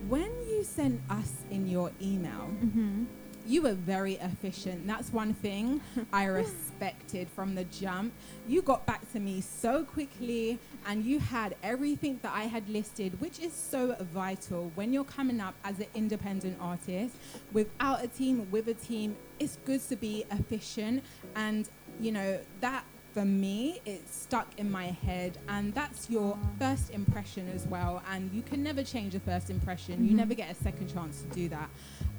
when 0.09 0.29
you 0.49 0.63
sent 0.63 0.99
us 1.09 1.31
in 1.51 1.67
your 1.67 1.91
email, 2.01 2.51
Mm-hmm. 2.63 3.03
You 3.45 3.61
were 3.61 3.73
very 3.73 4.13
efficient. 4.15 4.87
That's 4.87 5.11
one 5.11 5.33
thing 5.33 5.81
I 6.13 6.25
respected 6.25 7.27
from 7.29 7.55
the 7.55 7.65
jump. 7.65 8.13
You 8.47 8.61
got 8.61 8.85
back 8.85 9.11
to 9.13 9.19
me 9.19 9.41
so 9.41 9.83
quickly 9.83 10.59
and 10.85 11.03
you 11.03 11.19
had 11.19 11.55
everything 11.63 12.19
that 12.23 12.33
I 12.33 12.43
had 12.43 12.69
listed, 12.69 13.19
which 13.19 13.39
is 13.39 13.53
so 13.53 13.95
vital 14.13 14.71
when 14.75 14.93
you're 14.93 15.03
coming 15.03 15.39
up 15.39 15.55
as 15.63 15.79
an 15.79 15.87
independent 15.93 16.57
artist 16.61 17.15
without 17.51 18.03
a 18.03 18.07
team, 18.07 18.47
with 18.51 18.67
a 18.67 18.73
team. 18.73 19.15
It's 19.39 19.57
good 19.65 19.81
to 19.89 19.95
be 19.95 20.25
efficient 20.31 21.03
and 21.35 21.67
you 21.99 22.11
know 22.11 22.39
that 22.61 22.83
for 23.13 23.23
me 23.25 23.79
it's 23.85 24.15
stuck 24.15 24.47
in 24.57 24.69
my 24.71 24.85
head 25.05 25.37
and 25.47 25.73
that's 25.73 26.09
your 26.09 26.37
first 26.59 26.89
impression 26.91 27.47
as 27.53 27.67
well 27.67 28.01
and 28.11 28.31
you 28.33 28.41
can 28.41 28.63
never 28.63 28.83
change 28.83 29.13
a 29.15 29.19
first 29.19 29.49
impression. 29.49 30.03
You 30.03 30.11
Mhm. 30.13 30.15
never 30.15 30.33
get 30.33 30.49
a 30.51 30.55
second 30.55 30.87
chance 30.93 31.21
to 31.21 31.27
do 31.29 31.47
that. 31.49 31.69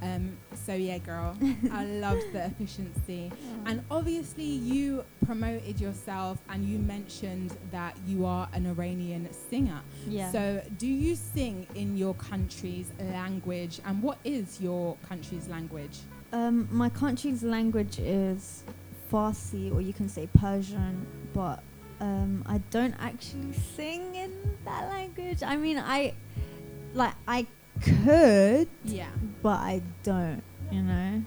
Um, 0.03 0.37
so 0.55 0.75
yeah 0.75 0.99
girl 0.99 1.37
i 1.73 1.85
loved 2.07 2.33
the 2.33 2.45
efficiency. 2.47 3.33
And 3.67 3.83
obviously 3.91 4.45
you 4.45 5.05
promoted 5.25 5.81
yourself 5.81 6.39
and 6.49 6.65
you 6.65 6.79
mentioned 6.79 7.57
that 7.73 7.97
you 8.07 8.25
are 8.27 8.49
an 8.53 8.67
iranian 8.67 9.29
singer. 9.33 9.81
Yeah. 10.09 10.31
so 10.31 10.63
do 10.79 10.87
you 10.87 11.17
sing 11.17 11.67
in 11.75 11.97
your 11.97 12.15
country's 12.15 12.93
language 13.01 13.81
and 13.85 14.03
what 14.03 14.19
is 14.25 14.61
your 14.61 14.97
country's 15.09 15.49
language? 15.49 15.99
Um, 16.33 16.69
my 16.71 16.89
country's 16.89 17.43
language 17.43 17.99
is 18.01 18.65
Farsi, 19.15 19.73
or 19.73 19.81
you 19.81 19.93
can 19.93 20.09
say 20.09 20.29
Persian, 20.37 21.07
but 21.33 21.63
um, 22.01 22.43
I 22.47 22.59
don't 22.71 22.95
actually 22.99 23.53
sing 23.53 24.17
in 24.17 24.33
that 24.65 24.91
language. 24.91 25.43
I 25.45 25.57
mean, 25.57 25.79
I 25.79 26.15
like 26.95 27.15
I 27.29 27.47
could, 27.81 28.69
yeah 28.85 29.11
but 29.43 29.61
I 29.61 29.83
don't. 30.03 30.43
You 30.73 30.83
know? 30.83 31.23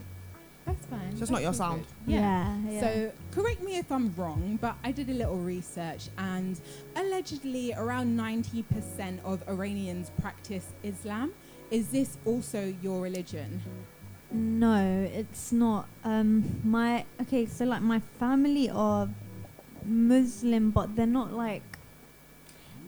that's 0.66 0.86
fine 0.88 1.00
It's 1.12 1.20
just 1.20 1.32
not 1.32 1.42
your 1.42 1.54
sound. 1.54 1.86
good. 2.06 2.16
yeah 2.16 2.58
yeah. 2.68 2.82
So, 2.82 3.12
correct 3.32 3.64
me 3.64 3.78
if 3.78 3.90
I'm 3.90 4.14
wrong, 4.16 4.60
but 4.60 4.76
I 4.84 4.92
did 4.92 5.10
a 5.10 5.14
little 5.14 5.38
research, 5.38 6.10
and 6.18 6.60
allegedly 6.98 7.74
around 7.74 8.18
90% 8.20 9.24
of 9.24 9.48
Iranians 9.48 10.12
practice 10.22 10.68
Islam. 10.84 11.32
Is 11.72 11.90
this 11.90 12.18
also 12.26 12.74
your 12.82 13.02
religion? 13.02 13.62
No, 14.32 15.08
it's 15.14 15.52
not. 15.52 15.88
Um, 16.04 16.60
my 16.64 17.06
okay, 17.22 17.46
so 17.46 17.66
like 17.66 17.82
my 17.82 18.00
family 18.20 18.70
are 18.70 19.08
Muslim, 19.86 20.72
but 20.72 20.96
they're 20.96 21.06
not 21.08 21.32
like 21.34 21.64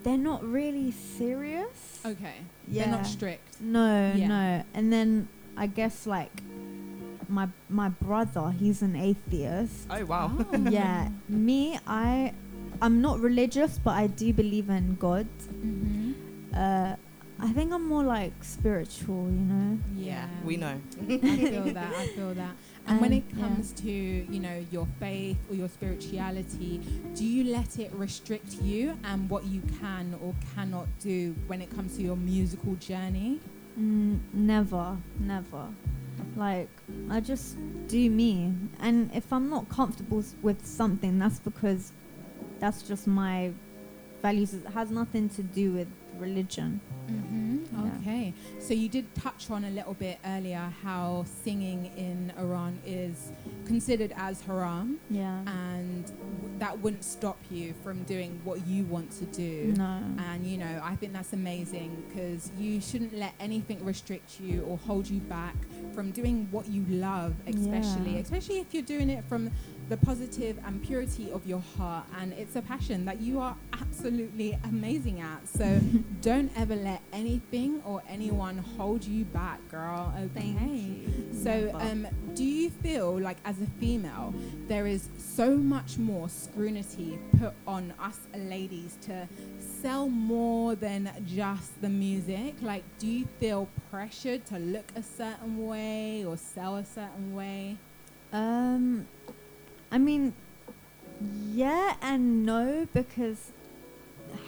they're 0.03 0.17
not 0.17 0.43
really 0.43 0.91
serious. 0.91 1.99
Okay. 2.05 2.43
Yeah. 2.67 2.83
They're 2.85 2.93
not 2.97 3.07
strict. 3.07 3.61
No, 3.61 4.13
Yeah. 4.15 4.27
no. 4.27 4.63
And 4.73 4.91
then 4.91 5.27
I 5.55 5.67
guess 5.67 6.05
like 6.07 6.31
my 7.27 7.47
my 7.69 7.89
brother, 7.89 8.51
he's 8.51 8.81
an 8.81 8.95
atheist. 8.95 9.87
Oh, 9.89 10.05
wow. 10.05 10.31
Oh. 10.37 10.57
yeah. 10.69 11.09
Me, 11.29 11.79
I 11.87 12.33
I'm 12.81 13.01
not 13.01 13.19
religious, 13.19 13.77
but 13.79 13.91
I 13.95 14.07
do 14.07 14.33
believe 14.33 14.69
in 14.69 14.95
God. 14.95 15.27
Mm-hmm. 15.47 16.13
Uh, 16.55 16.95
I 17.41 17.49
think 17.49 17.71
I'm 17.71 17.87
more 17.87 18.03
like 18.03 18.33
spiritual, 18.43 19.25
you 19.25 19.45
know. 19.45 19.79
Yeah. 19.95 20.27
we 20.43 20.57
know. 20.57 20.79
I 21.01 21.17
feel 21.17 21.63
that. 21.73 21.93
I 21.95 22.07
feel 22.07 22.33
that. 22.33 22.51
And 22.87 22.99
when 22.99 23.13
it 23.13 23.23
yeah. 23.29 23.43
comes 23.43 23.71
to, 23.73 23.89
you 23.91 24.39
know, 24.39 24.65
your 24.71 24.87
faith 24.99 25.37
or 25.49 25.55
your 25.55 25.69
spirituality, 25.69 26.81
do 27.15 27.23
you 27.25 27.45
let 27.45 27.79
it 27.79 27.91
restrict 27.93 28.61
you 28.61 28.97
and 29.05 29.29
what 29.29 29.45
you 29.45 29.61
can 29.79 30.17
or 30.21 30.35
cannot 30.55 30.87
do 30.99 31.33
when 31.47 31.61
it 31.61 31.73
comes 31.73 31.95
to 31.97 32.03
your 32.03 32.17
musical 32.17 32.75
journey? 32.75 33.39
Mm, 33.79 34.19
never, 34.33 34.97
never. 35.19 35.67
Like 36.35 36.69
I 37.09 37.21
just 37.21 37.55
do 37.87 38.09
me, 38.09 38.53
and 38.81 39.09
if 39.13 39.31
I'm 39.31 39.49
not 39.49 39.69
comfortable 39.69 40.19
s- 40.19 40.35
with 40.41 40.65
something, 40.65 41.17
that's 41.17 41.39
because 41.39 41.93
that's 42.59 42.81
just 42.81 43.07
my 43.07 43.51
values. 44.21 44.53
It 44.53 44.65
has 44.73 44.91
nothing 44.91 45.29
to 45.29 45.43
do 45.43 45.71
with 45.71 45.87
religion. 46.19 46.79
Mm-hmm. 47.09 47.85
Yeah. 47.85 47.91
Okay. 48.01 48.33
So 48.59 48.73
you 48.73 48.89
did 48.89 49.13
touch 49.15 49.49
on 49.49 49.63
a 49.65 49.69
little 49.71 49.93
bit 49.93 50.19
earlier 50.25 50.71
how 50.83 51.25
singing 51.43 51.91
in 51.97 52.31
Iran 52.37 52.77
is 52.85 53.31
considered 53.65 54.13
as 54.15 54.41
haram, 54.41 54.99
Yeah. 55.09 55.39
and 55.47 56.05
w- 56.05 56.59
that 56.59 56.79
wouldn't 56.79 57.03
stop 57.03 57.37
you 57.51 57.73
from 57.83 58.03
doing 58.03 58.39
what 58.43 58.65
you 58.67 58.83
want 58.85 59.11
to 59.19 59.25
do. 59.25 59.73
no. 59.77 60.01
And 60.17 60.45
you 60.45 60.57
know, 60.57 60.81
I 60.83 60.95
think 60.95 61.13
that's 61.13 61.33
amazing 61.33 62.03
because 62.07 62.51
you 62.59 62.81
shouldn't 62.81 63.13
let 63.13 63.33
anything 63.39 63.83
restrict 63.85 64.39
you 64.39 64.61
or 64.63 64.77
hold 64.77 65.07
you 65.09 65.19
back 65.21 65.55
from 65.93 66.11
doing 66.11 66.47
what 66.51 66.67
you 66.67 66.83
love, 66.89 67.33
especially, 67.47 68.13
Yeah. 68.15 68.19
especially 68.19 68.59
if 68.59 68.73
you're 68.73 68.83
doing 68.83 69.09
it 69.09 69.23
from 69.25 69.51
the 69.89 69.97
positive 69.97 70.59
and 70.65 70.81
purity 70.83 71.31
of 71.31 71.45
your 71.47 71.63
heart. 71.77 72.05
And 72.19 72.31
it's 72.33 72.55
a 72.55 72.61
passion 72.61 73.05
that 73.05 73.19
you 73.19 73.39
are 73.39 73.57
absolutely 73.73 74.57
amazing 74.65 75.19
at. 75.19 75.47
So 75.47 75.79
don't 76.21 76.51
ever 76.55 76.75
let 76.75 77.01
anything 77.11 77.81
or 77.85 78.03
anyone 78.07 78.59
hold 78.77 79.03
you 79.03 79.25
back, 79.25 79.59
girl. 79.69 80.13
Okay. 80.25 80.55
So, 81.33 81.71
um, 81.73 82.07
do 82.35 82.43
you 82.43 82.69
feel 82.69 83.19
like 83.19 83.37
as 83.45 83.61
a 83.61 83.65
female, 83.79 84.33
there 84.67 84.85
is 84.85 85.09
so 85.17 85.55
much 85.55 85.97
more 85.97 86.29
scrutiny 86.29 87.17
put 87.39 87.53
on 87.65 87.93
us 87.99 88.19
ladies 88.35 88.97
to 89.01 89.27
sell 89.81 90.07
more 90.07 90.75
than 90.75 91.09
just 91.25 91.81
the 91.81 91.89
music? 91.89 92.55
Like, 92.61 92.83
do 92.99 93.07
you 93.07 93.27
feel 93.39 93.67
pressured 93.89 94.45
to 94.47 94.59
look 94.59 94.91
a 94.95 95.01
certain 95.01 95.65
way 95.65 96.25
or 96.25 96.37
sell 96.37 96.75
a 96.75 96.85
certain 96.85 97.33
way? 97.33 97.77
Um, 98.31 99.07
I 99.91 99.97
mean, 99.97 100.33
yeah 101.51 101.95
and 102.01 102.45
no 102.45 102.87
because 102.93 103.51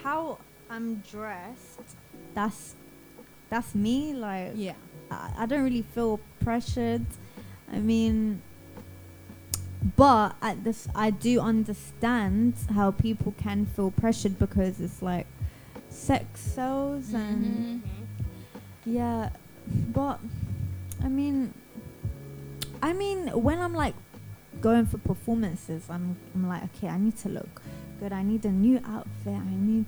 how 0.04 0.38
I'm 0.70 0.98
dressed, 1.10 1.82
that's 2.34 2.76
that's 3.50 3.76
me. 3.76 4.14
Like 4.14 4.54
Yeah. 4.56 4.74
I, 5.10 5.32
I 5.40 5.46
don't 5.46 5.64
really 5.64 5.82
feel 5.82 6.20
pressured. 6.40 7.06
I 7.72 7.80
mean, 7.80 8.42
but 9.96 10.36
at 10.42 10.64
this, 10.64 10.88
I 10.94 11.10
do 11.10 11.40
understand 11.40 12.54
how 12.74 12.92
people 12.92 13.34
can 13.38 13.66
feel 13.66 13.92
pressured 13.92 14.38
because 14.38 14.80
it's 14.80 15.02
like 15.02 15.28
sex 15.90 16.40
sells 16.40 17.08
mm-hmm. 17.08 17.18
and 17.18 17.84
yeah, 18.86 19.30
but 19.94 20.20
I 21.04 21.08
mean, 21.08 21.54
I 22.82 22.94
mean, 22.94 23.28
when 23.30 23.60
I'm 23.60 23.74
like 23.74 23.96
going 24.62 24.86
for 24.86 24.98
performances, 25.00 25.84
I'm 25.90 26.16
I'm 26.36 26.48
like, 26.48 26.64
okay, 26.76 26.88
I 26.88 26.98
need 26.98 27.18
to 27.18 27.30
look 27.30 27.62
good. 28.00 28.14
I 28.14 28.24
need 28.24 28.46
a 28.46 28.52
new 28.52 28.78
outfit. 28.86 29.34
I 29.34 29.56
need 29.56 29.86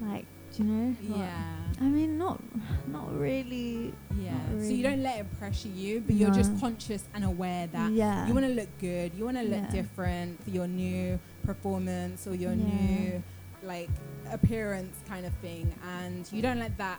like, 0.00 0.26
do 0.52 0.62
you 0.62 0.68
know? 0.68 0.96
Like, 1.08 1.18
Yeah. 1.18 1.56
I 1.80 1.84
mean, 1.84 2.18
not 2.18 2.40
not 2.88 3.16
really. 3.18 3.94
Yeah. 4.20 4.32
Not 4.52 4.62
So 4.64 4.70
you 4.70 4.82
don't 4.82 5.02
let 5.02 5.20
it 5.20 5.38
pressure 5.38 5.68
you, 5.68 6.00
but 6.00 6.14
you're 6.16 6.30
just 6.30 6.58
conscious 6.60 7.04
and 7.14 7.24
aware 7.24 7.66
that 7.68 7.92
yeah. 7.92 8.26
you 8.26 8.34
want 8.34 8.46
to 8.46 8.52
look 8.52 8.68
good, 8.78 9.12
you 9.14 9.24
want 9.24 9.36
to 9.38 9.44
look 9.44 9.62
Yeah. 9.62 9.70
different 9.70 10.42
for 10.44 10.50
your 10.50 10.66
new 10.68 11.18
performance 11.44 12.26
or 12.26 12.34
your 12.34 12.52
Yeah. 12.52 12.64
new 12.64 13.22
like 13.62 13.90
appearance 14.32 14.96
kind 15.08 15.26
of 15.26 15.32
thing, 15.34 15.72
and 15.98 16.26
you 16.32 16.40
don't 16.42 16.58
let 16.58 16.76
that 16.78 16.98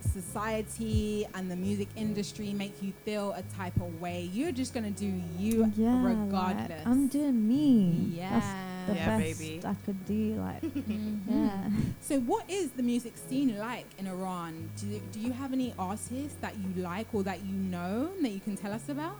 society 0.00 1.26
and 1.34 1.50
the 1.50 1.56
music 1.56 1.88
industry 1.96 2.52
make 2.52 2.82
you 2.82 2.92
feel 3.04 3.32
a 3.32 3.42
type 3.56 3.76
of 3.76 4.00
way. 4.00 4.28
You're 4.32 4.52
just 4.52 4.72
gonna 4.74 4.90
do 4.90 5.12
you 5.38 5.70
yeah, 5.76 5.94
like, 6.02 6.16
regardless. 6.16 6.86
I'm 6.86 7.08
doing 7.08 7.46
me. 7.48 8.10
Yeah. 8.14 8.30
That's 8.30 8.46
the 8.88 8.94
Yeah, 8.96 9.18
best 9.18 9.38
baby. 9.38 9.60
I 9.64 9.74
could 9.84 10.04
do. 10.06 10.34
Like, 10.34 10.62
Mhm. 10.74 11.20
yeah. 11.28 11.68
So, 12.00 12.20
what 12.20 12.48
is 12.50 12.70
the 12.70 12.82
music 12.82 13.14
scene 13.28 13.58
like 13.58 13.86
in 13.98 14.06
Iran? 14.06 14.70
Do 14.78 14.86
you, 14.86 15.00
do 15.12 15.20
you 15.20 15.32
have 15.32 15.52
any 15.52 15.74
artists 15.78 16.36
that 16.40 16.54
you 16.58 16.82
like 16.82 17.06
or 17.12 17.22
that 17.24 17.44
you 17.44 17.52
know 17.54 18.10
that 18.22 18.30
you 18.30 18.40
can 18.40 18.56
tell 18.56 18.72
us 18.72 18.88
about? 18.88 19.16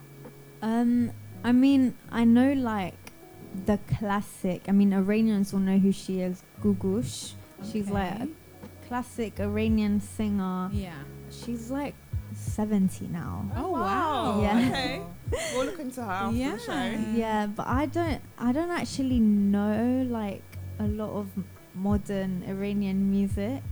Um, 0.61 1.11
I 1.43 1.51
mean, 1.51 1.95
I 2.11 2.23
know 2.23 2.53
like 2.53 2.95
the 3.65 3.79
classic. 3.97 4.63
I 4.67 4.71
mean, 4.71 4.93
Iranians 4.93 5.51
will 5.53 5.59
know 5.59 5.77
who 5.77 5.91
she 5.91 6.21
is. 6.21 6.43
Googoosh. 6.63 7.33
She's 7.71 7.89
like 7.89 8.11
a 8.13 8.23
Okay. 8.23 8.31
Classic 8.95 9.39
Iranian 9.39 10.01
singer. 10.01 10.69
yeah. 10.73 10.91
She's 11.31 11.71
like 11.71 11.95
70 12.35 13.07
now. 13.07 13.47
Oh, 13.55 13.67
oh 13.67 13.69
wow. 13.71 13.79
wow! 13.79 14.41
Yeah. 14.43 14.67
Okay. 14.67 15.01
We'll 15.55 15.63
look 15.65 15.79
into 15.79 16.03
her 16.03 16.11
after 16.11 16.35
Yeah. 16.35 16.51
the 16.51 16.59
show. 16.59 16.83
Yeah, 17.15 17.47
but 17.47 17.67
I 17.67 17.85
don't. 17.85 18.19
I 18.37 18.51
don't 18.51 18.69
actually 18.69 19.21
know 19.21 20.03
like 20.09 20.43
a 20.79 20.87
lot 20.91 21.11
of 21.15 21.27
modern 21.73 22.43
Iranian 22.43 23.09
music. 23.09 23.63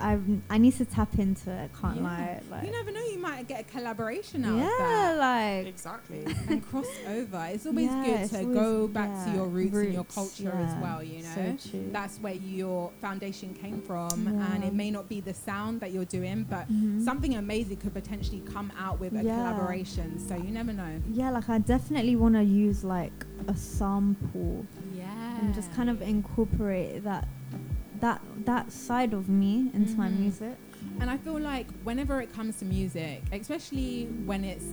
I 0.00 0.18
I 0.48 0.58
need 0.58 0.74
to 0.78 0.84
tap 0.84 1.18
into 1.18 1.50
it. 1.50 1.70
Can't 1.80 1.96
Yeah. 1.96 2.02
lie. 2.02 2.40
Like, 2.50 2.64
You 2.66 2.72
never 2.72 2.90
know, 2.92 3.04
you 3.04 3.18
might 3.18 3.46
get 3.46 3.60
a 3.60 3.64
collaboration 3.64 4.44
out 4.44 4.56
yeah, 4.58 4.64
of 4.64 4.78
that 4.78 5.12
Yeah, 5.12 5.58
like 5.58 5.66
Exactly. 5.66 6.24
and 6.48 6.62
cross 6.66 6.86
over. 7.08 7.48
It's 7.52 7.66
always 7.66 7.86
Yeah, 7.86 8.04
good 8.04 8.20
it's 8.20 8.30
to 8.32 8.40
always- 8.40 8.54
go 8.54 8.88
back 8.88 9.10
to 9.26 9.32
your 9.32 9.46
roots, 9.46 9.74
and 9.76 9.92
your 9.92 10.02
roots, 10.02 10.14
culture 10.14 10.52
as 10.52 10.74
well. 10.82 11.02
You 11.02 11.22
know, 11.22 11.34
so 11.34 11.70
true. 11.70 11.88
that's 11.92 12.18
where 12.18 12.34
your 12.34 12.90
foundation 13.00 13.54
came 13.54 13.80
from, 13.82 14.24
Yeah. 14.24 14.54
and 14.54 14.64
it 14.64 14.72
may 14.74 14.90
not 14.90 15.08
be 15.08 15.20
the 15.20 15.34
sound 15.34 15.80
that 15.80 15.92
you're 15.92 16.04
doing, 16.18 16.44
but 16.48 16.70
Mhm. 16.72 17.04
something 17.04 17.34
amazing 17.36 17.76
could 17.78 17.94
potentially 17.94 18.40
come 18.40 18.72
out 18.78 19.00
with 19.00 19.14
a 19.14 19.22
Yeah. 19.22 19.36
collaboration. 19.36 20.18
So 20.18 20.36
you 20.36 20.50
never 20.50 20.72
know. 20.72 21.00
yeah, 21.12 21.30
like 21.30 21.48
I 21.48 21.58
definitely 21.58 22.16
want 22.16 22.34
to 22.34 22.42
use 22.42 22.84
like 22.84 23.12
a 23.48 23.54
sample 23.56 24.66
Yeah, 24.96 25.40
and 25.40 25.54
just 25.54 25.72
kind 25.72 25.88
of 25.90 26.02
incorporate 26.02 27.04
that 27.04 27.26
that 28.00 28.20
that 28.44 28.72
side 28.72 29.12
of 29.12 29.28
me 29.28 29.70
into 29.74 29.94
my 29.96 30.08
Mhm. 30.08 30.18
music. 30.20 30.56
And 31.00 31.10
I 31.10 31.18
feel 31.18 31.38
like 31.38 31.66
whenever 31.84 32.20
it 32.22 32.32
comes 32.32 32.58
to 32.60 32.64
music, 32.64 33.22
especially 33.32 34.06
when 34.24 34.44
it's 34.44 34.64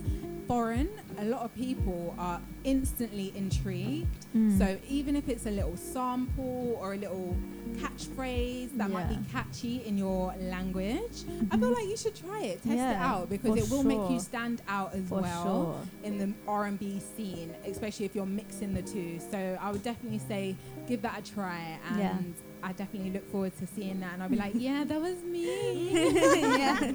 foreign, 0.46 0.88
a 1.18 1.24
lot 1.26 1.42
of 1.42 1.54
people 1.54 2.14
are 2.18 2.40
instantly 2.64 3.30
intrigued. 3.36 4.24
Mm. 4.34 4.56
So 4.56 4.78
even 4.88 5.14
if 5.16 5.28
it's 5.28 5.44
a 5.44 5.50
little 5.50 5.76
sample 5.76 6.78
or 6.80 6.94
a 6.94 6.96
little 6.96 7.36
catchphrase 7.76 8.76
that 8.78 8.90
might 8.90 9.08
be 9.08 9.18
catchy 9.30 9.82
in 9.84 9.98
your 9.98 10.34
language, 10.40 11.24
I 11.50 11.56
feel 11.58 11.70
Mhm. 11.70 11.74
like 11.74 11.88
you 11.88 11.96
should 11.96 12.14
try 12.14 12.40
it, 12.42 12.62
test 12.62 12.74
it 12.76 12.96
out 12.96 13.28
because 13.28 13.56
it 13.56 13.70
will 13.70 13.82
make 13.82 14.10
you 14.10 14.20
stand 14.20 14.62
out 14.68 14.94
as 14.94 15.06
for 15.08 15.20
well 15.20 15.44
sure. 15.44 15.80
in 16.04 16.18
the 16.18 16.32
R&B 16.46 17.00
scene, 17.16 17.50
especially 17.66 18.06
if 18.06 18.14
you're 18.14 18.26
mixing 18.26 18.72
the 18.74 18.82
two. 18.82 19.18
So 19.30 19.58
I 19.60 19.70
would 19.70 19.82
definitely 19.82 20.18
say 20.20 20.56
give 20.86 21.02
that 21.02 21.18
a 21.18 21.22
try 21.34 21.78
and 21.90 21.98
Yeah. 21.98 22.16
I 22.62 22.72
definitely 22.72 23.10
look 23.10 23.30
forward 23.30 23.56
to 23.58 23.66
seeing 23.66 24.00
that 24.00 24.14
and 24.14 24.22
I'll 24.22 24.28
be 24.28 24.36
like, 24.36 24.52
yeah, 24.54 24.84
that 24.84 25.00
was 25.00 25.22
me. 25.22 25.90
yeah. 26.58 26.92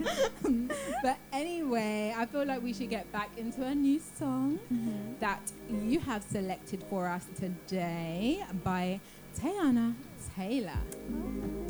but 1.03 1.17
anyway, 1.31 2.13
I 2.15 2.25
feel 2.25 2.45
like 2.45 2.61
we 2.61 2.73
should 2.73 2.89
get 2.89 3.11
back 3.11 3.29
into 3.37 3.63
a 3.63 3.73
new 3.73 3.99
song 3.99 4.59
Mhm. 4.71 5.19
that 5.19 5.41
you 5.83 5.99
have 5.99 6.23
selected 6.23 6.83
for 6.89 7.07
us 7.07 7.25
today 7.39 8.43
by 8.63 8.99
Teyana 9.39 9.95
Taylor. 10.35 10.79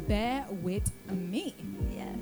Bear 0.07 0.45
with 0.61 0.91
me. 1.11 1.55
Yes. 1.95 2.17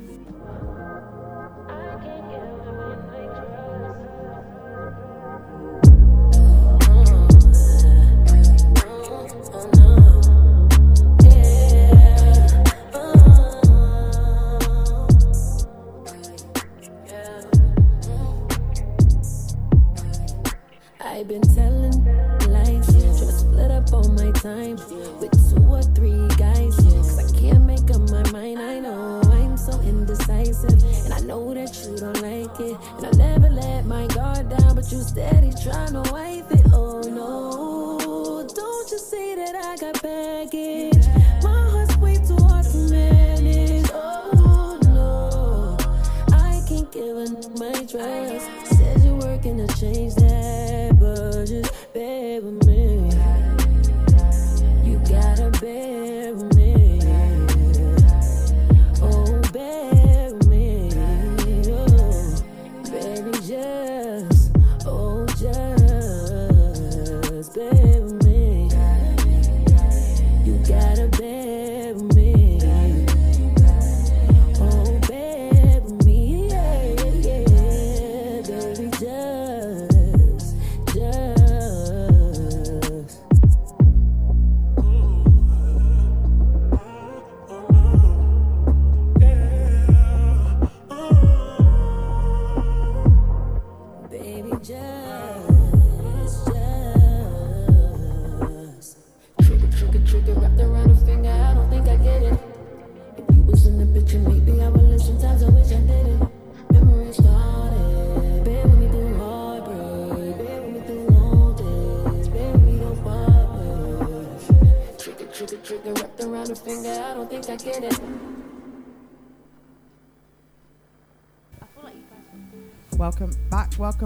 I've 21.21 21.27
been 21.27 21.41
telling 21.53 22.03
lies, 22.49 22.87
tryna 22.87 23.39
split 23.39 23.69
up 23.69 23.93
all 23.93 24.09
my 24.13 24.31
time 24.41 24.77
with 25.19 25.29
two 25.53 25.63
or 25.69 25.83
three 25.93 26.27
guys. 26.29 26.75
Cause 26.77 27.19
I 27.19 27.39
can't 27.39 27.63
make 27.63 27.91
up 27.91 28.09
my 28.09 28.27
mind. 28.31 28.57
I 28.57 28.79
know 28.79 29.21
I'm 29.25 29.55
so 29.55 29.79
indecisive, 29.81 30.81
and 31.05 31.13
I 31.13 31.19
know 31.19 31.53
that 31.53 31.77
you 31.85 31.95
don't 31.95 32.19
like 32.23 32.59
it. 32.59 32.75
And 32.97 33.05
I 33.05 33.11
never 33.11 33.51
let 33.51 33.85
my 33.85 34.07
guard 34.07 34.49
down, 34.49 34.73
but 34.73 34.91
you 34.91 35.03
steady 35.03 35.51
tryna 35.51 36.11
wipe 36.11 36.51
it. 36.53 36.65
Oh 36.73 37.01
no, 37.01 38.47
don't 38.55 38.91
you 38.91 38.97
see 38.97 39.35
that 39.35 39.53
I 39.53 39.77
got 39.77 40.01
baggage? 40.01 41.05
My 41.43 41.69
heart's 41.69 41.97
way 41.97 42.15
too 42.15 42.35
hard 42.45 42.65
to 42.65 42.77
manage. 42.89 43.85
Oh 43.93 44.79
no, 44.85 45.77
I 46.35 46.63
can't 46.67 46.91
give 46.91 47.15
up 47.15 47.59
my 47.59 47.73
trust. 47.85 48.30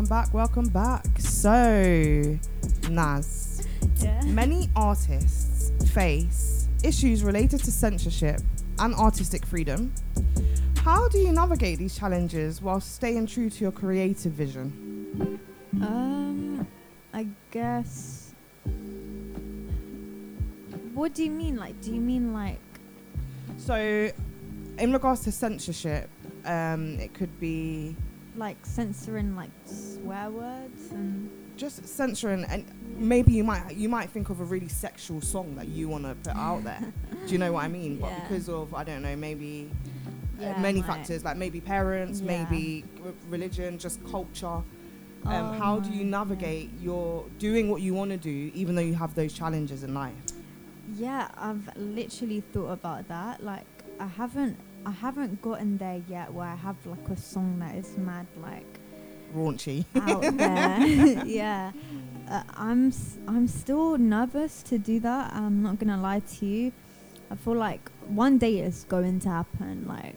Welcome 0.05 0.29
back, 0.29 0.33
welcome 0.33 0.69
back. 0.69 1.05
So, 1.19 2.37
Naz, 2.91 3.65
Yeah. 3.97 4.21
many 4.25 4.69
artists 4.75 5.71
face 5.93 6.67
issues 6.83 7.23
related 7.23 7.63
to 7.63 7.71
censorship 7.71 8.39
and 8.77 8.93
artistic 8.93 9.45
freedom. 9.45 9.91
How 10.77 11.09
do 11.09 11.17
you 11.17 11.31
navigate 11.31 11.79
these 11.79 11.97
challenges 11.97 12.61
while 12.61 12.79
staying 12.81 13.25
true 13.25 13.49
to 13.49 13.61
your 13.63 13.71
creative 13.71 14.33
vision? 14.33 15.39
Um, 15.81 16.67
I 17.11 17.25
guess. 17.49 18.33
What 20.93 21.15
do 21.15 21.23
you 21.23 21.31
mean? 21.31 21.55
Like, 21.57 21.81
do 21.81 21.91
you 21.93 22.01
mean 22.01 22.31
like? 22.31 22.59
So, 23.57 24.11
in 24.77 24.93
regards 24.93 25.21
to 25.21 25.31
censorship, 25.31 26.09
um, 26.45 26.99
it 26.99 27.13
could 27.15 27.39
be 27.39 27.95
like 28.35 28.57
censoring 28.65 29.35
like 29.35 29.51
swear 29.65 30.29
words 30.29 30.91
and 30.91 31.29
just 31.57 31.87
censoring, 31.87 32.43
and 32.45 32.65
maybe 32.97 33.31
you 33.31 33.43
might 33.43 33.75
you 33.75 33.87
might 33.89 34.09
think 34.09 34.29
of 34.29 34.41
a 34.41 34.43
really 34.43 34.67
sexual 34.67 35.21
song 35.21 35.55
that 35.55 35.67
you 35.69 35.87
want 35.87 36.03
to 36.03 36.15
put 36.15 36.35
out 36.37 36.63
there. 36.63 36.81
Do 37.25 37.31
you 37.31 37.37
know 37.37 37.53
what 37.53 37.63
I 37.63 37.67
mean? 37.69 37.97
But 37.97 38.09
Yeah. 38.11 38.19
because 38.27 38.49
of 38.49 38.73
I 38.73 38.83
don't 38.83 39.01
know, 39.01 39.15
maybe 39.15 39.71
uh, 40.41 40.53
many 40.59 40.79
like- 40.79 40.87
factors 40.87 41.23
like 41.23 41.37
maybe 41.37 41.61
parents, 41.61 42.19
Yeah. 42.19 42.43
maybe 42.43 42.83
religion, 43.29 43.77
just 43.77 44.03
culture. 44.09 44.47
Um, 44.47 44.65
Oh 45.25 45.51
how 45.53 45.79
do 45.79 45.89
you 45.89 46.03
God. 46.03 46.11
navigate 46.29 46.69
your 46.81 47.25
doing 47.39 47.69
what 47.71 47.81
you 47.81 47.93
want 47.95 48.11
to 48.11 48.17
do, 48.17 48.51
even 48.53 48.75
though 48.75 48.81
you 48.81 48.93
have 48.95 49.15
those 49.15 49.33
challenges 49.33 49.83
in 49.83 49.93
life? 49.93 50.13
yeah, 50.97 51.29
I've 51.35 51.67
literally 51.77 52.41
thought 52.53 52.69
about 52.71 53.07
that. 53.07 53.43
Like, 53.43 53.65
I 53.99 54.05
haven't, 54.05 54.55
I 54.85 54.91
haven't 54.91 55.41
gotten 55.41 55.77
there 55.77 56.01
yet 56.07 56.31
where 56.33 56.47
I 56.47 56.55
have 56.55 56.75
like 56.85 57.07
a 57.09 57.17
song 57.17 57.59
that 57.59 57.75
is 57.75 57.97
mad 57.97 58.27
like 58.41 58.65
Raunchy. 59.35 59.85
out 59.95 60.21
there. 60.37 60.85
yeah, 61.25 61.71
uh, 62.29 62.43
I'm, 62.55 62.87
s- 62.89 63.17
I'm 63.27 63.47
still 63.47 63.97
nervous 63.97 64.61
to 64.63 64.77
do 64.77 64.99
that. 65.01 65.33
I'm 65.33 65.63
not 65.63 65.79
gonna 65.79 65.99
lie 65.99 66.19
to 66.37 66.45
you. 66.45 66.71
I 67.31 67.35
feel 67.35 67.55
like 67.55 67.89
one 68.07 68.37
day 68.37 68.59
it's 68.59 68.83
going 68.83 69.19
to 69.21 69.29
happen. 69.29 69.85
Like, 69.87 70.15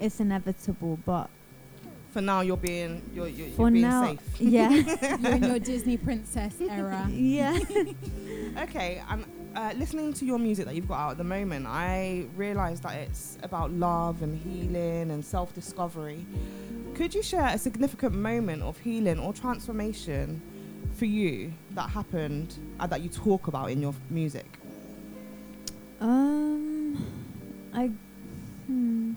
it's 0.00 0.20
inevitable, 0.20 0.98
but 1.04 1.28
For 2.12 2.20
now, 2.22 2.40
you're 2.42 2.56
being 2.56 3.02
you're, 3.12 3.26
you're, 3.26 3.48
for 3.48 3.62
you're 3.62 3.70
being 3.72 3.82
now, 3.82 4.04
safe. 4.06 4.40
yeah, 4.40 4.70
You're 5.18 5.32
in 5.32 5.42
your 5.42 5.58
Disney 5.58 5.96
princess 5.96 6.54
era. 6.60 7.06
yeah. 7.10 7.58
Okay, 8.62 9.02
and 9.10 9.24
uh, 9.56 9.72
listening 9.76 10.12
to 10.14 10.24
your 10.24 10.38
music 10.38 10.66
that 10.66 10.74
you've 10.74 10.88
got 10.88 10.98
out 10.98 11.10
at 11.12 11.18
the 11.18 11.24
moment, 11.24 11.66
I 11.66 12.26
realised 12.36 12.82
that 12.84 12.94
it's 12.96 13.36
about 13.42 13.72
love 13.72 14.22
and 14.22 14.38
healing 14.38 15.10
and 15.10 15.24
self 15.24 15.54
discovery. 15.54 16.24
Could 16.94 17.14
you 17.14 17.22
share 17.22 17.46
a 17.46 17.58
significant 17.58 18.14
moment 18.14 18.62
of 18.62 18.78
healing 18.78 19.18
or 19.18 19.32
transformation 19.32 20.40
for 20.94 21.06
you 21.06 21.52
that 21.72 21.90
happened 21.90 22.54
and 22.78 22.92
that 22.92 23.00
you 23.00 23.08
talk 23.08 23.46
about 23.48 23.70
in 23.70 23.80
your 23.80 23.94
music? 24.08 24.58
Um, 26.00 27.04
I 27.72 27.90
hmm. 28.66 29.12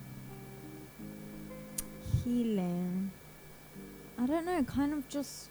Healing. 2.24 3.12
I 4.18 4.26
don't 4.26 4.46
know. 4.46 4.64
Kind 4.64 4.94
of 4.94 5.08
just 5.10 5.50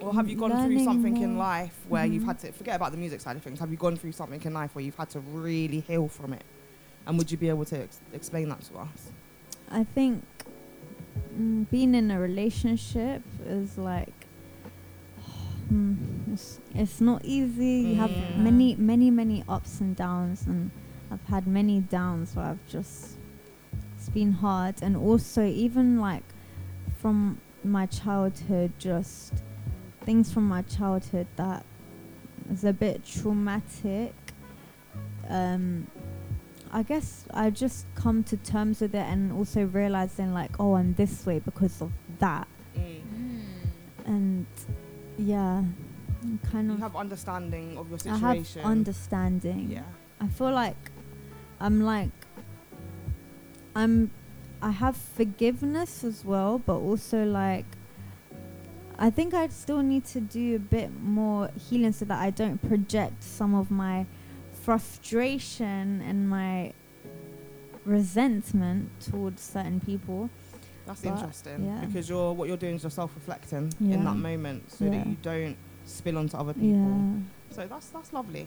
Or 0.00 0.12
have 0.14 0.28
you 0.28 0.36
gone 0.36 0.56
through 0.58 0.78
something 0.84 1.16
in 1.16 1.38
life 1.38 1.74
where 1.88 2.04
you've 2.04 2.22
Mhm. 2.22 2.26
had 2.26 2.38
to 2.40 2.52
forget 2.52 2.76
about 2.76 2.92
the 2.92 2.98
music 2.98 3.20
side 3.20 3.36
of 3.36 3.42
things? 3.42 3.58
Have 3.60 3.70
you 3.70 3.76
gone 3.76 3.96
through 3.96 4.12
something 4.12 4.42
in 4.42 4.52
life 4.52 4.74
where 4.74 4.84
you've 4.84 4.96
had 4.96 5.10
to 5.10 5.20
really 5.20 5.80
heal 5.80 6.08
from 6.08 6.32
it? 6.32 6.44
And 7.06 7.16
would 7.18 7.30
you 7.30 7.38
be 7.38 7.48
able 7.48 7.64
to 7.66 7.82
ex- 7.82 8.00
explain 8.12 8.48
that 8.50 8.60
to 8.62 8.78
us? 8.78 9.10
I 9.70 9.84
think 9.84 10.24
mm, 11.38 11.68
being 11.70 11.94
in 11.94 12.10
a 12.10 12.20
relationship 12.20 13.22
is 13.46 13.78
like 13.78 14.26
hmm, 15.68 15.94
it's, 16.32 16.60
it's 16.74 17.00
not 17.00 17.24
easy. 17.24 17.88
You 17.88 17.96
have 17.96 18.10
Mm. 18.10 18.36
many, 18.36 18.76
many, 18.76 19.10
many 19.10 19.44
ups 19.48 19.80
and 19.80 19.96
downs, 19.96 20.46
and 20.46 20.70
I've 21.10 21.24
had 21.24 21.46
many 21.46 21.80
downs 21.80 22.36
where 22.36 22.46
I've 22.46 22.66
just 22.68 23.16
it's 23.96 24.08
been 24.10 24.32
hard, 24.32 24.74
and 24.82 24.96
also 24.96 25.42
even 25.44 25.98
like 26.00 26.24
from 26.98 27.40
my 27.64 27.86
childhood, 27.86 28.72
just 28.78 29.32
things 30.06 30.32
from 30.32 30.48
my 30.48 30.62
childhood 30.62 31.26
that 31.36 31.64
is 32.50 32.64
a 32.64 32.72
bit 32.72 33.04
traumatic. 33.04 34.14
Um, 35.28 35.88
I 36.72 36.82
guess 36.82 37.24
I 37.34 37.50
just 37.50 37.86
come 37.94 38.22
to 38.24 38.36
terms 38.38 38.80
with 38.80 38.94
it 38.94 38.98
and 39.12 39.32
also 39.32 39.64
realizing 39.64 40.32
like, 40.32 40.58
oh, 40.60 40.74
I'm 40.76 40.94
this 40.94 41.26
way 41.26 41.38
because 41.40 41.82
of 41.82 41.92
that, 42.20 42.46
Mm. 42.76 43.00
and 44.06 44.46
yeah, 45.18 45.62
I'm 46.22 46.38
kind 46.50 46.68
You 46.68 46.74
of 46.74 46.80
have 46.80 46.96
understanding 46.96 47.76
of 47.78 47.88
your 47.88 47.98
situation. 47.98 48.24
I 48.24 48.32
have 48.34 48.70
understanding. 48.70 49.70
yeah. 49.70 49.82
I 50.20 50.28
feel 50.28 50.50
like 50.52 50.90
I'm 51.60 51.80
like 51.82 52.10
I'm 53.74 54.10
I 54.62 54.70
have 54.70 54.96
forgiveness 54.96 56.04
as 56.04 56.24
well, 56.24 56.58
but 56.58 56.76
also 56.76 57.24
like 57.24 57.66
I 58.98 59.10
think 59.10 59.34
I 59.34 59.48
still 59.48 59.82
need 59.82 60.04
to 60.06 60.20
do 60.20 60.56
a 60.56 60.58
bit 60.58 60.90
more 61.02 61.50
healing 61.68 61.92
so 61.92 62.04
that 62.06 62.18
I 62.18 62.30
don't 62.30 62.58
project 62.66 63.22
some 63.22 63.54
of 63.54 63.70
my 63.70 64.06
frustration 64.52 66.02
and 66.02 66.28
my 66.28 66.72
resentment 67.84 68.88
towards 69.00 69.42
certain 69.42 69.80
people. 69.80 70.30
That's 70.86 71.02
But, 71.02 71.14
interesting 71.14 71.66
yeah. 71.66 71.84
because 71.84 72.08
you're 72.08 72.32
what 72.32 72.48
you're 72.48 72.56
doing 72.56 72.76
is 72.76 72.82
you're 72.84 72.90
self-reflecting 72.90 73.72
in 73.80 74.04
that 74.04 74.16
moment, 74.16 74.70
so 74.70 74.88
that 74.88 75.06
you 75.06 75.16
don't 75.20 75.56
spill 75.84 76.16
onto 76.18 76.36
other 76.36 76.54
people. 76.54 76.68
Yeah. 76.78 77.54
So 77.56 77.66
that's 77.66 77.88
that's 77.88 78.12
lovely. 78.12 78.46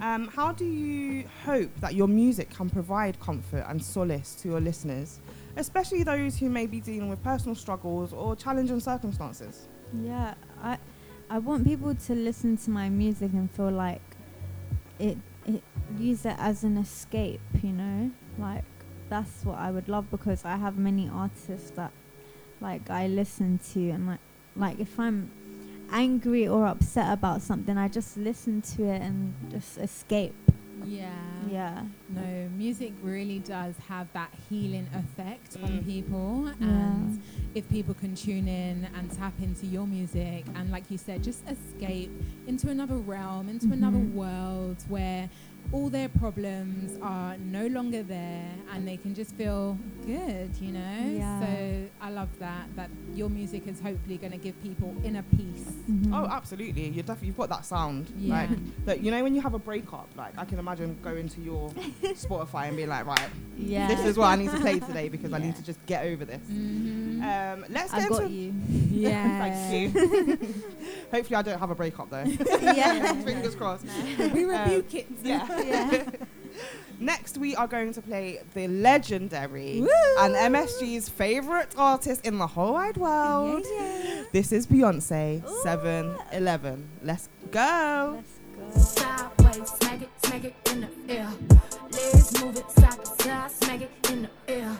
Um, 0.00 0.28
how 0.28 0.52
do 0.52 0.64
you 0.64 1.24
hope 1.44 1.70
that 1.80 1.94
your 1.94 2.06
music 2.06 2.50
can 2.50 2.70
provide 2.70 3.18
comfort 3.18 3.64
and 3.68 3.82
solace 3.82 4.34
to 4.36 4.48
your 4.48 4.60
listeners, 4.60 5.20
especially 5.56 6.02
those 6.02 6.38
who 6.38 6.48
may 6.48 6.66
be 6.66 6.80
dealing 6.80 7.08
with 7.08 7.22
personal 7.22 7.54
struggles 7.54 8.12
or 8.12 8.36
challenging 8.36 8.80
circumstances? 8.80 9.68
Yeah, 10.02 10.34
I 10.62 10.78
I 11.30 11.38
want 11.38 11.66
people 11.66 11.94
to 11.94 12.14
listen 12.14 12.56
to 12.58 12.70
my 12.70 12.88
music 12.88 13.32
and 13.32 13.50
feel 13.50 13.70
like 13.70 14.02
it 14.98 15.18
it 15.46 15.62
use 15.98 16.24
it 16.24 16.36
as 16.38 16.64
an 16.64 16.76
escape, 16.76 17.40
you 17.62 17.72
know? 17.72 18.10
Like 18.38 18.64
that's 19.08 19.44
what 19.44 19.58
I 19.58 19.70
would 19.70 19.88
love 19.88 20.10
because 20.10 20.44
I 20.44 20.56
have 20.56 20.78
many 20.78 21.08
artists 21.08 21.70
that 21.72 21.92
like 22.60 22.90
I 22.90 23.06
listen 23.06 23.58
to 23.72 23.90
and 23.90 24.06
like 24.06 24.20
like 24.56 24.80
if 24.80 24.98
I'm 24.98 25.30
angry 25.90 26.48
or 26.48 26.66
upset 26.66 27.12
about 27.12 27.42
something, 27.42 27.76
I 27.76 27.88
just 27.88 28.16
listen 28.16 28.62
to 28.62 28.84
it 28.84 29.02
and 29.02 29.34
just 29.50 29.78
escape. 29.78 30.34
Yeah. 30.84 31.12
Yeah. 31.50 31.82
No, 32.08 32.48
music 32.56 32.92
really 33.02 33.38
does 33.40 33.74
have 33.88 34.12
that 34.12 34.30
healing 34.48 34.88
effect 34.94 35.56
on 35.62 35.70
Mm. 35.80 35.84
people. 35.86 36.44
Yeah. 36.60 36.66
And 36.66 37.20
if 37.54 37.68
people 37.68 37.94
can 37.94 38.14
tune 38.14 38.48
in 38.48 38.88
and 38.94 39.10
tap 39.12 39.34
into 39.40 39.66
your 39.66 39.86
music 39.86 40.44
and, 40.54 40.70
like 40.70 40.90
you 40.90 40.98
said, 40.98 41.22
just 41.22 41.42
escape 41.48 42.10
into 42.46 42.70
another 42.70 42.96
realm, 42.96 43.48
into 43.48 43.72
another 43.72 43.98
Mhm. 43.98 44.14
world 44.14 44.82
where 44.88 45.28
all 45.72 45.88
their 45.88 46.08
problems 46.08 46.96
are 47.02 47.36
no 47.38 47.66
longer 47.66 48.02
there 48.02 48.48
and 48.72 48.86
they 48.86 48.96
can 48.96 49.14
just 49.14 49.34
feel 49.34 49.76
good, 50.06 50.50
you 50.60 50.72
know? 50.72 51.00
Yeah. 51.16 51.40
So 51.40 51.86
I 52.00 52.10
love 52.10 52.28
that, 52.38 52.66
that 52.76 52.90
your 53.14 53.28
music 53.28 53.66
is 53.66 53.80
hopefully 53.80 54.16
going 54.18 54.32
to 54.32 54.38
give 54.38 54.60
people 54.62 54.94
inner 55.04 55.22
peace. 55.36 55.72
Mhm. 55.90 56.12
Oh, 56.12 56.26
absolutely. 56.30 56.84
You're 56.88 57.02
definitely 57.02 57.28
you've 57.28 57.36
got 57.36 57.48
that 57.48 57.64
sound. 57.64 58.12
Yeah. 58.16 58.34
Like 58.48 58.84
that. 58.86 59.00
You 59.02 59.10
know 59.10 59.22
when 59.22 59.34
you 59.34 59.40
have 59.40 59.54
a 59.54 59.58
breakup, 59.58 60.08
like 60.16 60.32
I 60.38 60.44
can 60.44 60.58
imagine 60.58 60.96
going 61.02 61.28
to 61.30 61.40
your 61.40 61.70
Spotify 62.02 62.68
and 62.68 62.76
being 62.76 62.88
like, 62.88 63.06
right, 63.06 63.28
yeah. 63.56 63.88
this 63.88 64.00
is 64.04 64.16
what 64.16 64.26
I 64.26 64.36
need 64.36 64.50
to 64.50 64.58
play 64.60 64.78
today 64.88 65.08
because 65.08 65.32
I 65.32 65.38
need 65.38 65.56
to 65.56 65.62
just 65.62 65.84
get 65.86 66.04
over 66.06 66.24
this. 66.24 66.42
Mm-hmm. 66.50 67.22
Um, 67.22 67.64
let's 67.68 67.92
I 67.92 68.00
get 68.00 68.08
got 68.10 68.22
into. 68.22 68.34
you. 68.34 68.54
yeah. 68.90 69.38
Thank 69.70 69.94
you. 69.94 70.38
Hopefully, 71.10 71.36
I 71.36 71.42
don't 71.42 71.58
have 71.58 71.70
a 71.70 71.74
breakup 71.74 72.10
though. 72.10 72.24
yeah. 72.24 73.12
Fingers 73.22 73.54
crossed. 73.54 73.86
we 74.18 74.44
Um, 74.44 74.48
rebuke 74.48 74.94
it. 74.94 75.06
Yeah. 75.22 75.46
Yeah. 75.58 76.04
Next, 77.00 77.38
we 77.38 77.56
are 77.56 77.66
going 77.66 77.92
to 77.94 78.00
play 78.00 78.40
the 78.54 78.68
legendary 78.68 79.80
Woo! 79.80 79.88
and 80.20 80.34
MSG's 80.34 81.08
favorite 81.08 81.74
artist 81.76 82.24
in 82.24 82.38
the 82.38 82.46
whole 82.46 82.74
wide 82.74 82.96
world. 82.96 83.66
Yeah. 83.70 84.24
This 84.32 84.52
is 84.52 84.66
Beyonce, 84.66 85.42
7 85.62 86.16
11. 86.32 86.88
Let's 87.02 87.28
go. 87.50 88.16
Let's 88.16 88.38
go. 88.74 88.80
Sideways, 88.80 89.70
smack 89.70 90.02
it, 90.02 90.08
smack 90.24 90.44
it 90.44 90.54
in 90.70 90.80
the 90.82 91.14
air. 91.14 91.28
Legs 91.90 92.42
move 92.42 92.56
it 92.56 92.70
side 92.70 93.04
to 93.04 93.22
side, 93.22 93.50
smack 93.50 93.80
it 93.82 94.10
in 94.10 94.22
the 94.22 94.30
air. 94.52 94.76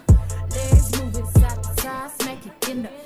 Legs 0.50 1.02
move 1.02 1.16
it 1.16 1.26
side 1.26 1.62
to 1.62 1.80
side, 1.82 2.10
smack 2.20 2.46
it 2.46 2.68
in 2.68 2.82
the 2.84 2.90
air. 2.90 3.03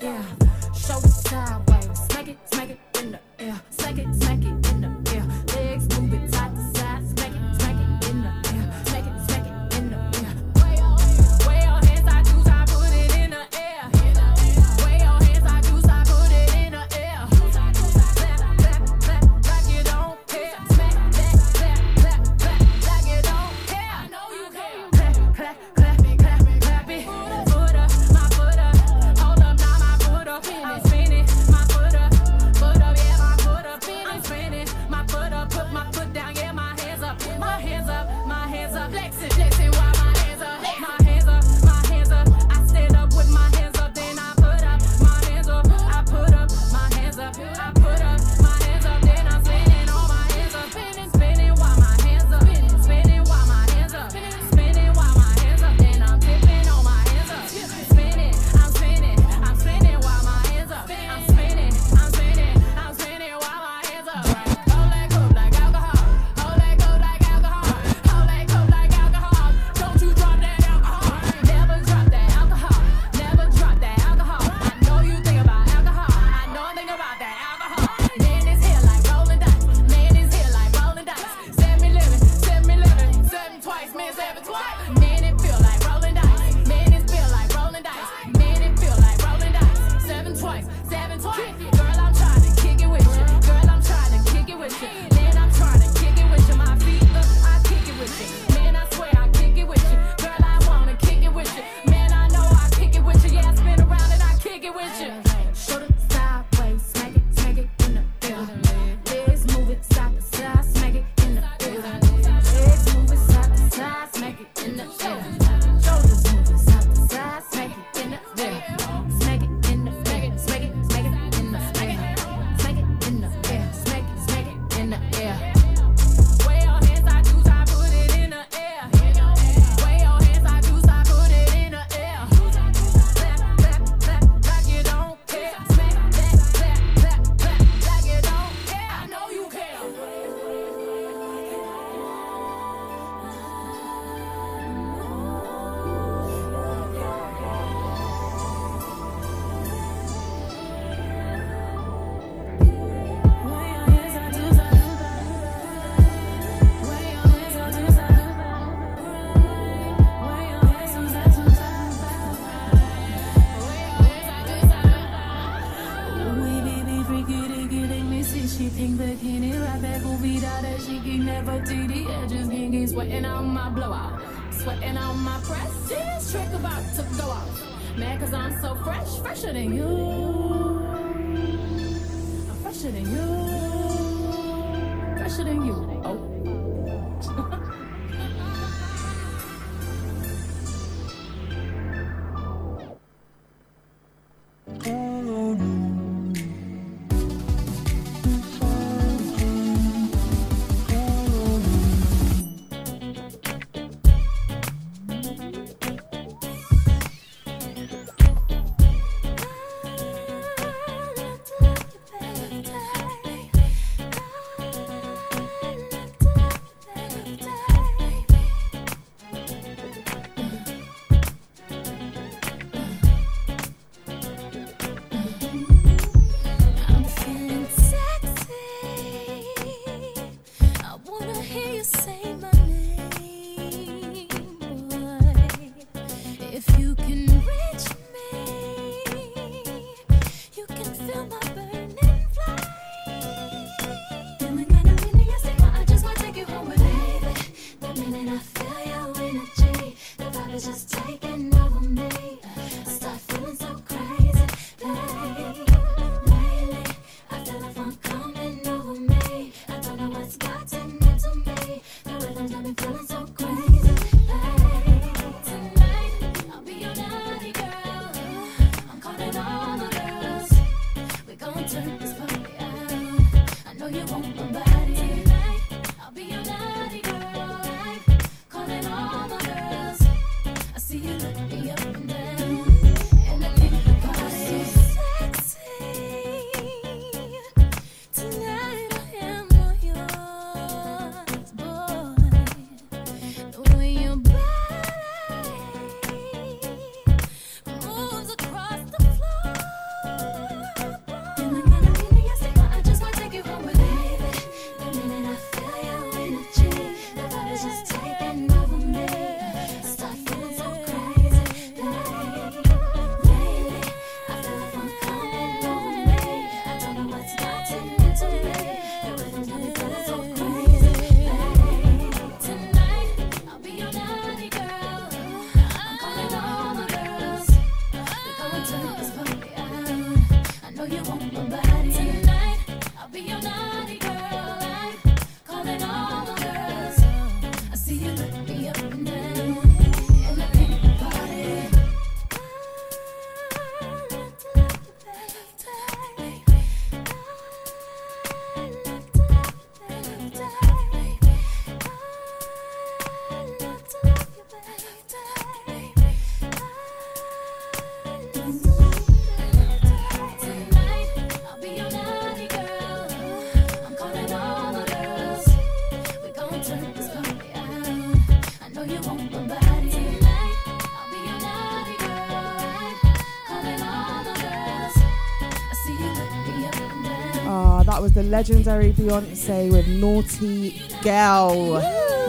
Legendary 378.29 378.93
Beyonce 378.93 379.71
with 379.73 379.89
Naughty 379.89 380.81
Girl. 381.03 381.81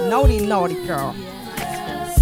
Naughty, 0.09 0.45
naughty 0.45 0.75
girl. 0.87 1.13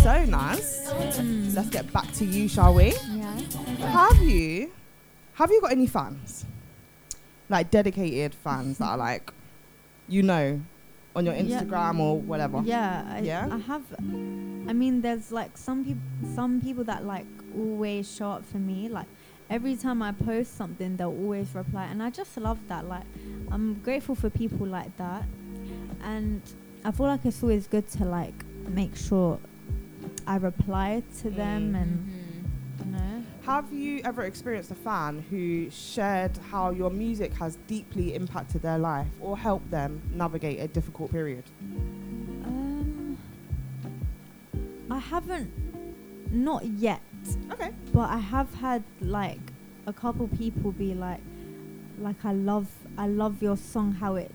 So 0.01 0.25
nice. 0.25 0.89
Mm. 0.91 1.55
Let's 1.55 1.69
get 1.69 1.91
back 1.93 2.11
to 2.13 2.25
you, 2.25 2.47
shall 2.47 2.73
we? 2.73 2.93
Yeah. 3.11 3.39
Have 3.87 4.17
you, 4.21 4.71
have 5.33 5.51
you 5.51 5.61
got 5.61 5.71
any 5.71 5.87
fans? 5.87 6.45
Like 7.49 7.69
dedicated 7.71 8.33
fans 8.33 8.79
that 8.79 8.85
are 8.85 8.97
like, 8.97 9.31
you 10.07 10.23
know, 10.23 10.59
on 11.15 11.25
your 11.25 11.35
Yeah. 11.35 11.43
Instagram 11.61 11.99
or 11.99 12.19
whatever. 12.19 12.61
Yeah, 12.65 13.05
I, 13.09 13.19
Yeah? 13.19 13.47
I 13.51 13.57
have. 13.59 13.83
I 13.99 14.73
mean, 14.73 15.01
there's 15.01 15.31
like 15.31 15.55
some 15.57 15.85
people, 15.85 16.01
some 16.35 16.59
people 16.61 16.83
that 16.85 17.05
like 17.05 17.25
always 17.55 18.11
show 18.13 18.31
up 18.31 18.45
for 18.45 18.57
me. 18.57 18.89
Like 18.89 19.07
every 19.49 19.75
time 19.77 20.01
I 20.01 20.11
post 20.11 20.57
something, 20.57 20.97
they'll 20.97 21.07
always 21.09 21.53
reply, 21.55 21.85
and 21.85 22.03
I 22.03 22.09
just 22.09 22.35
love 22.37 22.59
that. 22.67 22.85
Like 22.87 23.05
I'm 23.51 23.75
grateful 23.75 24.15
for 24.15 24.29
people 24.29 24.67
like 24.67 24.95
that, 24.97 25.23
and 26.03 26.41
I 26.83 26.91
feel 26.91 27.05
like 27.07 27.25
it's 27.25 27.41
always 27.41 27.67
good 27.67 27.87
to 27.91 28.05
like 28.05 28.33
make 28.67 28.95
sure 28.95 29.39
I 30.25 30.35
reply 30.37 31.03
to 31.21 31.29
them, 31.29 31.73
Mm. 31.73 31.81
and 31.81 32.09
you 32.85 32.91
know. 32.91 33.23
Have 33.43 33.71
you 33.71 34.01
ever 34.03 34.23
experienced 34.23 34.71
a 34.71 34.75
fan 34.75 35.23
who 35.29 35.69
shared 35.69 36.35
how 36.51 36.71
your 36.71 36.89
music 36.89 37.33
has 37.35 37.57
deeply 37.67 38.13
impacted 38.13 38.61
their 38.61 38.77
life 38.77 39.07
or 39.21 39.37
helped 39.37 39.71
them 39.71 40.01
navigate 40.13 40.59
a 40.59 40.67
difficult 40.67 41.11
period? 41.11 41.45
Um, 42.43 43.17
I 44.91 44.99
haven't, 44.99 45.49
not 46.33 46.65
yet. 46.65 47.01
Okay. 47.53 47.71
But 47.93 48.09
I 48.09 48.17
have 48.17 48.53
had 48.55 48.83
like 49.01 49.39
a 49.85 49.93
couple 49.93 50.27
people 50.27 50.73
be 50.73 50.93
like, 50.93 51.21
like 51.97 52.23
I 52.25 52.33
love, 52.33 52.67
I 52.97 53.07
love 53.07 53.41
your 53.41 53.57
song 53.57 53.93
how 53.93 54.15
it, 54.15 54.31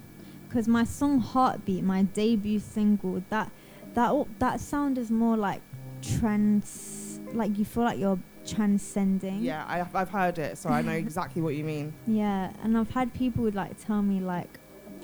because 0.48 0.66
my 0.68 0.84
song 0.84 1.20
Heartbeat, 1.20 1.82
my 1.84 2.02
debut 2.02 2.58
single, 2.60 3.22
that, 3.30 3.50
that 3.94 4.12
that 4.38 4.60
sound 4.60 4.98
is 4.98 5.10
more 5.10 5.36
like 5.36 5.60
trans, 6.02 7.20
like 7.32 7.58
you 7.58 7.64
feel 7.64 7.84
like 7.84 7.98
you're 7.98 8.18
transcending. 8.46 9.40
Yeah, 9.42 9.64
I, 9.66 9.86
I've 9.98 10.08
heard 10.10 10.38
it, 10.38 10.58
so 10.58 10.70
I 10.70 10.82
know 10.82 10.92
exactly 11.06 11.42
what 11.42 11.54
you 11.54 11.64
mean. 11.64 11.92
Yeah, 12.06 12.52
and 12.62 12.76
I've 12.76 12.90
had 12.90 13.12
people 13.14 13.44
would 13.44 13.54
like 13.54 13.78
tell 13.84 14.02
me 14.02 14.20
like, 14.20 14.58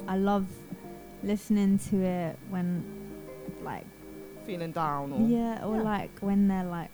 I 0.07 0.17
love 0.17 0.47
listening 1.23 1.79
to 1.91 1.97
it 2.03 2.39
when, 2.51 2.85
like, 3.63 3.85
Feeling 4.47 4.73
down 4.73 5.13
or. 5.13 5.29
yeah, 5.29 5.65
or 5.65 5.77
Yeah. 5.77 5.83
like 5.83 6.19
when 6.21 6.49
they're 6.49 6.65
like, 6.65 6.91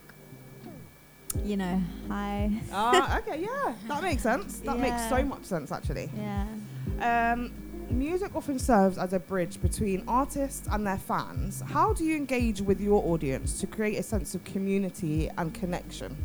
you 1.42 1.56
know, 1.56 1.80
hi. 2.08 2.50
Ah, 2.72 3.18
okay, 3.26 3.40
yeah, 3.40 3.74
that 3.88 4.02
makes 4.02 4.22
sense. 4.22 4.58
That 4.60 4.78
makes 4.78 5.08
so 5.08 5.22
much 5.24 5.44
sense, 5.44 5.72
actually. 5.72 6.10
Yeah. 6.16 6.46
Um, 7.32 7.52
music 7.90 8.34
often 8.34 8.58
serves 8.58 8.98
as 8.98 9.12
a 9.12 9.18
bridge 9.18 9.60
between 9.60 10.04
artists 10.08 10.68
and 10.70 10.86
their 10.86 10.98
fans. 10.98 11.62
How 11.66 11.92
do 11.92 12.04
you 12.04 12.16
engage 12.16 12.60
with 12.60 12.80
your 12.80 13.04
audience 13.04 13.60
to 13.60 13.66
create 13.66 13.98
a 13.98 14.02
sense 14.02 14.34
of 14.34 14.44
community 14.44 15.30
and 15.36 15.52
connection? 15.52 16.16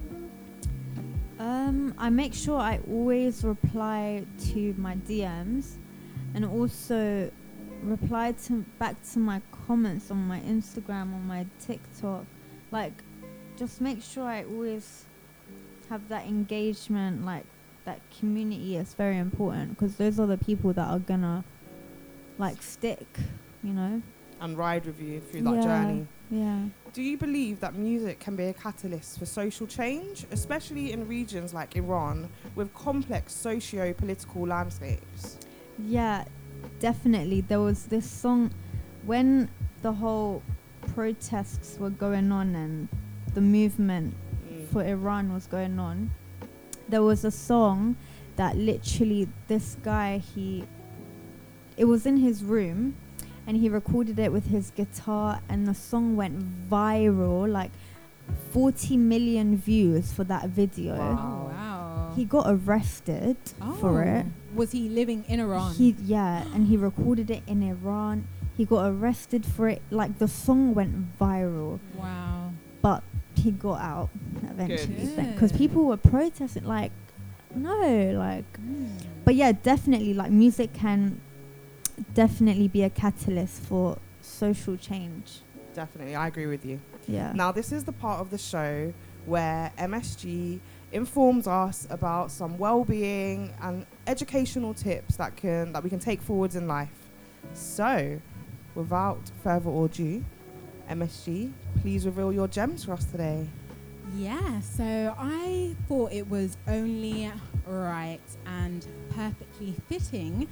Um, 1.39 1.93
I 1.97 2.09
make 2.09 2.33
sure 2.33 2.59
I 2.59 2.79
always 2.89 3.43
reply 3.43 4.25
to 4.51 4.73
my 4.77 4.95
DMs 4.95 5.77
and 6.33 6.45
also 6.45 7.31
reply 7.81 8.33
to 8.33 8.65
back 8.77 8.95
to 9.13 9.19
my 9.19 9.41
comments 9.65 10.11
on 10.11 10.27
my 10.27 10.41
Instagram 10.41 11.13
or 11.13 11.19
my 11.19 11.45
TikTok. 11.65 12.25
Like 12.71 13.03
just 13.59 13.81
make 13.81 14.01
sure 14.01 14.23
I 14.23 14.45
always 14.45 15.03
have 15.89 16.07
that 16.07 16.25
engagement 16.25 17.25
like 17.25 17.43
that 17.83 17.99
community 18.17 18.77
is 18.77 18.93
very 18.93 19.17
important 19.17 19.71
because 19.71 19.97
those 19.97 20.17
are 20.19 20.27
the 20.27 20.37
people 20.37 20.71
that 20.73 20.87
are 20.87 20.99
gonna 20.99 21.43
like 22.37 22.61
stick, 22.61 23.05
you 23.61 23.73
know? 23.73 24.01
And 24.39 24.57
ride 24.57 24.85
with 24.85 25.01
you 25.01 25.19
through 25.19 25.41
that 25.41 25.55
Yeah. 25.55 25.61
journey. 25.61 26.07
Yeah. 26.31 26.59
Do 26.93 27.01
you 27.01 27.17
believe 27.17 27.59
that 27.59 27.75
music 27.75 28.19
can 28.21 28.37
be 28.37 28.45
a 28.45 28.53
catalyst 28.53 29.19
for 29.19 29.25
social 29.25 29.67
change, 29.67 30.25
especially 30.31 30.93
in 30.93 31.05
regions 31.07 31.53
like 31.53 31.75
Iran 31.75 32.29
with 32.55 32.73
complex 32.73 33.33
socio 33.33 33.91
political 33.93 34.47
landscapes? 34.47 35.37
Yeah, 35.77 36.23
definitely. 36.79 37.41
There 37.41 37.59
was 37.59 37.87
this 37.87 38.09
song 38.09 38.51
when 39.05 39.49
the 39.81 39.91
whole 39.91 40.43
protests 40.93 41.77
were 41.77 41.89
going 41.89 42.31
on 42.31 42.55
and 42.55 42.87
the 43.31 43.41
movement 43.41 44.15
Mm. 44.49 44.67
for 44.67 44.83
Iran 44.83 45.33
was 45.33 45.47
going 45.47 45.79
on. 45.79 46.11
There 46.87 47.03
was 47.03 47.23
a 47.23 47.31
song 47.31 47.95
that 48.35 48.55
literally 48.57 49.27
this 49.47 49.77
guy 49.83 50.17
he 50.17 50.65
it 51.77 51.85
was 51.85 52.05
in 52.05 52.17
his 52.17 52.43
room 52.43 52.95
and 53.47 53.57
he 53.57 53.69
recorded 53.69 54.19
it 54.19 54.31
with 54.31 54.47
his 54.47 54.71
guitar 54.71 55.41
and 55.49 55.65
the 55.67 55.73
song 55.73 56.15
went 56.15 56.69
viral 56.69 57.47
like 57.51 57.71
40 58.51 58.97
million 58.97 59.57
views 59.57 60.11
for 60.11 60.23
that 60.25 60.49
video. 60.49 60.97
Wow. 60.97 61.17
Oh, 61.19 61.49
wow. 61.49 62.13
He 62.15 62.25
got 62.25 62.45
arrested 62.47 63.37
for 63.79 64.03
it. 64.03 64.25
Oh. 64.25 64.55
Was 64.55 64.71
he 64.71 64.89
living 64.89 65.23
in 65.27 65.39
Iran? 65.39 65.73
He 65.75 65.95
yeah, 66.03 66.43
and 66.53 66.67
he 66.67 66.75
recorded 66.77 67.29
it 67.29 67.43
in 67.47 67.61
Iran. 67.63 68.27
He 68.57 68.65
got 68.65 68.85
arrested 68.91 69.45
for 69.45 69.69
it. 69.69 69.81
Like 69.89 70.17
the 70.19 70.27
song 70.27 70.73
went 70.73 71.17
viral, 71.17 71.79
wow. 71.95 72.51
but 72.81 73.03
he 73.39 73.51
got 73.51 73.81
out 73.81 74.09
eventually 74.43 75.07
because 75.33 75.51
people 75.51 75.85
were 75.85 75.97
protesting. 75.97 76.65
Like, 76.65 76.91
no, 77.55 78.13
like, 78.17 78.45
Mm. 78.59 78.89
but 79.25 79.35
yeah, 79.35 79.51
definitely. 79.51 80.13
Like, 80.13 80.31
music 80.31 80.73
can 80.73 81.19
definitely 82.13 82.67
be 82.67 82.83
a 82.83 82.89
catalyst 82.89 83.61
for 83.63 83.97
social 84.21 84.77
change. 84.77 85.39
Definitely, 85.73 86.15
I 86.15 86.27
agree 86.27 86.47
with 86.47 86.65
you. 86.65 86.79
Yeah. 87.07 87.31
Now, 87.33 87.51
this 87.51 87.71
is 87.71 87.83
the 87.83 87.91
part 87.91 88.19
of 88.19 88.29
the 88.29 88.37
show 88.37 88.93
where 89.25 89.71
MSG 89.77 90.59
informs 90.91 91.47
us 91.47 91.87
about 91.89 92.31
some 92.31 92.57
well-being 92.57 93.53
and 93.61 93.85
educational 94.07 94.73
tips 94.73 95.17
that 95.17 95.35
can 95.35 95.71
that 95.73 95.83
we 95.83 95.89
can 95.89 95.99
take 95.99 96.21
forwards 96.21 96.55
in 96.55 96.67
life. 96.67 97.09
So, 97.53 98.19
without 98.75 99.31
further 99.43 99.69
ado, 99.69 100.23
MSG, 100.89 101.51
please 101.81 102.05
reveal 102.05 102.31
your 102.31 102.47
gems 102.47 102.85
for 102.85 102.93
us 102.93 103.05
today. 103.05 103.47
Yeah, 104.15 104.59
so 104.61 105.15
I 105.17 105.75
thought 105.87 106.11
it 106.11 106.27
was 106.29 106.57
only 106.67 107.31
right 107.65 108.19
and 108.45 108.85
perfectly 109.15 109.75
fitting 109.87 110.47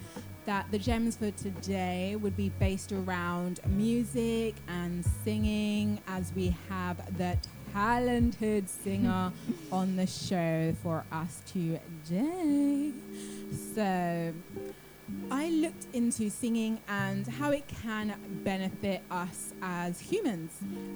that 0.46 0.70
the 0.72 0.78
gems 0.78 1.18
for 1.18 1.32
today 1.32 2.16
would 2.16 2.38
be 2.38 2.50
based 2.60 2.92
around 2.92 3.60
music 3.68 4.56
and 4.68 5.04
singing 5.24 6.00
as 6.08 6.32
we 6.36 6.56
have 6.70 7.18
the 7.18 7.38
talented 7.74 8.70
singer 8.70 9.32
on 9.72 9.96
the 9.96 10.08
show 10.08 10.74
for 10.82 11.04
us 11.12 11.42
today. 11.46 12.92
So 13.76 14.34
I 15.32 15.50
looked 15.50 15.88
into 15.94 16.30
singing 16.30 16.80
and 16.88 17.28
how 17.28 17.52
it 17.52 17.68
can 17.68 18.16
benefit 18.44 19.02
us 19.12 19.54
as 19.62 20.00
humans. 20.00 20.52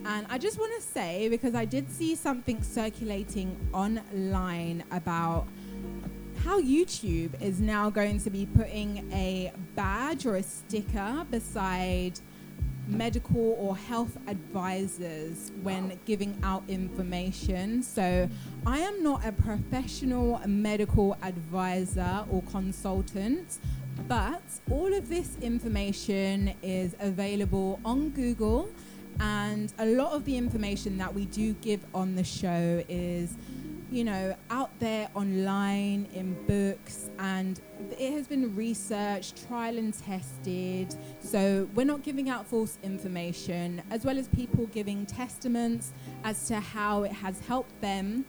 And 0.06 0.26
I 0.30 0.38
just 0.38 0.60
want 0.60 0.74
to 0.76 0.82
say, 0.82 1.30
because 1.30 1.56
I 1.56 1.66
did 1.66 1.90
see 1.90 2.16
something 2.16 2.62
circulating 2.62 3.58
online 3.74 4.84
about 4.92 5.48
how 6.44 6.60
YouTube 6.60 7.40
is 7.42 7.60
now 7.60 7.90
going 7.90 8.20
to 8.22 8.30
be 8.30 8.46
putting 8.46 9.10
a 9.14 9.52
badge 9.76 10.26
or 10.26 10.38
a 10.38 10.44
sticker 10.44 11.26
beside 11.30 12.20
medical 12.88 13.56
or 13.60 13.78
health 13.78 14.18
advisors 14.28 15.52
when 15.62 15.98
giving 16.06 16.38
out 16.44 16.64
information. 16.68 17.84
So, 17.84 18.28
I 18.66 18.80
am 18.80 19.04
not 19.04 19.26
a 19.26 19.32
professional 19.32 20.42
medical 20.48 21.16
advisor 21.22 22.26
or 22.30 22.42
consultant, 22.44 23.60
but 24.08 24.42
all 24.70 24.94
of 24.94 25.10
this 25.10 25.38
information 25.42 26.54
is 26.62 26.96
available 27.00 27.80
on 27.86 28.10
Google. 28.10 28.70
And 29.20 29.72
a 29.78 29.86
lot 29.86 30.14
of 30.14 30.26
the 30.26 30.38
information 30.38 30.98
that 30.98 31.14
we 31.14 31.26
do 31.26 31.54
give 31.56 31.86
on 31.94 32.16
the 32.16 32.24
show 32.24 32.84
is 32.88 33.36
you 33.92 34.06
know, 34.06 34.34
out 34.50 34.72
there 34.80 35.10
online 35.16 36.08
in 36.14 36.34
books, 36.48 37.10
and 37.20 37.60
it 38.00 38.14
has 38.14 38.26
been 38.26 38.56
researched, 38.56 39.46
trial 39.48 39.78
and 39.78 39.94
tested. 39.94 40.96
So 41.20 41.68
we're 41.76 41.86
not 41.86 42.02
giving 42.02 42.30
out 42.30 42.48
false 42.48 42.80
information, 42.84 43.82
as 43.92 44.06
well 44.06 44.18
as 44.18 44.30
people 44.30 44.68
giving 44.68 45.06
testaments 45.06 45.92
as 46.24 46.48
to 46.48 46.62
how 46.62 47.04
it 47.04 47.12
has 47.12 47.42
helped 47.42 47.80
them 47.82 48.24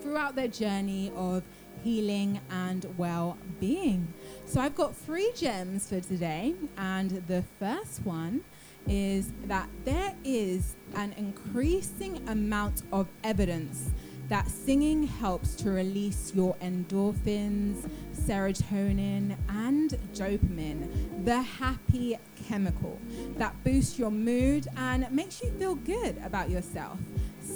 throughout 0.00 0.34
their 0.34 0.48
journey 0.48 1.12
of 1.14 1.42
healing 1.86 2.40
and 2.50 2.84
well 2.98 3.38
being. 3.60 4.12
So 4.44 4.60
I've 4.60 4.74
got 4.74 4.96
three 4.96 5.30
gems 5.36 5.88
for 5.88 6.00
today, 6.00 6.56
and 6.76 7.22
the 7.28 7.44
first 7.60 8.04
one 8.04 8.42
is 8.88 9.32
that 9.44 9.68
there 9.84 10.12
is 10.24 10.74
an 10.96 11.14
increasing 11.16 12.28
amount 12.28 12.82
of 12.90 13.06
evidence 13.22 13.90
that 14.28 14.48
singing 14.48 15.04
helps 15.06 15.54
to 15.54 15.70
release 15.70 16.32
your 16.34 16.56
endorphins, 16.56 17.88
serotonin, 18.12 19.36
and 19.48 19.90
dopamine, 20.12 21.24
the 21.24 21.40
happy 21.40 22.18
chemical 22.48 22.98
that 23.36 23.54
boosts 23.62 23.96
your 23.96 24.10
mood 24.10 24.66
and 24.76 25.08
makes 25.12 25.40
you 25.40 25.50
feel 25.52 25.76
good 25.76 26.18
about 26.24 26.50
yourself. 26.50 26.98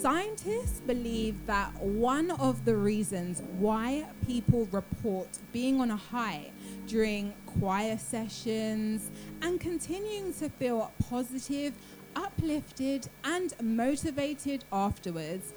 Scientists 0.00 0.80
believe 0.86 1.44
that 1.44 1.70
one 1.82 2.30
of 2.30 2.64
the 2.64 2.74
reasons 2.74 3.42
why 3.58 4.06
people 4.26 4.66
report 4.72 5.28
being 5.52 5.78
on 5.78 5.90
a 5.90 5.96
high 5.96 6.50
during 6.86 7.34
choir 7.44 7.98
sessions 7.98 9.10
and 9.42 9.60
continuing 9.60 10.32
to 10.32 10.48
feel 10.48 10.90
positive, 11.10 11.74
uplifted, 12.16 13.10
and 13.24 13.52
motivated 13.60 14.64
afterwards 14.72 15.52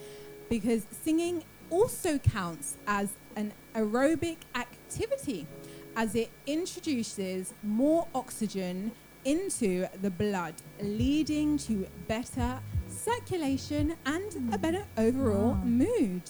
because 0.49 0.85
singing 0.91 1.41
also 1.69 2.17
counts 2.17 2.75
as 2.85 3.13
an 3.37 3.53
aerobic 3.75 4.39
activity 4.55 5.47
as 5.95 6.15
it 6.15 6.29
introduces 6.47 7.53
more 7.63 8.09
oxygen 8.13 8.91
into 9.23 9.87
the 10.01 10.11
blood, 10.11 10.53
leading 10.81 11.57
to 11.57 11.87
better 12.09 12.59
circulation 12.93 13.95
and 14.05 14.53
a 14.53 14.57
better 14.57 14.85
overall 14.97 15.51
Wow. 15.51 15.63
mood. 15.65 16.21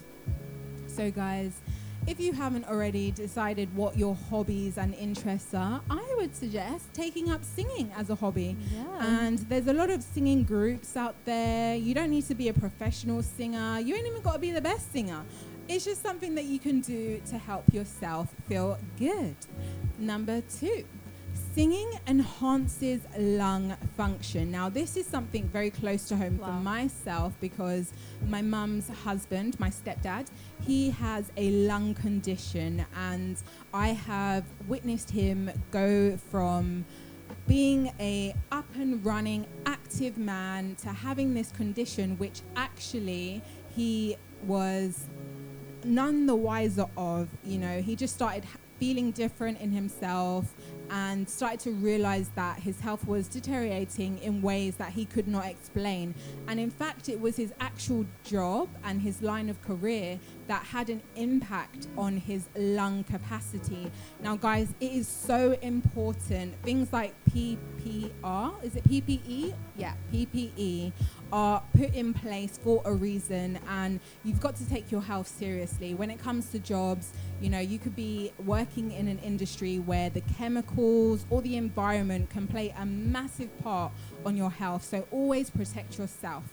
So, 0.88 1.10
guys, 1.12 1.54
if 2.06 2.20
you 2.20 2.34
haven't 2.34 2.66
already 2.66 3.12
decided 3.12 3.74
what 3.76 3.98
your 3.98 4.16
hobbies 4.30 4.78
and 4.78 4.94
interests 4.96 5.54
are, 5.54 5.82
I 5.90 6.14
would 6.18 6.36
suggest 6.36 6.94
taking 6.94 7.32
up 7.32 7.44
singing 7.44 7.92
as 7.98 8.10
a 8.10 8.16
hobby. 8.16 8.58
Yeah. 8.74 9.08
And 9.26 9.40
there's 9.40 9.68
a 9.68 9.74
lot 9.74 9.90
of 9.90 10.04
singing 10.04 10.44
groups 10.44 10.98
out 10.98 11.16
there. 11.26 11.76
You 11.76 11.94
don't 11.94 12.10
need 12.10 12.26
to 12.28 12.36
be 12.36 12.50
a 12.50 12.54
professional 12.54 13.24
singer. 13.24 13.80
You 13.80 13.96
ain't 13.96 14.08
even 14.08 14.22
got 14.22 14.34
to 14.34 14.40
be 14.40 14.52
the 14.52 14.62
best 14.62 14.92
singer. 14.92 15.24
It's 15.70 15.86
just 15.86 16.02
something 16.04 16.36
that 16.36 16.44
you 16.44 16.60
can 16.60 16.82
do 16.82 17.22
to 17.30 17.38
help 17.38 17.64
yourself 17.74 18.34
feel 18.50 18.78
good. 19.00 19.36
Number 19.98 20.42
two, 20.60 20.84
singing 21.54 21.88
enhances 22.08 23.02
lung 23.16 23.76
function. 23.96 24.50
Now, 24.50 24.70
this 24.70 24.98
is 24.98 25.06
something 25.06 25.48
very 25.50 25.70
close 25.70 26.06
to 26.06 26.16
home 26.16 26.40
for 26.40 26.52
myself 26.52 27.34
because 27.40 27.94
my 28.28 28.42
mum's 28.42 28.90
husband, 28.90 29.60
my 29.60 29.70
stepdad, 29.70 30.28
he 30.62 30.90
has 30.90 31.32
a 31.38 31.52
lung 31.52 31.94
condition, 31.94 32.84
and 32.96 33.38
I 33.72 33.90
have 33.90 34.46
witnessed 34.68 35.12
him 35.12 35.52
go 35.70 36.18
from 36.18 36.86
being 37.48 37.94
a 38.00 38.34
up 38.52 38.66
and 38.76 39.06
running 39.06 39.46
active 39.68 40.18
man 40.18 40.76
to 40.82 40.90
having 40.90 41.34
this 41.34 41.52
condition 41.52 42.18
which 42.18 42.42
actually 42.56 43.42
he 43.76 44.16
was 44.44 45.08
none 45.84 46.26
the 46.26 46.36
wiser 46.36 46.86
of 46.96 47.28
you 47.44 47.58
know 47.58 47.82
he 47.82 47.98
just 47.98 48.14
started 48.14 48.46
feeling 48.80 49.12
different 49.12 49.60
in 49.62 49.72
himself 49.72 50.54
and 50.90 51.28
started 51.30 51.60
to 51.62 51.72
realize 51.72 52.30
that 52.36 52.60
his 52.60 52.80
health 52.80 53.08
was 53.08 53.28
deteriorating 53.28 54.18
in 54.20 54.42
ways 54.42 54.76
that 54.76 54.92
he 54.92 55.06
could 55.06 55.28
not 55.28 55.46
explain. 55.46 56.14
And 56.48 56.60
in 56.60 56.70
fact, 56.70 57.10
it 57.10 57.20
was 57.20 57.36
his 57.36 57.54
actual 57.60 58.06
job 58.24 58.70
and 58.84 59.02
his 59.02 59.22
line 59.22 59.50
of 59.50 59.62
career 59.62 60.20
that 60.48 60.64
had 60.64 60.90
an 60.90 61.02
impact 61.16 61.88
on 61.98 62.18
his 62.18 62.48
lung 62.56 63.04
capacity. 63.04 63.92
Now, 64.22 64.36
guys, 64.36 64.74
it 64.80 64.92
is 64.92 65.08
so 65.08 65.58
important. 65.62 66.56
Things 66.64 66.92
like 66.92 67.14
PPR, 67.32 68.64
is 68.64 68.76
it 68.76 68.84
PPE? 68.84 69.54
Yeah, 69.78 69.94
PPE 70.14 70.92
are 71.34 71.64
put 71.76 71.94
in 71.96 72.14
place 72.14 72.60
for 72.64 72.82
a 72.86 72.94
reason 72.94 73.58
and 73.68 74.00
you've 74.24 74.40
got 74.40 74.56
to 74.56 74.70
take 74.70 74.92
your 74.92 75.02
health 75.02 75.28
seriously 75.28 75.96
when 75.96 76.12
it 76.12 76.20
comes 76.20 76.52
to 76.52 76.60
jobs 76.60 77.12
you 77.42 77.50
know 77.50 77.60
you 77.60 77.80
could 77.80 77.96
be 77.96 78.32
working 78.46 78.92
in 78.92 79.08
an 79.08 79.18
industry 79.18 79.80
where 79.80 80.12
the 80.12 80.22
chemicals 80.38 81.26
or 81.32 81.42
the 81.42 81.58
environment 81.58 82.30
can 82.30 82.46
play 82.46 82.72
a 82.78 82.86
massive 82.86 83.50
part 83.64 83.92
on 84.24 84.38
your 84.38 84.52
health 84.52 84.84
so 84.84 85.08
always 85.10 85.50
protect 85.50 85.98
yourself 85.98 86.44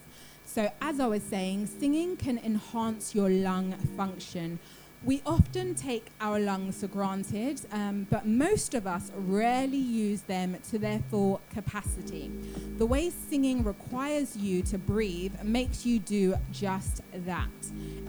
so 0.50 0.68
as 0.80 0.98
i 0.98 1.06
was 1.06 1.22
saying 1.22 1.64
singing 1.64 2.16
can 2.16 2.36
enhance 2.38 3.14
your 3.14 3.30
lung 3.30 3.72
function 3.96 4.58
we 5.02 5.22
often 5.24 5.74
take 5.74 6.08
our 6.20 6.38
lungs 6.38 6.80
for 6.80 6.86
granted, 6.86 7.62
um, 7.72 8.06
but 8.10 8.26
most 8.26 8.74
of 8.74 8.86
us 8.86 9.10
rarely 9.16 9.78
use 9.78 10.20
them 10.20 10.58
to 10.68 10.78
their 10.78 10.98
full 11.10 11.40
capacity. 11.50 12.30
The 12.76 12.84
way 12.84 13.08
singing 13.08 13.64
requires 13.64 14.36
you 14.36 14.60
to 14.64 14.76
breathe 14.76 15.32
makes 15.42 15.86
you 15.86 16.00
do 16.00 16.34
just 16.52 17.00
that, 17.24 17.48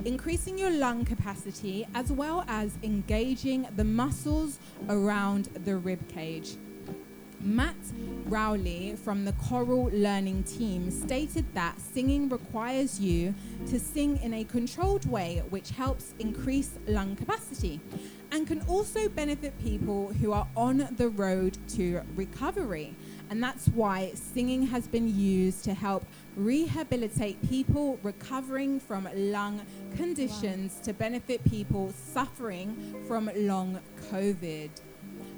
increasing 0.04 0.58
your 0.58 0.72
lung 0.72 1.06
capacity 1.06 1.88
as 1.96 2.12
well 2.12 2.44
as 2.50 2.78
engaging 2.84 3.68
the 3.78 3.86
muscles 3.86 4.60
around 4.90 5.46
the 5.64 5.78
rib 5.78 6.06
cage. 6.10 6.58
Matt 7.44 7.76
Rowley 8.26 8.96
from 8.96 9.26
the 9.26 9.34
choral 9.34 9.90
learning 9.92 10.44
team 10.44 10.92
stated 10.92 11.46
that 11.56 11.80
singing 11.80 12.30
requires 12.30 13.00
you 13.00 13.34
to 13.68 13.80
sing 13.80 14.18
in 14.22 14.34
a 14.34 14.44
controlled 14.44 15.10
way, 15.10 15.42
which 15.50 15.72
helps 15.72 16.14
increase 16.20 16.78
lung 16.88 17.16
capacity 17.16 17.80
and 18.32 18.48
can 18.48 18.62
also 18.62 19.10
benefit 19.10 19.60
people 19.60 20.14
who 20.14 20.32
are 20.32 20.48
on 20.56 20.88
the 20.98 21.10
road 21.10 21.58
to 21.70 22.02
recovery. 22.16 22.96
And 23.30 23.44
that's 23.44 23.68
why 23.70 24.12
singing 24.14 24.68
has 24.68 24.88
been 24.88 25.14
used 25.14 25.64
to 25.66 25.74
help 25.74 26.06
rehabilitate 26.36 27.42
people 27.50 28.00
recovering 28.04 28.80
from 28.80 29.08
lung 29.14 29.62
conditions 29.96 30.80
to 30.82 30.94
benefit 30.94 31.44
people 31.44 31.92
suffering 31.92 32.96
from 33.08 33.30
long 33.36 33.80
COVID. 34.12 34.70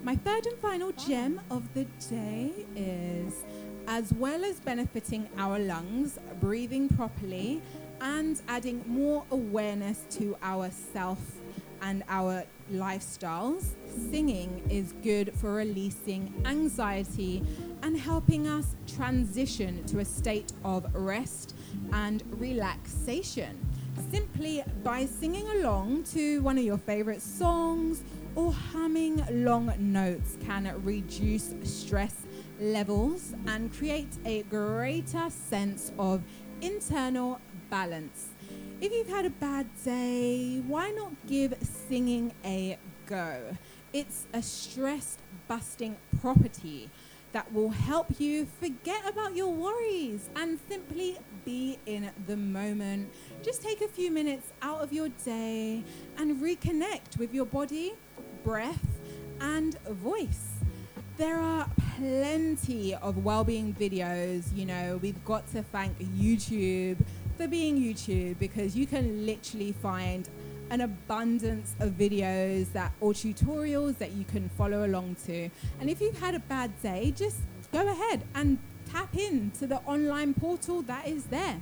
My 0.04 0.18
third 0.18 0.46
and 0.48 0.58
final 0.58 0.92
gem 0.92 1.40
of 1.50 1.74
the 1.74 1.86
day 2.10 2.52
is 2.76 3.46
as 3.88 4.12
well 4.14 4.44
as 4.44 4.60
benefiting 4.60 5.30
our 5.38 5.58
lungs, 5.58 6.20
breathing 6.42 6.90
properly, 6.90 7.62
and 8.02 8.42
adding 8.50 8.84
more 8.86 9.24
awareness 9.32 10.06
to 10.18 10.36
our 10.44 10.70
self 10.72 11.20
and 11.82 12.04
our 12.10 12.44
lifestyles, 12.74 13.76
singing 14.12 14.62
is 14.70 14.94
good 15.04 15.34
for 15.36 15.54
releasing 15.54 16.34
anxiety 16.44 17.42
and 17.82 17.98
helping 17.98 18.46
us 18.46 18.76
transition 18.86 19.86
to 19.86 20.00
a 20.00 20.06
state 20.06 20.52
of 20.66 20.86
rest 20.94 21.56
and 21.94 22.24
relaxation. 22.40 23.58
Simply 24.12 24.64
by 24.84 25.06
singing 25.06 25.48
along 25.60 26.04
to 26.14 26.42
one 26.42 26.58
of 26.58 26.64
your 26.64 26.78
favorite 26.78 27.22
songs 27.22 28.04
or 28.36 28.52
humming 28.52 29.24
long 29.32 29.74
notes 29.78 30.38
can 30.46 30.72
reduce 30.84 31.54
stress 31.64 32.26
levels 32.60 33.34
and 33.48 33.72
create 33.74 34.18
a 34.26 34.44
greater 34.44 35.30
sense 35.30 35.92
of 36.00 36.24
internal 36.62 37.40
balance. 37.70 38.30
If 38.82 38.92
you've 38.92 39.10
had 39.10 39.26
a 39.26 39.30
bad 39.30 39.68
day, 39.84 40.62
why 40.68 40.92
not 40.92 41.14
give 41.28 41.54
singing 41.62 42.34
a 42.44 42.78
go? 43.06 43.56
It's 43.92 44.28
a 44.34 44.42
stress 44.42 45.18
busting 45.48 45.96
property 46.20 46.90
that 47.34 47.52
will 47.52 47.70
help 47.70 48.20
you 48.20 48.46
forget 48.62 49.10
about 49.10 49.36
your 49.36 49.52
worries 49.52 50.30
and 50.36 50.60
simply 50.70 51.18
be 51.44 51.80
in 51.86 52.10
the 52.28 52.38
moment. 52.38 53.12
Just 53.42 53.62
take 53.62 53.82
a 53.82 53.88
few 53.88 54.12
minutes 54.12 54.54
out 54.62 54.82
of 54.82 54.94
your 54.94 55.10
day 55.26 55.84
and 56.18 56.42
reconnect 56.42 57.18
with 57.18 57.34
your 57.34 57.46
body, 57.46 57.94
breath, 58.44 58.86
and 59.42 59.78
voice. 59.88 60.50
There 61.18 61.40
are 61.40 61.70
plenty 61.98 62.96
of 62.96 63.24
well-being 63.24 63.74
videos, 63.74 64.56
you 64.56 64.66
know, 64.66 65.00
we've 65.02 65.24
got 65.26 65.50
to 65.52 65.62
thank 65.64 65.98
YouTube 66.00 66.98
for 67.38 67.48
being 67.48 67.78
YouTube 67.80 68.40
because 68.40 68.76
you 68.76 68.88
can 68.88 69.26
literally 69.26 69.74
find 69.74 70.28
an 70.70 70.82
abundance 70.82 71.76
of 71.80 71.92
videos 71.92 72.72
that 72.74 72.92
or 73.00 73.14
tutorials 73.14 73.98
that 74.00 74.14
you 74.14 74.26
can 74.26 74.50
follow 74.50 74.86
along 74.86 75.16
to. 75.26 75.50
And 75.80 75.90
if 75.90 76.02
you've 76.02 76.20
had 76.20 76.36
a 76.36 76.40
bad 76.40 76.72
day, 76.82 77.14
just 77.16 77.42
go 77.72 77.88
ahead 77.88 78.24
and 78.34 78.58
tap 78.92 79.16
into 79.16 79.68
the 79.68 79.78
online 79.86 80.34
portal 80.34 80.82
that 80.84 81.08
is 81.08 81.26
there. 81.26 81.62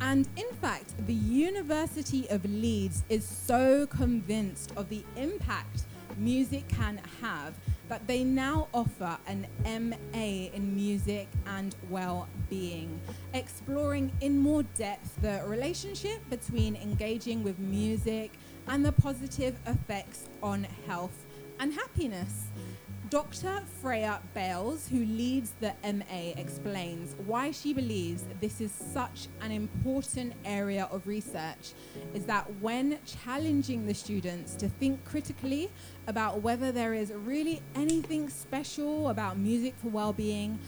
And 0.00 0.28
in 0.36 0.48
fact, 0.56 0.94
the 1.06 1.14
University 1.14 2.28
of 2.30 2.44
Leeds 2.44 3.04
is 3.08 3.24
so 3.24 3.86
convinced 3.86 4.72
of 4.76 4.88
the 4.88 5.04
impact 5.16 5.84
music 6.18 6.68
can 6.68 7.00
have 7.20 7.54
that 7.88 8.06
they 8.06 8.24
now 8.24 8.68
offer 8.72 9.18
an 9.26 9.46
MA 9.64 10.48
in 10.54 10.74
music 10.74 11.28
and 11.46 11.74
well-being, 11.90 13.00
exploring 13.34 14.10
in 14.20 14.38
more 14.38 14.62
depth 14.62 15.20
the 15.20 15.42
relationship 15.46 16.18
between 16.30 16.76
engaging 16.76 17.42
with 17.42 17.58
music 17.58 18.32
and 18.68 18.84
the 18.84 18.92
positive 18.92 19.58
effects 19.66 20.28
on 20.42 20.64
health 20.86 21.26
and 21.60 21.72
happiness. 21.72 22.46
Dr. 23.12 23.60
Freya 23.82 24.22
Bailes, 24.32 24.88
who 24.88 25.04
leads 25.04 25.52
the 25.60 25.74
MA, 25.84 26.32
explains 26.38 27.14
why 27.26 27.50
she 27.50 27.74
believes 27.74 28.24
this 28.40 28.58
is 28.58 28.72
such 28.72 29.28
an 29.42 29.52
important 29.52 30.32
area 30.46 30.88
of 30.90 31.06
research 31.06 31.74
is 32.14 32.24
that 32.24 32.50
when 32.62 32.98
challenging 33.04 33.84
the 33.84 33.92
students 33.92 34.54
to 34.54 34.66
think 34.66 35.04
critically 35.04 35.70
about 36.06 36.40
whether 36.40 36.72
there 36.72 36.94
is 36.94 37.12
really 37.12 37.60
anything 37.74 38.30
special 38.30 39.10
about 39.10 39.36
music 39.36 39.74
for 39.76 39.88
well-being, 39.88 40.58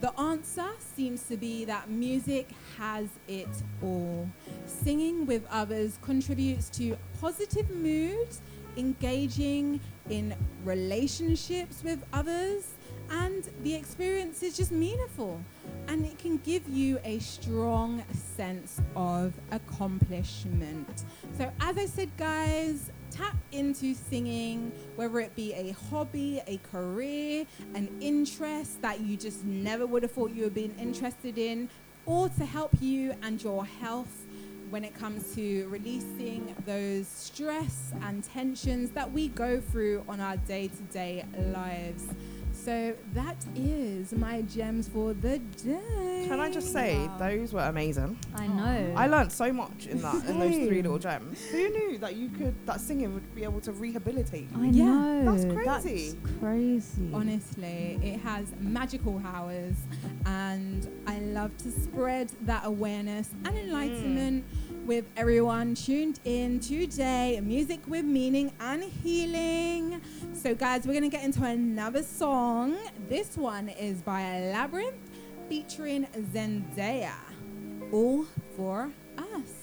the 0.00 0.12
answer 0.18 0.70
seems 0.80 1.22
to 1.28 1.36
be 1.36 1.64
that 1.66 1.88
music 1.88 2.50
has 2.78 3.06
it 3.28 3.62
all. 3.80 4.28
Singing 4.66 5.24
with 5.24 5.46
others 5.52 6.00
contributes 6.02 6.68
to 6.70 6.96
positive 7.20 7.70
moods, 7.70 8.40
engaging 8.76 9.78
in 10.10 10.34
relationships 10.64 11.82
with 11.84 12.04
others, 12.12 12.74
and 13.10 13.48
the 13.62 13.74
experience 13.74 14.42
is 14.42 14.56
just 14.56 14.72
meaningful. 14.72 15.40
And 15.88 16.06
it 16.06 16.18
can 16.18 16.38
give 16.38 16.68
you 16.68 16.98
a 17.04 17.18
strong 17.18 18.02
sense 18.36 18.80
of 18.96 19.34
accomplishment. 19.50 21.04
So, 21.36 21.50
as 21.60 21.76
I 21.76 21.86
said, 21.86 22.16
guys, 22.16 22.90
tap 23.10 23.36
into 23.52 23.94
singing, 23.94 24.72
whether 24.96 25.20
it 25.20 25.34
be 25.36 25.52
a 25.52 25.72
hobby, 25.90 26.40
a 26.46 26.58
career, 26.58 27.44
an 27.74 27.88
interest 28.00 28.80
that 28.82 29.00
you 29.00 29.16
just 29.16 29.44
never 29.44 29.86
would 29.86 30.02
have 30.02 30.12
thought 30.12 30.30
you 30.30 30.44
would 30.44 30.54
been 30.54 30.74
interested 30.78 31.36
in, 31.36 31.68
or 32.06 32.28
to 32.30 32.44
help 32.44 32.70
you 32.80 33.14
and 33.22 33.42
your 33.42 33.64
health 33.64 34.21
when 34.72 34.84
it 34.86 34.94
comes 34.94 35.34
to 35.34 35.68
releasing 35.68 36.56
those 36.64 37.06
stress 37.06 37.92
and 38.04 38.24
tensions 38.24 38.90
that 38.92 39.12
we 39.12 39.28
go 39.28 39.60
through 39.60 40.02
on 40.08 40.18
our 40.18 40.38
day 40.38 40.66
to 40.66 40.82
day 40.84 41.22
lives. 41.52 42.06
So 42.64 42.94
that 43.14 43.44
is 43.56 44.12
my 44.12 44.42
gems 44.42 44.86
for 44.86 45.14
the 45.14 45.40
day. 45.40 46.26
Can 46.28 46.38
I 46.38 46.48
just 46.48 46.72
say 46.72 47.10
those 47.18 47.52
were 47.52 47.58
amazing. 47.58 48.16
I 48.36 48.46
know. 48.46 48.94
I 48.96 49.08
learned 49.08 49.32
so 49.32 49.52
much 49.52 49.88
in 49.88 50.00
that 50.00 50.24
in 50.26 50.38
those 50.38 50.54
three 50.54 50.80
little 50.80 51.00
gems. 51.00 51.44
Who 51.46 51.68
knew 51.70 51.98
that 51.98 52.14
you 52.14 52.28
could 52.28 52.54
that 52.66 52.80
singing 52.80 53.14
would 53.14 53.34
be 53.34 53.42
able 53.42 53.60
to 53.62 53.72
rehabilitate 53.72 54.46
you? 54.52 54.62
I 54.62 54.66
Yeah, 54.66 54.84
know. 54.84 55.36
that's 55.36 55.44
crazy. 55.52 56.10
That's 56.22 56.38
crazy. 56.38 57.10
Honestly, 57.12 57.98
it 58.00 58.20
has 58.20 58.52
magical 58.60 59.18
powers, 59.18 59.74
and 60.26 60.88
I 61.08 61.18
love 61.18 61.56
to 61.58 61.70
spread 61.72 62.30
that 62.42 62.64
awareness 62.64 63.30
and 63.44 63.56
mm. 63.56 63.64
enlightenment 63.64 64.44
with 64.86 65.04
everyone 65.16 65.74
tuned 65.74 66.20
in 66.24 66.60
today. 66.60 67.40
Music 67.42 67.80
with 67.86 68.04
meaning 68.04 68.52
and 68.60 68.82
healing. 68.82 70.00
So, 70.32 70.54
guys, 70.54 70.86
we're 70.86 70.94
gonna 70.94 71.08
get 71.08 71.24
into 71.24 71.44
another 71.44 72.02
song. 72.02 72.76
This 73.08 73.36
one 73.36 73.68
is 73.68 74.02
by 74.02 74.22
Labrinth 74.54 74.94
featuring 75.48 76.06
Zendaya. 76.32 77.14
All 77.92 78.24
for 78.56 78.90
us. 79.18 79.62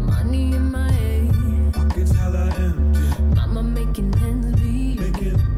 Money 0.00 0.54
in 0.54 0.70
my 0.72 0.90
head. 0.90 1.72
Pockets 1.72 2.12
hella 2.12 2.52
empty. 2.58 3.00
Mama 3.34 3.62
making 3.62 4.14
ends 4.22 4.60
meet. 4.60 5.00
Making 5.00 5.53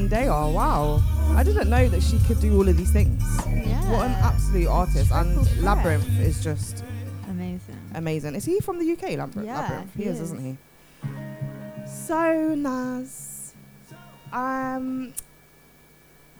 Ah. 0.00 0.08
Zendaya, 0.08 0.52
wow. 0.52 1.02
I 1.36 1.42
didn't 1.42 1.68
know 1.70 1.88
that 1.88 2.02
she 2.02 2.18
could 2.20 2.40
do 2.40 2.56
all 2.56 2.68
of 2.68 2.76
these 2.76 2.90
things. 2.92 3.22
Yeah. 3.46 3.90
What 3.90 4.06
an 4.06 4.12
absolute 4.12 4.68
artist. 4.68 5.10
And 5.12 5.46
threat. 5.46 5.64
Labrinth 5.64 6.20
is 6.20 6.42
just 6.42 6.84
Amazing. 7.28 7.76
amazing. 7.94 8.34
Is 8.34 8.44
he 8.44 8.60
from 8.60 8.78
the 8.78 8.92
UK, 8.92 9.10
Labrinth? 9.18 9.44
Yeah, 9.46 9.68
Labrinth. 9.68 9.96
He, 9.96 10.04
he 10.04 10.08
is, 10.08 10.16
is. 10.16 10.32
isn't 10.32 10.44
he? 10.44 10.58
So, 11.86 12.54
Naz, 12.54 13.54
um, 14.32 15.12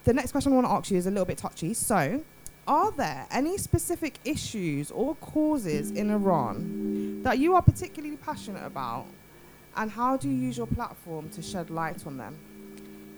the 0.04 0.12
next 0.12 0.32
question 0.32 0.52
I 0.52 0.56
want 0.56 0.66
to 0.66 0.72
ask 0.72 0.90
you 0.90 0.96
is 0.98 1.06
a 1.06 1.10
little 1.10 1.24
bit 1.24 1.38
touchy. 1.38 1.74
So, 1.74 2.22
are 2.66 2.90
there 2.92 3.26
any 3.30 3.58
specific 3.58 4.18
issues 4.24 4.90
or 4.90 5.14
causes 5.16 5.90
in 5.90 6.10
Iran 6.10 7.22
that 7.22 7.38
you 7.38 7.54
are 7.54 7.62
particularly 7.62 8.16
passionate 8.16 8.64
about? 8.64 9.06
And 9.76 9.90
how 9.90 10.16
do 10.16 10.28
you 10.28 10.34
use 10.34 10.56
your 10.56 10.66
platform 10.66 11.30
to 11.30 11.42
shed 11.42 11.70
light 11.70 12.06
on 12.06 12.16
them? 12.16 12.36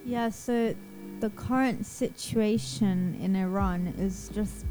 Yeah, 0.05 0.31
so 0.31 0.75
the 1.21 1.31
current 1.31 1.87
situation 1.87 3.17
in 3.23 3.37
Iran 3.37 3.95
is 3.99 4.31
just, 4.35 4.67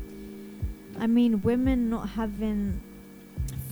I 1.00 1.08
mean, 1.08 1.42
women 1.42 1.90
not 1.90 2.10
having 2.10 2.82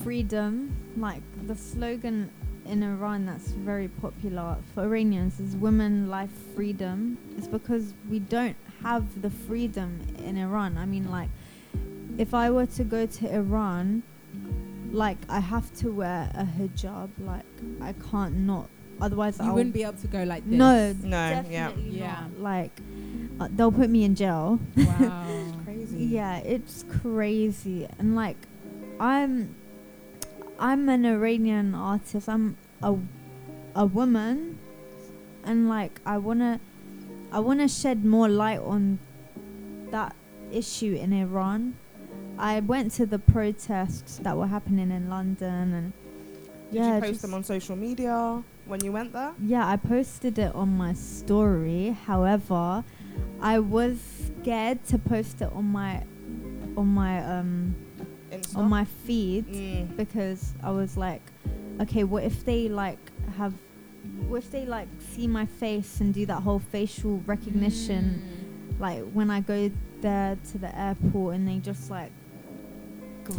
freedom. 0.02 0.74
Like 0.96 1.22
the 1.46 1.54
slogan 1.54 2.30
in 2.64 2.82
Iran 2.82 3.26
that's 3.26 3.48
very 3.48 3.88
popular 3.88 4.56
for 4.74 4.84
Iranians 4.84 5.38
is 5.40 5.56
women, 5.56 6.08
life, 6.08 6.30
freedom. 6.54 7.18
It's 7.36 7.46
because 7.46 7.94
we 8.08 8.20
don't 8.20 8.56
have 8.82 9.20
the 9.20 9.30
freedom 9.30 10.00
in 10.24 10.36
Iran. 10.38 10.78
I 10.78 10.86
mean, 10.86 11.10
like, 11.10 11.28
if 12.16 12.32
I 12.32 12.50
were 12.50 12.66
to 12.66 12.84
go 12.84 13.06
to 13.06 13.34
Iran, 13.34 14.02
like, 14.92 15.18
I 15.28 15.40
have 15.40 15.72
to 15.76 15.90
wear 15.90 16.30
a 16.34 16.44
hijab. 16.44 17.10
Like, 17.18 17.44
I 17.80 17.92
can't 18.10 18.38
not. 18.38 18.68
Otherwise, 19.00 19.38
You 19.38 19.46
I'll 19.46 19.54
wouldn't 19.54 19.74
be 19.74 19.82
able 19.82 19.94
to 19.98 20.06
go 20.06 20.22
like 20.24 20.44
this. 20.48 20.58
no, 20.58 20.92
No, 20.92 21.08
yeah. 21.08 21.42
definitely 21.42 21.98
Yeah. 21.98 22.26
not. 22.32 22.40
Like, 22.40 22.80
uh, 23.40 23.48
they'll 23.54 23.72
put 23.72 23.88
me 23.90 24.04
in 24.04 24.14
jail. 24.14 24.60
Wow. 24.76 25.26
Crazy. 25.64 26.04
Yeah, 26.04 26.38
it's 26.38 26.84
crazy, 27.02 27.88
and 27.98 28.14
like, 28.14 28.36
I'm, 28.98 29.54
I'm 30.58 30.88
an 30.88 31.06
Iranian 31.06 31.74
artist. 31.74 32.28
I'm 32.28 32.56
a, 32.82 32.96
a 33.74 33.86
woman, 33.86 34.58
and 35.44 35.68
like, 35.68 36.00
I 36.04 36.18
wanna, 36.18 36.60
I 37.32 37.38
wanna 37.40 37.68
shed 37.68 38.04
more 38.04 38.28
light 38.28 38.60
on 38.60 38.98
that 39.90 40.14
issue 40.52 40.94
in 41.00 41.12
Iran. 41.12 41.74
I 42.38 42.60
went 42.60 42.92
to 42.92 43.06
the 43.06 43.18
protests 43.18 44.18
that 44.22 44.36
were 44.36 44.46
happening 44.46 44.90
in 44.90 45.08
London, 45.08 45.72
and 45.74 45.92
Did 46.72 46.76
yeah, 46.78 46.94
you 46.96 47.00
post 47.02 47.22
them 47.22 47.34
on 47.34 47.44
social 47.44 47.76
media 47.76 48.42
when 48.70 48.82
you 48.84 48.92
went 48.92 49.12
there? 49.12 49.32
yeah, 49.42 49.66
I 49.66 49.76
posted 49.76 50.38
it 50.38 50.54
on 50.54 50.68
my 50.76 50.92
story. 50.94 51.96
However, 52.06 52.84
I 53.40 53.58
was 53.58 53.98
scared 54.26 54.84
to 54.86 54.98
post 54.98 55.42
it 55.42 55.50
on 55.52 55.66
my 55.66 56.02
on 56.76 56.86
my 56.86 57.14
um 57.24 57.74
Insta? 58.32 58.56
on 58.58 58.68
my 58.70 58.84
feed 58.84 59.46
Mm. 59.48 59.96
because 59.96 60.52
I 60.62 60.70
was 60.70 60.96
like, 60.96 61.22
okay, 61.80 62.04
what 62.04 62.22
if 62.24 62.44
they 62.44 62.68
like 62.68 62.98
have 63.36 63.54
what 64.28 64.38
if 64.44 64.50
they 64.50 64.64
like 64.66 64.88
see 64.98 65.26
my 65.26 65.46
face 65.46 66.00
and 66.00 66.14
do 66.14 66.24
that 66.26 66.40
whole 66.42 66.58
facial 66.60 67.18
recognition 67.26 68.22
like 68.78 69.02
when 69.12 69.30
I 69.30 69.40
go 69.40 69.70
there 70.00 70.38
to 70.52 70.58
the 70.58 70.72
airport 70.78 71.34
and 71.34 71.46
they 71.48 71.58
just 71.58 71.90
like 71.90 72.12
Mm. 72.12 72.19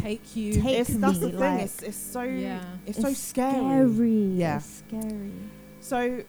Take 0.00 0.36
you. 0.36 0.60
Take 0.60 0.78
It's, 0.80 0.90
that's 0.94 1.18
the 1.18 1.26
me, 1.26 1.32
thing. 1.32 1.40
like- 1.40 1.60
it's, 1.62 1.82
it's 1.82 1.96
so 1.96 2.22
Yeah. 2.22 2.62
it's, 2.86 3.00
so 3.00 3.08
it's 3.08 3.18
scary. 3.20 4.16
Yeah. 4.34 4.56
It's 4.56 4.82
scary. 4.88 5.32
So, 5.80 6.22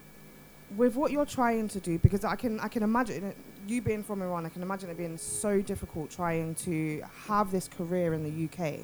with 0.75 0.95
what 0.95 1.11
you're 1.11 1.25
trying 1.25 1.67
to 1.69 1.79
do, 1.79 1.97
because 1.99 2.23
I 2.25 2.35
can 2.35 2.59
I 2.59 2.67
can 2.67 2.83
imagine 2.83 3.23
it, 3.25 3.37
you 3.67 3.81
being 3.81 4.03
from 4.03 4.21
Iran, 4.21 4.45
I 4.45 4.49
can 4.49 4.61
imagine 4.63 4.89
it 4.89 4.97
being 4.97 5.17
so 5.17 5.61
difficult 5.61 6.09
trying 6.09 6.55
to 6.55 7.01
have 7.27 7.51
this 7.51 7.67
career 7.67 8.13
in 8.13 8.23
the 8.23 8.45
UK, 8.45 8.79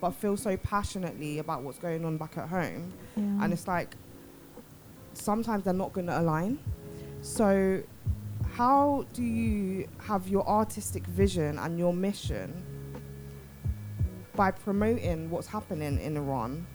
but 0.00 0.10
feel 0.10 0.36
so 0.36 0.56
passionately 0.58 1.38
about 1.38 1.62
what's 1.62 1.78
going 1.78 2.04
on 2.04 2.16
back 2.18 2.36
at 2.38 2.48
home, 2.48 2.92
Yeah. 3.16 3.22
and 3.44 3.52
it's 3.52 3.66
like 3.66 3.96
sometimes 5.14 5.64
they're 5.64 5.72
not 5.74 5.92
going 5.92 6.06
to 6.06 6.18
align. 6.20 6.58
So, 7.22 7.82
how 8.54 9.04
do 9.14 9.22
you 9.22 9.88
have 10.00 10.28
your 10.28 10.46
artistic 10.48 11.06
vision 11.06 11.58
and 11.58 11.78
your 11.78 11.92
mission 11.92 12.64
by 14.40 14.50
promoting 14.50 15.28
what's 15.28 15.46
happening 15.46 16.00
in 16.00 16.16
Iran 16.16 16.66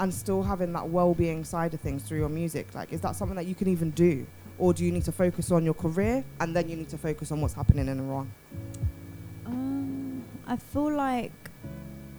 and 0.00 0.12
still 0.12 0.42
having 0.42 0.70
that 0.74 0.86
well-being 0.86 1.44
side 1.44 1.72
of 1.72 1.80
things 1.80 2.02
through 2.02 2.18
your 2.18 2.28
music 2.28 2.74
like 2.74 2.92
is 2.92 3.00
that 3.00 3.16
something 3.16 3.36
that 3.36 3.46
you 3.46 3.54
can 3.54 3.68
even 3.68 3.90
do 3.92 4.26
or 4.58 4.74
do 4.74 4.84
you 4.84 4.92
need 4.92 5.06
to 5.06 5.12
focus 5.12 5.50
on 5.50 5.64
your 5.64 5.72
career 5.72 6.22
and 6.40 6.54
then 6.54 6.68
you 6.68 6.76
need 6.76 6.90
to 6.90 6.98
focus 6.98 7.32
on 7.32 7.40
what's 7.40 7.54
happening 7.54 7.88
in 7.88 7.98
Iran 8.00 8.30
Um, 9.46 10.22
I 10.46 10.56
feel 10.56 10.94
like 10.94 11.32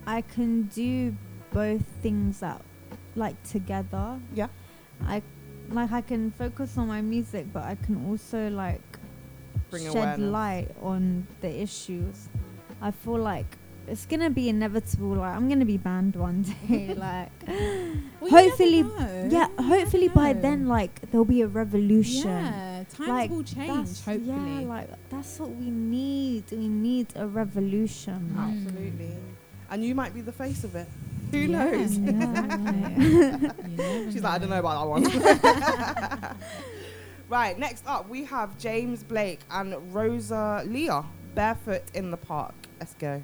I 0.08 0.22
can 0.22 0.64
do 0.64 1.16
both 1.54 1.86
things 2.02 2.40
that 2.40 2.60
like 3.16 3.38
together. 3.44 4.20
Yeah. 4.34 4.48
I 5.06 5.22
like 5.70 5.92
I 5.92 6.02
can 6.02 6.32
focus 6.32 6.76
on 6.80 6.88
my 6.88 7.02
music, 7.02 7.46
but 7.54 7.64
I 7.64 7.76
can 7.76 8.04
also 8.10 8.50
like 8.50 8.82
Bring 9.70 9.84
shed 9.84 9.96
awareness. 9.96 10.32
light 10.40 10.68
on 10.82 11.28
the 11.42 11.62
issues. 11.62 12.30
I 12.82 12.90
feel 12.90 13.20
like 13.20 13.58
it's 13.88 14.06
gonna 14.06 14.30
be 14.30 14.48
inevitable. 14.50 15.16
Like 15.16 15.36
I'm 15.36 15.50
gonna 15.50 15.66
be 15.66 15.78
banned 15.78 16.16
one 16.16 16.42
day. 16.70 16.94
like 16.98 17.32
Well, 18.20 18.30
hopefully, 18.32 18.86
yeah. 19.30 19.48
You 19.60 19.64
Hopefully 19.66 20.08
by 20.08 20.34
know. 20.34 20.42
then, 20.42 20.68
like 20.68 21.02
there'll 21.12 21.26
be 21.26 21.42
a 21.42 21.48
revolution. 21.48 22.30
Yeah, 22.30 22.84
Times 22.94 23.10
like 23.10 23.30
will 23.32 23.44
change, 23.44 24.02
hopefully. 24.04 24.22
Yeah, 24.26 24.68
like 24.68 24.90
that's 25.10 25.40
what 25.40 25.50
we 25.50 25.70
need. 25.70 26.46
We 26.52 26.68
need 26.68 27.08
a 27.16 27.28
revolution. 27.28 28.34
Mm. 28.36 28.66
Absolutely. 28.66 29.16
And 29.70 29.84
you 29.86 29.96
might 29.96 30.14
be 30.14 30.22
the 30.22 30.34
face 30.34 30.64
of 30.64 30.76
it. 30.76 30.88
Who 31.32 31.38
Yeah, 31.40 31.48
knows? 31.72 31.98
exactly. 31.98 33.06
You 33.72 33.78
never 33.78 34.12
She's 34.12 34.22
like, 34.22 34.34
I 34.34 34.38
don't 34.38 34.50
know 34.50 34.60
about 34.60 35.02
that 35.02 36.26
one. 36.28 36.38
right, 37.30 37.58
next 37.58 37.86
up 37.88 38.10
we 38.10 38.26
have 38.26 38.58
James 38.58 39.02
Blake 39.04 39.40
and 39.50 39.74
Rosalia, 39.94 41.06
Barefoot 41.36 41.84
in 41.94 42.12
the 42.12 42.18
Park. 42.18 42.54
Let's 42.80 42.94
go. 42.96 43.24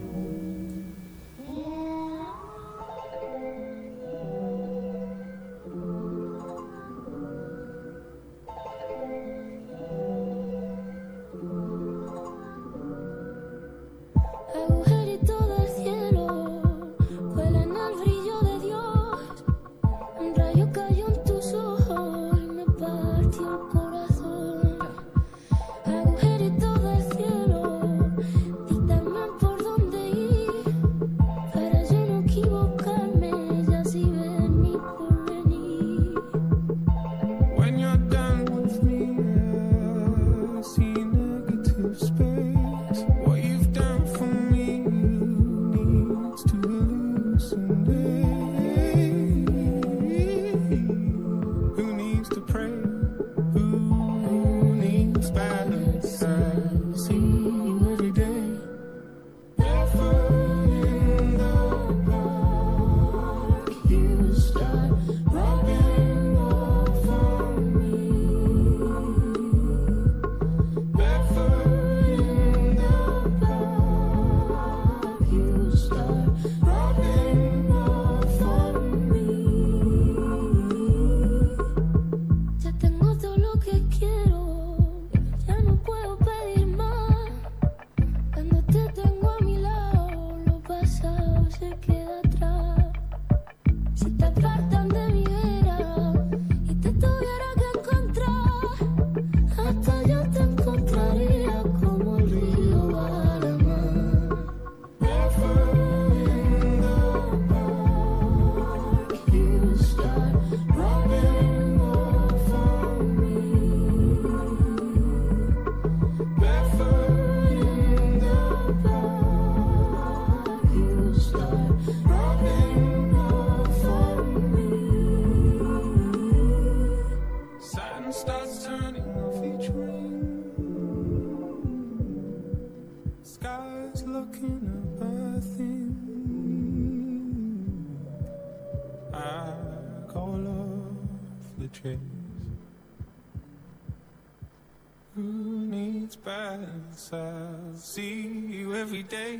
see 147.81 148.21
you 148.21 148.75
every 148.75 149.03
day. 149.03 149.39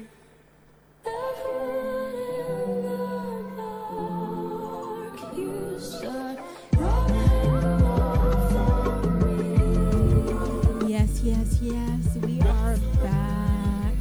Yes, 10.88 11.22
yes, 11.24 11.60
yes. 11.62 12.18
We 12.24 12.42
are 12.42 12.78
back 13.04 13.94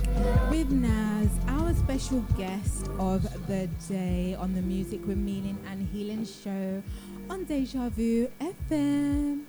with 0.50 0.70
Naz, 0.70 1.28
our 1.48 1.74
special 1.74 2.20
guest 2.38 2.88
of 2.98 3.22
the 3.46 3.68
day 3.88 4.34
on 4.38 4.54
the 4.54 4.62
Music 4.62 5.06
with 5.06 5.18
Meaning 5.18 5.58
and 5.70 5.86
Healing 5.88 6.24
show 6.24 6.82
on 7.28 7.44
Deja 7.44 7.90
Vu 7.90 8.28
FM. 8.40 9.42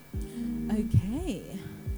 Okay, 0.71 1.43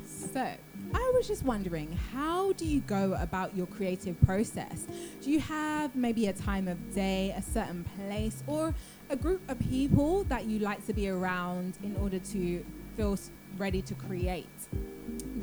so 0.05 0.45
I 0.93 1.11
was 1.15 1.27
just 1.27 1.43
wondering, 1.43 1.97
how 2.13 2.53
do 2.53 2.65
you 2.65 2.81
go 2.81 3.13
about 3.19 3.55
your 3.55 3.65
creative 3.67 4.19
process? 4.21 4.85
Do 5.21 5.31
you 5.31 5.39
have 5.39 5.95
maybe 5.95 6.27
a 6.27 6.33
time 6.33 6.67
of 6.67 6.93
day, 6.93 7.33
a 7.35 7.41
certain 7.41 7.83
place, 7.83 8.43
or 8.47 8.75
a 9.09 9.15
group 9.15 9.41
of 9.49 9.59
people 9.59 10.23
that 10.25 10.45
you 10.45 10.59
like 10.59 10.85
to 10.87 10.93
be 10.93 11.09
around 11.09 11.77
in 11.83 11.95
order 11.95 12.19
to 12.19 12.65
feel 12.95 13.17
ready 13.57 13.81
to 13.81 13.93
create? 13.95 14.47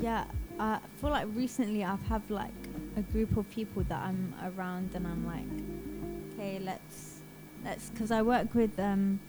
Yeah, 0.00 0.24
uh, 0.58 0.78
I 0.82 1.00
feel 1.00 1.10
like 1.10 1.26
recently 1.34 1.84
I've 1.84 2.02
have 2.06 2.30
like 2.30 2.52
a 2.96 3.02
group 3.02 3.36
of 3.36 3.50
people 3.50 3.82
that 3.84 4.02
I'm 4.02 4.34
around, 4.42 4.94
and 4.94 5.06
I'm 5.06 5.26
like, 5.26 6.34
okay, 6.34 6.58
let's 6.58 7.20
let's 7.64 7.90
because 7.90 8.10
I 8.10 8.22
work 8.22 8.54
with 8.54 8.78
um 8.78 9.20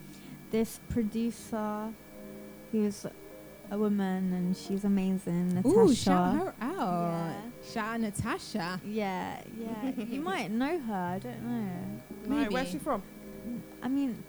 this 0.52 0.80
producer 0.90 1.90
who's 2.72 3.06
a 3.72 3.78
woman 3.78 4.34
and 4.34 4.56
she's 4.56 4.84
amazing, 4.84 5.56
Natasha. 5.56 5.76
Ooh, 5.80 5.94
shout 5.96 6.36
her 6.36 6.54
out. 6.62 7.12
Yeah. 7.12 7.34
Shout 7.74 7.94
out 7.96 8.00
Natasha. 8.02 8.82
Yeah, 8.86 9.42
yeah. 9.60 9.92
you 9.98 10.20
might 10.32 10.52
know 10.52 10.78
her. 10.80 10.94
I 11.16 11.20
don't 11.20 11.42
know. 11.44 12.02
Right, 12.36 12.52
where's 12.52 12.70
she 12.70 12.78
from? 12.78 13.02
I 13.82 13.88
mean, 13.88 14.22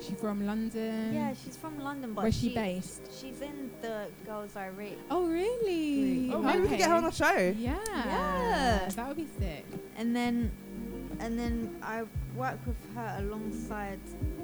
She 0.00 0.14
from 0.14 0.46
London. 0.46 1.12
yeah, 1.14 1.34
she's 1.34 1.56
from 1.56 1.78
London, 1.82 2.12
but 2.14 2.22
Where's 2.22 2.34
she 2.38 2.48
she- 2.50 2.54
based? 2.54 3.02
She's 3.20 3.40
in 3.40 3.70
the 3.82 4.06
Girls 4.24 4.56
I 4.56 4.68
Rate. 4.68 4.98
Oh, 5.10 5.26
really? 5.26 6.30
Oh, 6.32 6.40
maybe 6.42 6.62
we 6.62 6.68
can 6.68 6.78
get 6.78 6.88
her 6.90 6.96
on 6.96 7.04
the 7.04 7.10
show. 7.10 7.54
Yeah. 7.58 7.78
Yeah. 7.88 8.88
That 8.96 9.08
would 9.08 9.16
be 9.16 9.28
sick. 9.38 9.66
and 9.96 10.14
then 10.16 10.50
and 11.20 11.38
then 11.38 11.76
I 11.82 12.02
work 12.34 12.58
with 12.66 12.76
her 12.96 13.16
alongside 13.20 14.00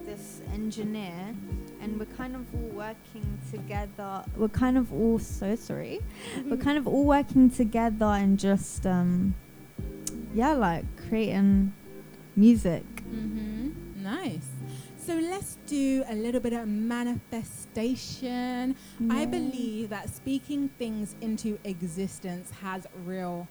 this 0.09 0.41
engineer 0.55 1.35
and 1.83 1.99
we're 1.99 2.07
kind 2.17 2.35
of 2.35 2.43
all 2.55 2.71
working 2.87 3.39
together 3.51 4.25
we're 4.37 4.49
kind 4.49 4.79
of 4.79 4.93
all 4.93 5.19
so 5.19 5.55
sorry 5.55 6.01
we're 6.47 6.57
kind 6.57 6.79
of 6.79 6.89
all 6.89 7.05
working 7.05 7.51
together 7.51 8.07
and 8.07 8.39
just 8.39 8.87
um 8.87 9.35
yeah 10.35 10.53
like 10.53 10.85
creating 11.09 11.73
music 12.37 12.85
Mm-hmm. 13.15 14.03
Nice. 14.03 14.47
So 14.97 15.15
let's 15.15 15.57
do 15.67 16.05
a 16.09 16.15
little 16.15 16.41
bit 16.41 16.53
of 16.53 16.69
manifestation. 16.69 18.77
I 19.11 19.25
believe 19.25 19.89
that 19.89 20.15
speaking 20.15 20.69
things 20.79 21.17
into 21.21 21.59
existence 21.65 22.51
has 22.63 22.87
real 23.07 23.49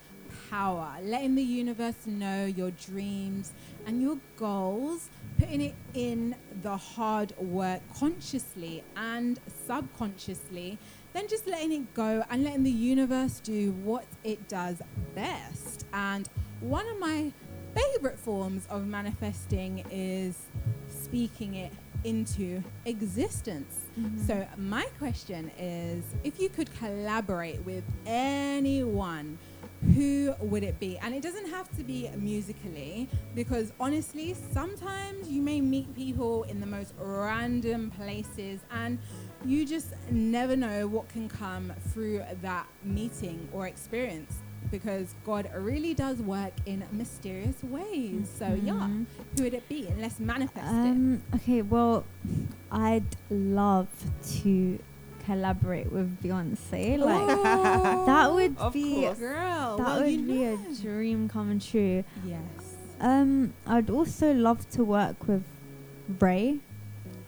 power. 0.50 0.96
Letting 1.02 1.36
the 1.36 1.44
universe 1.44 2.06
know 2.06 2.46
your 2.46 2.72
dreams 2.72 3.54
and 3.88 4.02
your 4.02 4.20
goals, 4.38 5.10
putting 5.38 5.62
it 5.62 5.76
in 5.94 6.36
the 6.62 6.76
hard 6.76 7.38
work 7.38 7.82
consciously 7.96 8.84
and 8.96 9.40
subconsciously, 9.66 10.78
then 11.14 11.28
just 11.28 11.48
letting 11.48 11.72
it 11.72 11.94
go 11.94 12.24
and 12.30 12.44
letting 12.44 12.64
the 12.64 12.72
universe 12.72 13.40
do 13.40 13.72
what 13.84 14.06
it 14.24 14.48
does 14.48 14.82
best. 15.16 15.86
And 15.94 16.28
one 16.60 16.88
of 16.88 17.00
my 17.00 17.32
favorite 17.76 18.20
forms 18.20 18.66
of 18.70 18.88
manifesting 18.88 19.86
is 19.92 20.38
speaking 20.90 21.56
it 21.56 21.72
into 22.04 22.64
existence. 22.86 23.86
Mm-hmm. 24.00 24.26
So, 24.26 24.48
my 24.58 24.86
question 24.98 25.52
is 25.58 26.04
if 26.24 26.40
you 26.40 26.50
could 26.50 26.74
collaborate 26.78 27.64
with 27.66 27.84
anyone, 28.06 29.38
who 29.96 30.34
would 30.40 30.64
it 30.64 30.80
be? 30.80 30.98
And 30.98 31.14
it 31.14 31.22
doesn't 31.22 31.50
have 31.50 31.70
to 31.78 31.84
be 31.84 32.10
musically, 32.18 33.08
because 33.36 33.72
honestly, 33.80 34.36
sometimes 34.52 35.30
you 35.30 35.42
may 35.42 35.62
meet 35.62 35.94
people 35.96 36.44
in 36.44 36.60
the 36.60 36.66
most 36.66 36.94
random 37.00 37.92
places 37.92 38.62
and 38.72 39.00
you 39.46 39.66
just 39.66 39.94
never 40.10 40.56
know 40.56 40.88
what 40.88 41.08
can 41.10 41.30
come 41.30 41.72
through 41.90 42.24
that 42.42 42.68
meeting 42.84 43.48
or 43.54 43.68
experience 43.68 44.40
because 44.72 45.16
God 45.26 45.50
really 45.56 45.94
does 45.94 46.22
work 46.22 46.52
in 46.66 46.84
mysterious 46.92 47.64
ways. 47.64 48.28
So, 48.38 48.54
yeah, 48.54 48.74
Mhm. 48.74 49.06
who 49.38 49.44
would 49.44 49.54
it 49.54 49.70
be? 49.70 49.88
And 49.88 50.02
let's 50.02 50.20
manifest 50.20 50.68
Um, 50.68 51.22
okay, 51.36 51.62
well, 51.62 52.04
I'd 52.72 53.16
love 53.30 53.88
to 54.42 54.80
collaborate 55.28 55.92
with 55.92 56.24
Beyonce. 56.24 56.98
Like 56.98 57.28
that 58.06 58.34
would 58.34 58.56
be 58.72 59.02
course. 59.02 59.20
girl. 59.20 59.78
that 59.78 59.86
well, 59.86 60.02
would 60.02 60.12
you 60.12 60.26
be 60.26 60.44
a 60.46 60.58
dream 60.82 61.28
come 61.28 61.60
true. 61.60 62.04
Yes. 62.26 62.40
Um, 63.00 63.54
I'd 63.68 63.90
also 63.90 64.34
love 64.34 64.68
to 64.72 64.84
work 64.84 65.28
with 65.28 65.44
Raye. 66.20 66.60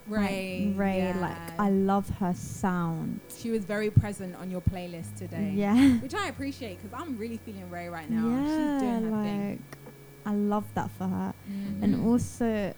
Raye. 0.08 0.66
Like, 0.70 0.78
Raye, 0.78 0.98
yeah. 0.98 1.20
like 1.20 1.60
I 1.60 1.70
love 1.70 2.08
her 2.18 2.34
sound. 2.34 3.20
She 3.36 3.50
was 3.50 3.64
very 3.64 3.90
present 3.90 4.34
on 4.36 4.50
your 4.50 4.62
playlist 4.62 5.14
today. 5.16 5.52
Yeah. 5.54 5.98
Which 5.98 6.14
I 6.14 6.28
appreciate 6.28 6.82
because 6.82 6.98
I'm 6.98 7.16
really 7.16 7.36
feeling 7.36 7.68
Raye 7.70 7.88
right 7.88 8.10
now. 8.10 8.26
Yeah, 8.26 8.44
She's 8.46 8.82
doing 8.82 9.12
her 9.12 9.22
thing. 9.22 9.62
I 10.26 10.34
love 10.34 10.64
that 10.74 10.90
for 10.98 11.06
her. 11.06 11.34
Mhm. 11.48 11.82
And 11.82 12.06
also, 12.06 12.74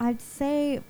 I'd 0.00 0.20
say 0.20 0.80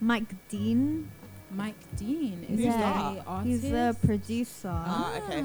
Mike 0.00 0.34
Dean. 0.48 1.10
Mike 1.50 1.74
Dean 1.96 2.44
is 2.48 2.58
Who's 2.60 2.74
a 2.74 2.78
that? 2.78 3.24
artist. 3.26 3.62
He's 3.64 3.72
a 3.72 3.96
producer. 4.04 4.68
Ah, 4.70 5.16
okay. 5.18 5.40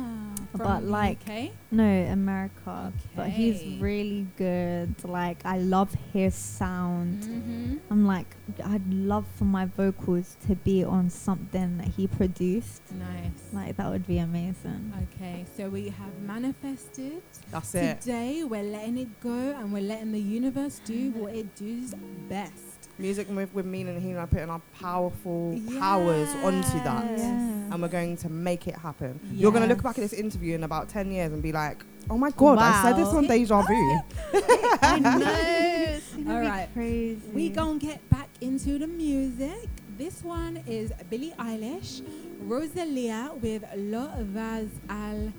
from 0.52 0.60
But 0.68 0.80
the 0.82 0.86
like- 0.88 1.22
UK? 1.30 1.52
No, 1.72 1.84
America. 2.12 2.94
But 3.16 3.30
he's 3.30 3.80
really 3.82 4.28
good. 4.38 4.94
Like 5.04 5.44
I 5.46 5.58
love 5.58 5.96
his 6.12 6.36
sound. 6.36 7.24
Mhm. 7.24 7.80
I'm 7.90 8.06
like 8.06 8.36
I'd 8.64 8.94
love 8.94 9.26
for 9.36 9.46
my 9.46 9.66
vocals 9.66 10.38
to 10.48 10.56
be 10.56 10.84
on 10.84 11.10
something 11.10 11.78
that 11.78 11.88
he 11.88 12.06
produced. 12.08 12.82
Nice. 12.92 13.32
Like 13.54 13.78
that 13.78 13.90
would 13.90 14.06
be 14.06 14.20
amazing. 14.20 14.94
Okay, 15.16 15.46
so 15.58 15.70
we 15.70 15.90
have 15.90 16.20
manifested. 16.22 17.22
That's 17.50 17.74
it. 17.74 18.02
Today 18.02 18.44
we're 18.44 18.64
letting 18.64 18.98
it 18.98 19.20
go 19.22 19.32
and 19.58 19.72
we're 19.74 19.82
letting 19.82 20.12
the 20.12 20.22
universe 20.22 20.80
do 20.86 21.12
what 21.12 21.34
it 21.34 21.56
does 21.56 21.96
best. 22.30 22.73
Music 23.00 23.28
with, 23.30 23.54
with 23.54 23.66
meaning 23.66 23.96
and 23.96 24.02
healing 24.04 24.18
are 24.18 24.28
putting 24.28 24.50
our 24.50 24.62
powerful 24.80 25.60
powers 25.80 26.30
onto 26.44 26.78
that. 26.84 27.06
Yes. 27.06 27.20
And 27.22 27.82
we're 27.82 27.88
going 27.88 28.16
to 28.18 28.30
make 28.30 28.68
it 28.68 28.76
happen. 28.76 29.20
You're 29.34 29.52
going 29.52 29.64
to 29.64 29.70
look 29.70 29.82
back 29.82 29.98
at 29.98 30.02
this 30.02 30.14
interview 30.14 30.54
in 30.56 30.64
about 30.64 30.90
10 30.90 31.12
years 31.12 31.34
and 31.34 31.42
be 31.42 31.52
like, 31.52 31.84
oh 32.10 32.18
my 32.18 32.30
God, 32.32 32.60
I 32.60 32.84
said 32.84 32.98
this 32.98 33.08
on 33.08 33.26
Deja 33.26 33.62
Vu. 33.64 34.00
I 34.82 35.00
know. 35.00 35.70
It's 35.94 36.16
gonna 36.16 36.36
All 36.36 36.42
be 36.42 36.48
right. 36.48 36.70
crazy. 36.74 37.22
We 37.34 37.50
gonna 37.50 37.80
get 37.80 38.08
back 38.10 38.30
into 38.42 38.78
the 38.78 38.86
music. 38.88 39.68
This 39.98 40.24
one 40.24 40.58
is 40.68 40.92
Billie 41.10 41.34
Eilish, 41.40 42.02
Rosalia 42.42 43.32
with 43.42 43.64
Lo 43.76 44.10
vas 44.20 44.68
Al 44.90 45.34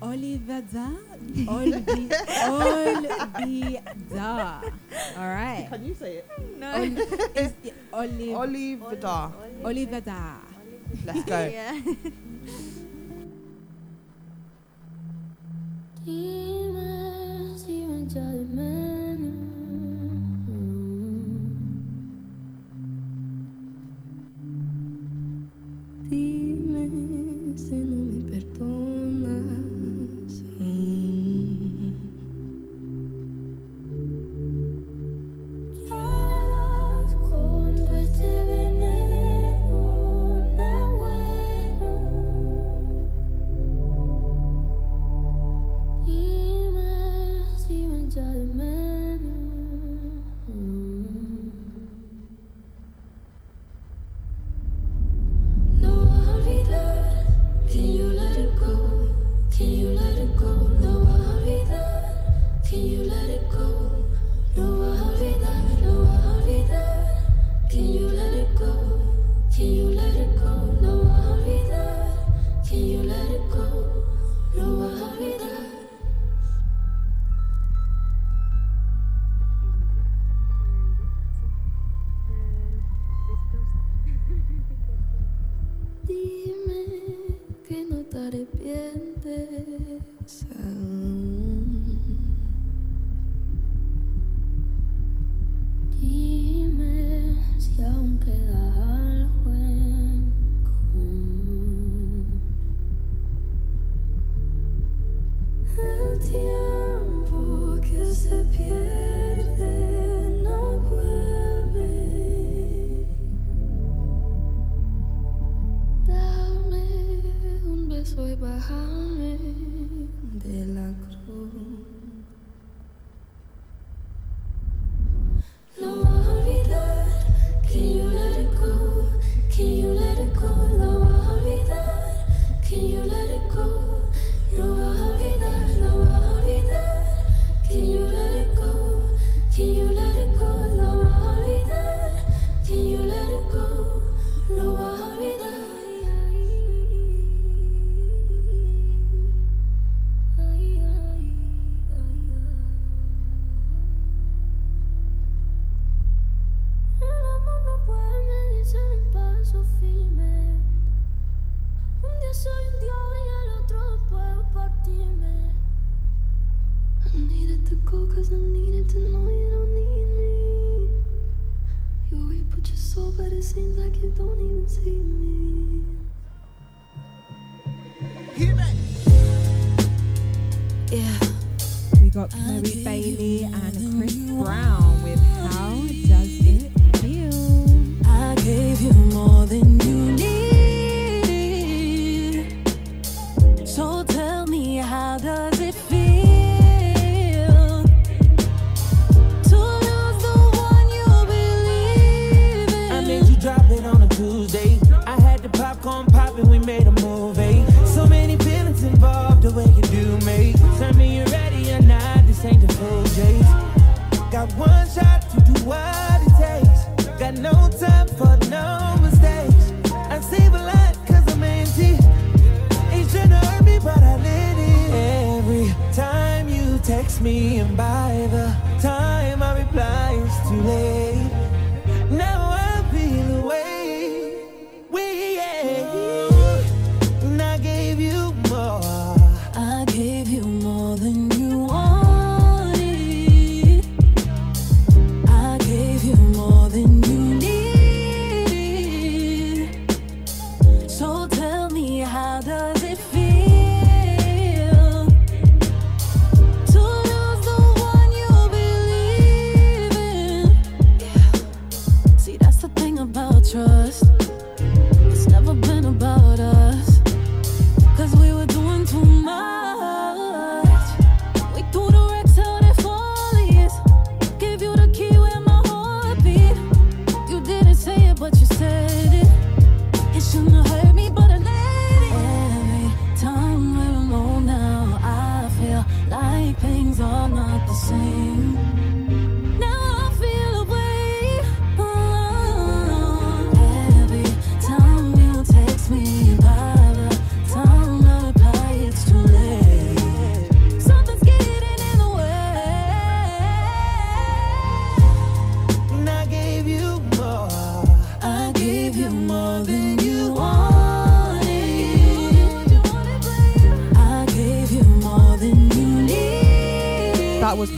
Oliveda. 0.00 0.94
Olvi- 1.50 2.10
Olvida. 2.46 4.62
All 5.18 5.30
right. 5.34 5.66
Can 5.70 5.84
you 5.84 5.94
say 5.94 6.22
it? 6.22 6.26
no. 6.58 6.74
Ol- 6.78 6.98
is 7.34 7.52
it 7.64 7.74
Olive- 7.92 8.38
Oliveda. 8.38 9.32
Oliveda. 9.62 10.38
Let's 11.04 11.24
go. 11.26 11.38
yeah. 11.58 11.74
Dime 16.04 17.07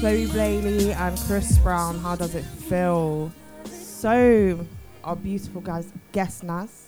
Chloe 0.01 0.25
Bailey 0.29 0.93
and 0.95 1.19
Chris 1.27 1.59
Brown. 1.59 1.99
How 1.99 2.17
does 2.17 2.35
it 2.35 2.43
feel? 2.43 3.31
So, 3.67 4.67
our 5.05 5.15
beautiful 5.15 5.61
guys, 5.61 5.93
guest 6.13 6.43
Naz. 6.43 6.87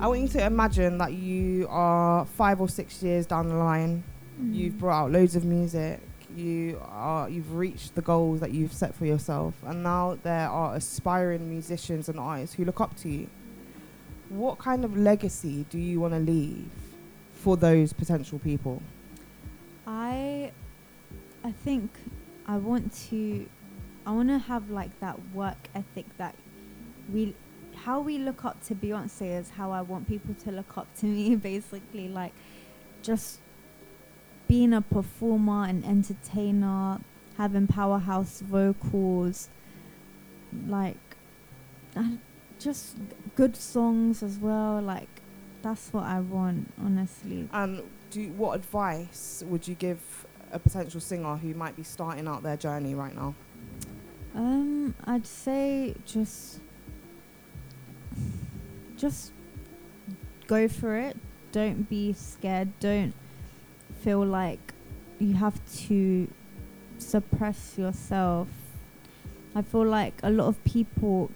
I 0.00 0.08
want 0.08 0.22
you 0.22 0.28
to 0.28 0.44
imagine 0.44 0.98
that 0.98 1.12
you 1.12 1.68
are 1.70 2.24
five 2.24 2.60
or 2.60 2.68
six 2.68 3.00
years 3.00 3.26
down 3.26 3.46
the 3.46 3.54
line. 3.54 4.02
Mm. 4.42 4.56
You've 4.56 4.76
brought 4.76 5.04
out 5.04 5.12
loads 5.12 5.36
of 5.36 5.44
music. 5.44 6.00
You 6.34 6.82
are 6.82 7.30
you've 7.30 7.54
reached 7.54 7.94
the 7.94 8.02
goals 8.02 8.40
that 8.40 8.50
you've 8.50 8.72
set 8.72 8.92
for 8.92 9.06
yourself, 9.06 9.54
and 9.64 9.84
now 9.84 10.18
there 10.24 10.48
are 10.48 10.74
aspiring 10.74 11.48
musicians 11.48 12.08
and 12.08 12.18
artists 12.18 12.56
who 12.56 12.64
look 12.64 12.80
up 12.80 12.96
to 13.02 13.08
you. 13.08 13.30
What 14.30 14.58
kind 14.58 14.84
of 14.84 14.96
legacy 14.96 15.64
do 15.70 15.78
you 15.78 16.00
want 16.00 16.12
to 16.14 16.18
leave 16.18 16.72
for 17.34 17.56
those 17.56 17.92
potential 17.92 18.40
people? 18.40 18.82
Think 21.64 21.90
I 22.46 22.56
want 22.56 22.92
to 23.08 23.48
I 24.06 24.12
want 24.12 24.28
to 24.28 24.38
have 24.38 24.70
like 24.70 24.98
that 25.00 25.18
work 25.34 25.68
ethic 25.74 26.06
that 26.16 26.34
we 27.12 27.34
how 27.74 28.00
we 28.00 28.18
look 28.18 28.44
up 28.44 28.62
to 28.64 28.74
Beyonce 28.74 29.38
is 29.38 29.50
how 29.50 29.70
I 29.70 29.82
want 29.82 30.08
people 30.08 30.34
to 30.44 30.50
look 30.50 30.76
up 30.78 30.94
to 30.98 31.06
me 31.06 31.36
basically 31.52 32.08
like 32.08 32.32
just 33.02 33.40
being 34.48 34.72
a 34.72 34.80
performer 34.80 35.64
and 35.64 35.84
entertainer 35.84 37.00
having 37.36 37.66
powerhouse 37.66 38.40
vocals 38.40 39.48
like 40.66 40.96
just 42.58 42.96
good 43.36 43.56
songs 43.56 44.22
as 44.22 44.38
well 44.38 44.80
like 44.80 45.22
that's 45.62 45.92
what 45.92 46.04
I 46.04 46.20
want 46.20 46.72
honestly. 46.82 47.48
And 47.52 47.82
do 48.10 48.30
what 48.32 48.56
advice 48.56 49.42
would 49.46 49.68
you 49.68 49.74
give 49.74 50.26
a 50.52 50.58
potential 50.58 51.00
singer 51.00 51.36
who 51.36 51.54
might 51.54 51.76
be 51.76 51.82
starting 51.82 52.26
out 52.28 52.42
their 52.42 52.56
journey 52.56 52.94
right 52.94 53.14
now? 53.14 53.34
Um, 54.34 54.94
I'd 55.04 55.26
say 55.26 55.94
just 56.04 56.60
just 58.96 59.32
go 60.46 60.68
for 60.68 60.96
it. 60.96 61.16
Don't 61.52 61.88
be 61.88 62.12
scared. 62.12 62.78
Don't 62.80 63.14
feel 64.00 64.24
like 64.24 64.74
you 65.18 65.34
have 65.34 65.60
to 65.86 66.28
suppress 66.98 67.78
yourself. 67.78 68.48
I 69.54 69.62
feel 69.62 69.86
like 69.86 70.14
a 70.22 70.30
lot 70.30 70.48
of 70.48 70.62
people 70.64 71.30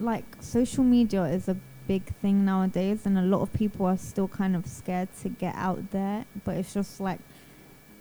like 0.00 0.24
social 0.40 0.84
media 0.84 1.24
is 1.24 1.48
a 1.48 1.56
big 1.86 2.04
thing 2.16 2.44
nowadays 2.44 3.06
and 3.06 3.18
a 3.18 3.22
lot 3.22 3.42
of 3.42 3.52
people 3.52 3.86
are 3.86 3.96
still 3.96 4.28
kind 4.28 4.56
of 4.56 4.66
scared 4.66 5.08
to 5.22 5.28
get 5.28 5.54
out 5.56 5.90
there, 5.90 6.24
but 6.44 6.56
it's 6.56 6.72
just 6.72 7.00
like 7.00 7.20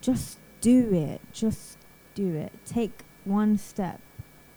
just 0.01 0.39
do 0.59 0.93
it. 0.93 1.21
Just 1.31 1.77
do 2.15 2.35
it. 2.35 2.51
Take 2.65 3.03
one 3.23 3.57
step, 3.57 4.01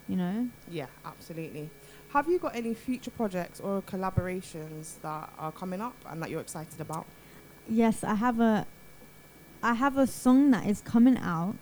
you 0.07 0.15
know? 0.15 0.49
Yeah, 0.69 0.87
absolutely. 1.05 1.69
Have 2.09 2.27
you 2.27 2.39
got 2.39 2.55
any 2.55 2.73
future 2.73 3.11
projects 3.11 3.59
or 3.59 3.81
collaborations 3.81 5.01
that 5.01 5.31
are 5.37 5.51
coming 5.51 5.81
up 5.81 5.95
and 6.09 6.21
that 6.21 6.29
you're 6.29 6.41
excited 6.41 6.79
about? 6.79 7.05
Yes, 7.67 8.03
I 8.03 8.15
have 8.15 8.39
a 8.39 8.65
I 9.61 9.73
have 9.73 9.97
a 9.97 10.05
song 10.05 10.51
that 10.51 10.67
is 10.67 10.81
coming 10.81 11.17
out 11.17 11.55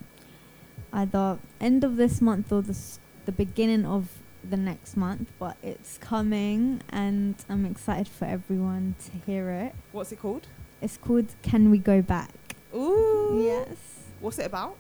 either 0.91 1.39
end 1.61 1.83
of 1.83 1.95
this 1.95 2.21
month 2.21 2.51
or 2.51 2.61
the 2.61 2.77
the 3.25 3.31
beginning 3.31 3.85
of 3.85 4.09
the 4.47 4.57
next 4.57 4.97
month, 4.97 5.31
but 5.39 5.55
it's 5.63 5.97
coming 5.97 6.81
and 6.89 7.35
I'm 7.49 7.65
excited 7.65 8.09
for 8.09 8.25
everyone 8.25 8.95
to 9.05 9.11
hear 9.25 9.49
it. 9.49 9.73
What's 9.91 10.11
it 10.11 10.19
called? 10.19 10.47
It's 10.81 10.97
called 10.97 11.33
Can 11.41 11.71
We 11.71 11.77
Go 11.77 12.01
Back? 12.01 12.29
Ooh. 12.75 13.41
Yes. 13.43 13.77
What's 14.19 14.39
it 14.39 14.45
about? 14.45 14.77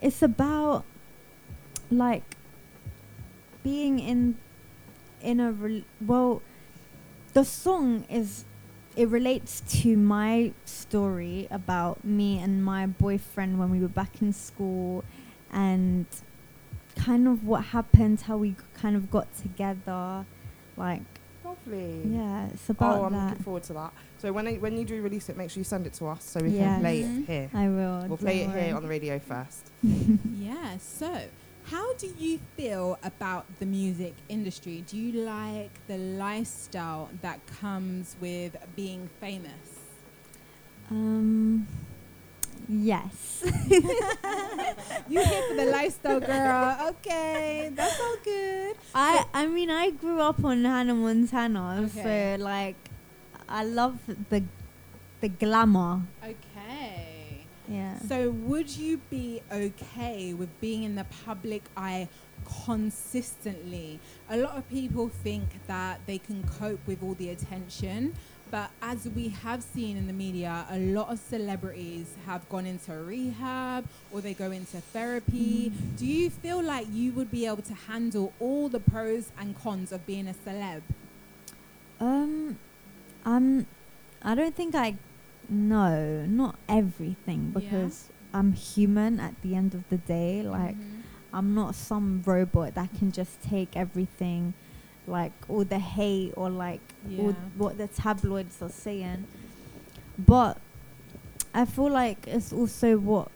It's 0.00 0.22
about 0.22 0.84
like 1.90 2.36
being 3.62 3.98
in 3.98 4.36
in 5.20 5.38
a 5.38 5.52
rel- 5.52 5.82
well 6.00 6.42
the 7.32 7.44
song 7.44 8.04
is 8.10 8.44
it 8.96 9.08
relates 9.08 9.60
to 9.68 9.96
my 9.96 10.52
story 10.64 11.46
about 11.50 12.04
me 12.04 12.38
and 12.38 12.64
my 12.64 12.86
boyfriend 12.86 13.58
when 13.58 13.70
we 13.70 13.78
were 13.78 13.88
back 13.88 14.20
in 14.20 14.32
school 14.32 15.04
and 15.52 16.06
kind 16.96 17.28
of 17.28 17.44
what 17.44 17.64
happened 17.66 18.20
how 18.22 18.36
we 18.36 18.54
kind 18.74 18.96
of 18.96 19.10
got 19.10 19.28
together 19.36 20.26
like 20.76 21.02
Lovely. 21.44 22.02
yeah 22.06 22.48
it's 22.48 22.68
oh, 22.68 22.72
about 22.72 22.98
oh, 22.98 23.04
I'm 23.04 23.12
that 23.12 23.28
looking 23.30 23.44
forward 23.44 23.62
to 23.64 23.72
that. 23.74 23.92
So 24.22 24.32
when 24.32 24.46
I, 24.46 24.54
when 24.54 24.76
you 24.76 24.84
do 24.84 25.02
release 25.02 25.28
it, 25.30 25.36
make 25.36 25.50
sure 25.50 25.58
you 25.58 25.64
send 25.64 25.84
it 25.84 25.94
to 25.94 26.06
us 26.06 26.22
so 26.22 26.38
we 26.38 26.50
Yeah. 26.50 26.74
can 26.76 26.80
play 26.80 27.00
it 27.00 27.26
here. 27.26 27.50
i 27.52 27.68
will 27.68 28.06
We'll 28.06 28.16
play 28.16 28.42
it 28.42 28.46
don't 28.46 28.56
here 28.56 28.76
on 28.76 28.82
the 28.84 28.88
radio 28.88 29.18
first. 29.18 29.72
Yeah, 30.38 30.76
so 30.78 31.22
how 31.64 31.92
do 31.94 32.08
you 32.16 32.38
feel 32.56 33.00
about 33.02 33.46
the 33.58 33.66
music 33.66 34.14
industry? 34.28 34.84
Do 34.86 34.96
you 34.96 35.24
like 35.24 35.72
the 35.88 35.98
lifestyle 35.98 37.10
that 37.20 37.44
comes 37.60 38.14
with 38.20 38.56
being 38.76 39.10
famous? 39.20 39.64
Um, 40.88 41.66
Yes. 42.68 43.42
You 45.08 45.18
here 45.20 45.42
for 45.48 45.54
the 45.56 45.66
lifestyle, 45.78 46.20
girl? 46.20 46.76
Okay, 46.90 47.72
that's 47.74 47.98
all 48.00 48.16
good. 48.22 48.76
I 48.94 49.24
I 49.34 49.46
mean 49.48 49.68
I 49.68 49.90
grew 49.90 50.20
up 50.20 50.44
on 50.44 50.64
Hannah 50.64 50.94
Montana, 50.94 51.82
Okay. 51.90 52.36
so 52.38 52.44
like 52.44 52.91
I 53.52 53.64
love 53.64 53.98
the 54.30 54.42
the 55.20 55.28
glamour. 55.28 56.02
Okay. 56.24 57.46
Yeah. 57.68 57.98
So, 58.00 58.30
would 58.30 58.76
you 58.76 59.00
be 59.08 59.40
okay 59.52 60.34
with 60.34 60.48
being 60.60 60.82
in 60.82 60.96
the 60.96 61.06
public 61.24 61.62
eye 61.76 62.08
consistently? 62.64 64.00
A 64.30 64.36
lot 64.38 64.56
of 64.56 64.68
people 64.68 65.08
think 65.08 65.44
that 65.68 66.00
they 66.06 66.18
can 66.18 66.42
cope 66.58 66.80
with 66.86 67.02
all 67.02 67.14
the 67.14 67.28
attention, 67.28 68.14
but 68.50 68.70
as 68.80 69.06
we 69.14 69.28
have 69.28 69.62
seen 69.62 69.96
in 69.96 70.06
the 70.06 70.12
media, 70.12 70.66
a 70.70 70.78
lot 70.78 71.10
of 71.12 71.18
celebrities 71.20 72.14
have 72.26 72.48
gone 72.48 72.66
into 72.66 72.92
rehab 72.92 73.86
or 74.10 74.20
they 74.20 74.34
go 74.34 74.50
into 74.50 74.78
therapy. 74.78 75.72
Do 75.96 76.06
you 76.06 76.30
feel 76.30 76.60
like 76.60 76.86
you 76.90 77.12
would 77.12 77.30
be 77.30 77.46
able 77.46 77.62
to 77.62 77.74
handle 77.74 78.32
all 78.40 78.68
the 78.68 78.80
pros 78.80 79.30
and 79.38 79.56
cons 79.56 79.92
of 79.92 80.04
being 80.04 80.26
a 80.26 80.34
celeb? 80.34 80.82
Um, 82.00 82.58
um, 83.24 83.66
I 84.22 84.34
don't 84.34 84.54
think 84.54 84.74
I 84.74 84.96
know 85.48 86.24
not 86.26 86.56
everything 86.68 87.52
Yeah. 87.54 87.60
because 87.60 88.08
I'm 88.32 88.52
human 88.52 89.20
at 89.20 89.40
the 89.42 89.54
end 89.54 89.74
of 89.74 89.88
the 89.88 89.98
day. 89.98 90.42
Like 90.42 90.76
Mhm. 90.76 91.02
I'm 91.32 91.54
not 91.54 91.74
some 91.74 92.22
robot 92.24 92.74
that 92.74 92.92
can 92.94 93.10
just 93.12 93.42
take 93.42 93.76
everything, 93.76 94.54
like 95.06 95.32
all 95.48 95.64
the 95.64 95.78
hate 95.78 96.32
or 96.36 96.48
like 96.50 96.80
all 97.18 97.30
Yeah. 97.30 97.32
what 97.56 97.78
the 97.78 97.88
tabloids 97.88 98.60
are 98.62 98.68
saying. 98.68 99.24
But 100.18 100.58
I 101.54 101.64
feel 101.64 101.90
like 101.90 102.26
it's 102.28 102.52
also 102.52 102.98
what 102.98 103.28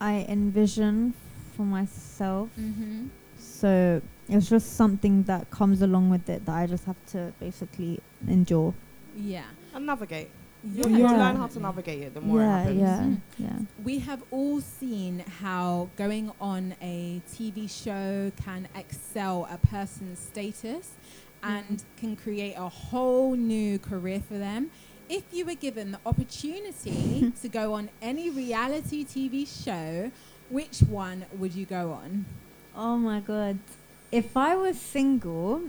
I 0.00 0.24
envision 0.28 1.14
for 1.54 1.64
myself. 1.64 2.50
Mhm. 2.58 3.08
So 3.38 4.02
it's 4.28 4.48
just 4.48 4.74
something 4.74 5.22
that 5.24 5.50
comes 5.50 5.80
along 5.82 6.10
with 6.10 6.28
it 6.28 6.44
that 6.46 6.54
I 6.56 6.66
just 6.66 6.84
have 6.84 7.04
to 7.12 7.32
basically 7.40 8.00
endure. 8.26 8.74
Yeah. 9.18 9.44
And 9.74 9.86
navigate. 9.86 10.30
Yeah, 10.64 10.86
You 10.88 11.06
learn 11.06 11.36
how 11.36 11.46
to 11.46 11.60
navigate 11.60 12.02
it 12.02 12.14
the 12.14 12.20
more 12.20 12.40
it 12.40 12.44
yeah, 12.44 12.58
happens. 12.58 12.80
yeah, 12.80 13.00
Mm. 13.02 13.20
yeah. 13.38 13.58
We 13.84 13.98
have 14.00 14.22
all 14.32 14.60
seen 14.60 15.20
how 15.40 15.88
going 15.96 16.32
on 16.40 16.74
a 16.82 17.22
TV 17.32 17.68
show 17.68 18.32
can 18.44 18.66
excel 18.74 19.46
a 19.50 19.58
person's 19.58 20.18
status 20.18 20.92
and 21.44 21.84
can 21.96 22.16
create 22.16 22.54
a 22.56 22.68
whole 22.68 23.36
new 23.36 23.78
career 23.78 24.20
for 24.20 24.36
them. 24.36 24.70
If 25.08 25.22
you 25.32 25.46
were 25.46 25.54
given 25.54 25.92
the 25.92 26.00
opportunity 26.04 27.32
to 27.42 27.48
go 27.48 27.74
on 27.74 27.88
any 28.02 28.28
reality 28.28 29.04
TV 29.04 29.46
show, 29.46 30.10
which 30.50 30.80
one 30.80 31.24
would 31.38 31.54
you 31.54 31.66
go 31.66 31.92
on? 31.92 32.26
Oh 32.74 32.96
my 32.96 33.20
god. 33.20 33.58
If 34.10 34.36
I 34.36 34.56
was 34.56 34.78
single, 34.80 35.62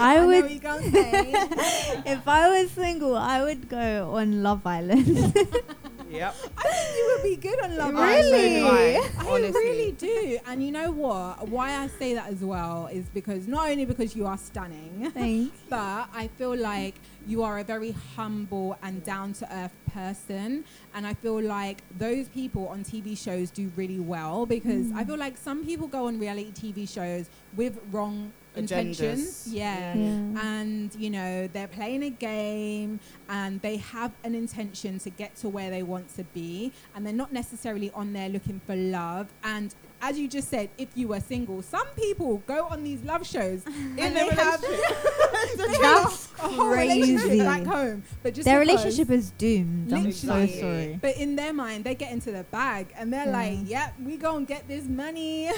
I 0.00 0.16
know 0.16 0.26
would. 0.26 0.42
what 0.44 0.50
you 0.50 0.60
can't 0.60 0.84
say. 0.84 1.32
if 2.06 2.26
I 2.26 2.48
was 2.48 2.70
single, 2.70 3.16
I 3.16 3.42
would 3.42 3.68
go 3.68 4.14
on 4.14 4.42
Love 4.42 4.66
Island. 4.66 5.34
Yep. 6.10 6.36
I 6.56 6.62
think 6.62 6.96
you 6.96 7.12
would 7.12 7.22
be 7.22 7.36
good 7.36 7.62
on 7.62 7.76
Love 7.76 7.94
Really? 7.94 8.62
Island. 8.62 9.12
I, 9.18 9.26
I 9.26 9.38
really 9.50 9.92
do. 9.92 10.38
And 10.46 10.64
you 10.64 10.72
know 10.72 10.90
what? 10.90 11.48
Why 11.48 11.76
I 11.76 11.86
say 11.88 12.14
that 12.14 12.28
as 12.28 12.40
well 12.40 12.88
is 12.90 13.06
because 13.12 13.46
not 13.46 13.68
only 13.68 13.84
because 13.84 14.16
you 14.16 14.26
are 14.26 14.38
stunning, 14.38 15.10
Thank 15.14 15.52
but 15.68 16.08
I 16.14 16.28
feel 16.38 16.56
like 16.56 16.94
you 17.26 17.42
are 17.42 17.58
a 17.58 17.64
very 17.64 17.94
humble 18.16 18.78
and 18.82 19.04
down 19.04 19.34
to 19.34 19.54
earth 19.54 19.74
person. 19.92 20.64
And 20.94 21.06
I 21.06 21.14
feel 21.14 21.42
like 21.42 21.82
those 21.98 22.28
people 22.28 22.68
on 22.68 22.84
TV 22.84 23.16
shows 23.16 23.50
do 23.50 23.70
really 23.76 24.00
well 24.00 24.46
because 24.46 24.86
hmm. 24.86 24.98
I 24.98 25.04
feel 25.04 25.18
like 25.18 25.36
some 25.36 25.64
people 25.64 25.88
go 25.88 26.06
on 26.06 26.18
reality 26.18 26.52
TV 26.52 26.88
shows 26.88 27.28
with 27.54 27.78
wrong 27.90 28.32
intentions. 28.58 29.46
Agendas. 29.46 29.52
Yeah. 29.52 29.94
Yeah. 29.94 30.42
And, 30.42 30.94
you 30.96 31.10
know, 31.10 31.48
they're 31.52 31.68
playing 31.68 32.02
a 32.02 32.10
game 32.10 33.00
and 33.28 33.60
they 33.60 33.76
have 33.78 34.12
an 34.24 34.34
intention 34.34 34.98
to 35.00 35.10
get 35.10 35.36
to 35.36 35.48
where 35.48 35.70
they 35.70 35.82
want 35.82 36.14
to 36.16 36.24
be. 36.24 36.72
And 36.94 37.06
they're 37.06 37.12
not 37.12 37.32
necessarily 37.32 37.90
on 37.92 38.12
there 38.12 38.28
looking 38.28 38.60
for 38.66 38.76
love. 38.76 39.28
And 39.44 39.74
as 40.00 40.18
you 40.18 40.28
just 40.28 40.48
said, 40.48 40.70
if 40.78 40.88
you 40.94 41.08
were 41.08 41.20
single, 41.20 41.60
some 41.62 41.86
people 41.96 42.38
go 42.46 42.66
on 42.66 42.84
these 42.84 43.02
love 43.02 43.26
shows 43.26 43.62
and 43.66 43.98
their 43.98 44.12
they 44.30 44.34
have, 44.36 44.60
they 44.60 45.78
That's 45.80 46.28
a 46.38 46.48
whole 46.48 46.68
relationship 46.68 47.38
back 47.38 47.64
home. 47.64 48.02
But 48.22 48.34
just 48.34 48.44
Their 48.46 48.60
relationship 48.60 49.10
is 49.10 49.30
doomed. 49.32 49.92
I'm 49.92 50.12
so 50.12 50.28
Literally. 50.34 50.60
sorry. 50.60 50.98
But 51.00 51.16
in 51.16 51.36
their 51.36 51.52
mind, 51.52 51.84
they 51.84 51.94
get 51.94 52.12
into 52.12 52.30
the 52.30 52.44
bag 52.44 52.88
and 52.96 53.12
they're 53.12 53.26
Yeah. 53.26 53.32
like, 53.32 53.58
yep, 53.64 53.94
we 54.04 54.16
go 54.16 54.36
and 54.36 54.46
get 54.46 54.68
this 54.68 54.84
money. 54.84 55.50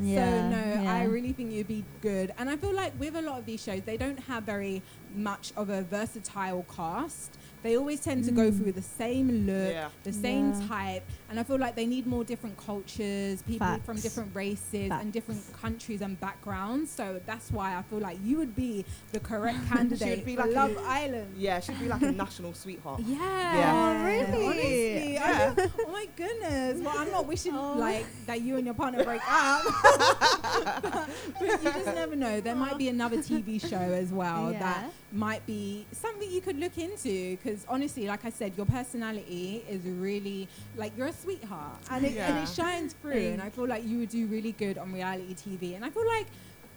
Yeah, 0.00 0.30
so, 0.30 0.48
no, 0.50 0.82
yeah. 0.82 0.94
I 0.94 1.04
really 1.04 1.32
think 1.32 1.52
you'd 1.52 1.68
be 1.68 1.84
good. 2.02 2.32
And 2.38 2.48
I 2.50 2.56
feel 2.56 2.72
like 2.72 2.92
with 3.00 3.16
a 3.16 3.22
lot 3.22 3.38
of 3.38 3.46
these 3.46 3.62
shows, 3.62 3.82
they 3.84 3.96
don't 3.96 4.18
have 4.20 4.44
very 4.44 4.82
much 5.14 5.52
of 5.56 5.70
a 5.70 5.82
versatile 5.82 6.64
cast. 6.74 7.36
They 7.62 7.76
always 7.76 8.00
tend 8.00 8.24
to 8.24 8.30
go 8.30 8.50
Mm. 8.50 8.58
through 8.62 8.72
the 8.72 8.82
same 8.82 9.46
look, 9.46 9.72
Yeah. 9.72 9.88
the 10.04 10.12
same 10.12 10.52
Yeah. 10.52 10.68
type. 10.68 11.04
And 11.28 11.40
I 11.40 11.42
feel 11.42 11.58
like 11.58 11.74
they 11.74 11.86
need 11.86 12.06
more 12.06 12.22
different 12.22 12.56
cultures, 12.56 13.42
people 13.42 13.78
from 13.84 13.96
different 13.96 14.34
races 14.34 14.90
and 14.92 15.12
different 15.12 15.42
countries 15.60 16.00
and 16.00 16.18
backgrounds. 16.20 16.90
So 16.90 17.20
that's 17.26 17.50
why 17.50 17.76
I 17.76 17.82
feel 17.82 17.98
like 17.98 18.18
you 18.22 18.36
would 18.38 18.54
be 18.54 18.84
the 19.12 19.18
correct 19.18 19.58
candidate 19.72 20.24
be 20.24 20.36
for 20.36 20.42
like 20.42 20.50
a- 20.50 20.54
Love 20.54 20.78
Island. 20.86 21.34
Yeah, 21.36 21.58
she'd 21.58 21.80
be 21.80 21.88
like 21.88 22.02
a 22.02 22.12
national 22.12 22.54
sweetheart. 22.54 23.00
Yeah. 23.06 23.18
Yeah. 23.56 23.72
Oh, 23.74 24.04
really? 24.04 24.46
Honestly. 24.46 25.12
Yeah. 25.14 25.54
I- 25.58 25.70
oh 25.80 25.90
my 25.92 26.06
goodness. 26.16 26.80
Well, 26.80 26.94
I'm 26.96 27.10
not 27.10 27.26
wishing 27.26 27.54
Oh. 27.56 27.74
like 27.76 28.06
that 28.26 28.40
you 28.42 28.56
and 28.56 28.64
your 28.64 28.74
partner 28.74 29.02
break 29.04 29.20
up. 29.28 29.62
but 31.40 31.62
you 31.62 31.72
just 31.72 31.86
never 31.86 32.14
know. 32.16 32.40
There 32.40 32.54
might 32.54 32.78
be 32.78 32.88
another 32.88 33.16
TV 33.18 33.60
show 33.60 33.76
as 33.76 34.10
well 34.12 34.52
Yeah. 34.52 34.58
that 34.60 34.92
might 35.12 35.46
be 35.46 35.86
something 35.92 36.30
you 36.30 36.40
could 36.40 36.58
look 36.58 36.76
into 36.78 37.36
because 37.36 37.64
honestly, 37.68 38.06
like 38.06 38.24
I 38.24 38.30
said, 38.30 38.52
your 38.56 38.66
personality 38.66 39.64
is 39.68 39.82
really 39.84 40.48
like 40.76 40.92
you're 40.96 41.06
a 41.06 41.12
sweetheart 41.16 41.78
and 41.90 42.04
it, 42.04 42.16
and 42.16 42.38
it 42.38 42.48
shines 42.48 42.94
through. 43.00 43.12
And 43.34 43.42
I 43.42 43.48
feel 43.50 43.66
like 43.66 43.84
you 43.86 43.98
would 43.98 44.08
do 44.10 44.26
really 44.26 44.52
good 44.52 44.78
on 44.78 44.92
reality 44.92 45.34
TV. 45.34 45.74
And 45.76 45.84
I 45.84 45.90
feel 45.90 46.06
like 46.06 46.26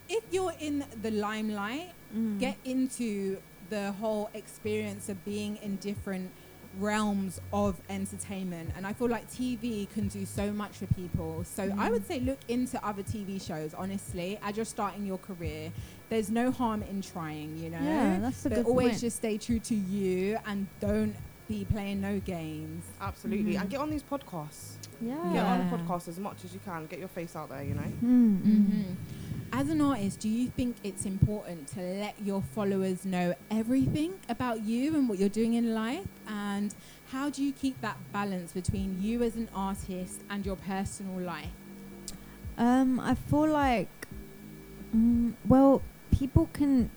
if 0.10 0.24
you're 0.32 0.54
in 0.60 0.86
the 1.02 1.12
limelight, 1.12 1.94
Mm. 2.16 2.40
get 2.40 2.58
into 2.66 3.38
the 3.70 3.92
whole 4.02 4.32
experience 4.34 5.10
of 5.10 5.24
being 5.26 5.58
in 5.58 5.76
different 5.76 6.32
realms 6.80 7.40
of 7.52 7.80
entertainment 7.90 8.70
and 8.76 8.86
i 8.88 8.94
feel 8.94 9.08
like 9.10 9.28
tv 9.32 9.88
can 9.92 10.08
do 10.08 10.24
so 10.26 10.52
much 10.52 10.72
for 10.78 10.86
people 10.88 11.44
so 11.44 11.64
Mm. 11.70 11.80
i 11.80 11.90
would 11.92 12.06
say 12.08 12.20
look 12.20 12.40
into 12.48 12.84
other 12.86 13.04
tv 13.04 13.40
shows 13.46 13.74
honestly 13.74 14.40
as 14.44 14.56
you're 14.56 14.66
starting 14.66 15.06
your 15.06 15.18
career 15.20 15.72
there's 16.10 16.30
no 16.30 16.52
harm 16.52 16.82
in 16.84 17.02
trying 17.02 17.58
you 17.58 17.70
know 17.72 17.80
Yeah, 17.82 18.20
that's 18.22 18.46
a 18.46 18.50
but 18.50 18.56
good 18.56 18.66
always 18.68 18.90
point. 18.90 19.02
just 19.02 19.18
stay 19.18 19.38
true 19.38 19.60
to 19.60 19.76
you 19.76 20.38
and 20.46 20.68
don't 20.80 21.16
be 21.50 21.66
playing 21.66 22.00
no 22.00 22.20
games 22.20 22.86
Absolutely. 23.02 23.54
Mhm. 23.56 23.62
And 23.62 23.70
get 23.70 23.80
on 23.82 23.90
these 23.90 24.04
podcasts. 24.04 24.78
Yeah. 25.02 25.16
Get 25.34 25.44
on 25.46 25.58
the 25.60 25.76
podcast 25.78 26.08
as 26.08 26.20
much 26.20 26.46
as 26.46 26.54
you 26.54 26.60
can. 26.64 26.86
Get 26.86 27.00
your 27.00 27.08
face 27.10 27.36
out 27.36 27.50
there, 27.50 27.64
you 27.64 27.74
know? 27.74 27.92
Mm, 28.04 28.38
mm. 28.42 28.68
Mhm. 28.68 28.96
As 29.52 29.70
an 29.70 29.82
artist, 29.82 30.20
do 30.20 30.30
you 30.30 30.50
think 30.50 30.76
it's 30.84 31.06
important 31.06 31.68
to 31.70 31.80
let 31.82 32.16
your 32.24 32.42
followers 32.56 33.04
know 33.04 33.34
everything 33.50 34.14
about 34.30 34.62
you 34.64 34.96
and 34.96 35.10
what 35.10 35.18
you're 35.18 35.28
doing 35.42 35.56
in 35.56 35.74
life? 35.74 36.08
And 36.28 36.74
how 37.12 37.30
do 37.32 37.44
you 37.44 37.52
keep 37.52 37.82
that 37.82 37.98
balance 38.14 38.52
between 38.54 39.02
you 39.02 39.24
as 39.24 39.36
an 39.36 39.50
artist 39.56 40.22
and 40.30 40.46
your 40.46 40.56
personal 40.56 41.20
life? 41.20 41.50
Um, 42.60 43.00
I 43.00 43.16
feel 43.16 43.48
like, 43.50 43.90
mm, 44.96 45.34
well, 45.48 45.82
people 46.12 46.48
can. 46.54 46.92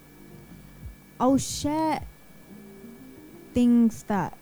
I'll 1.19 1.39
share 1.39 2.03
things 3.55 4.03
that 4.05 4.37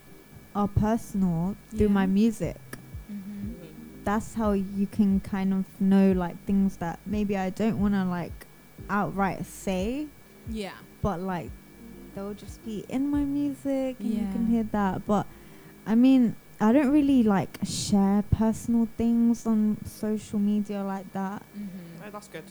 are 0.55 0.69
personal 0.69 1.57
through 1.71 1.87
Yeah. 1.89 1.93
my 1.93 2.07
music. 2.07 2.57
That's 4.05 4.35
how 4.35 4.53
you 4.53 4.87
can 4.87 5.21
kind 5.21 5.53
of 5.53 5.65
know 5.81 6.13
like 6.13 6.43
things 6.47 6.77
that 6.79 6.99
maybe 7.07 7.37
I 7.37 7.51
don't 7.51 7.79
want 7.81 7.95
to 7.95 8.05
like 8.05 8.47
outright 8.89 9.45
say, 9.45 10.07
Yeah. 10.49 10.73
but 11.03 11.21
like 11.21 11.51
they'll 12.15 12.35
just 12.35 12.65
be 12.65 12.85
in 12.89 13.09
my 13.09 13.25
music 13.25 13.97
and 14.01 14.09
you 14.11 14.27
can 14.33 14.47
hear 14.47 14.65
that. 14.73 15.07
But 15.07 15.27
I 15.87 15.95
mean, 15.95 16.35
I 16.61 16.73
don't 16.73 16.91
really 16.91 17.23
like 17.23 17.59
share 17.65 18.23
personal 18.31 18.89
things 18.97 19.47
on 19.47 19.77
social 19.85 20.39
media 20.39 20.83
like 20.83 21.13
that. 21.13 21.43
Mm-hmm. 21.57 22.05
No, 22.05 22.11
that's 22.11 22.29
good. 22.29 22.45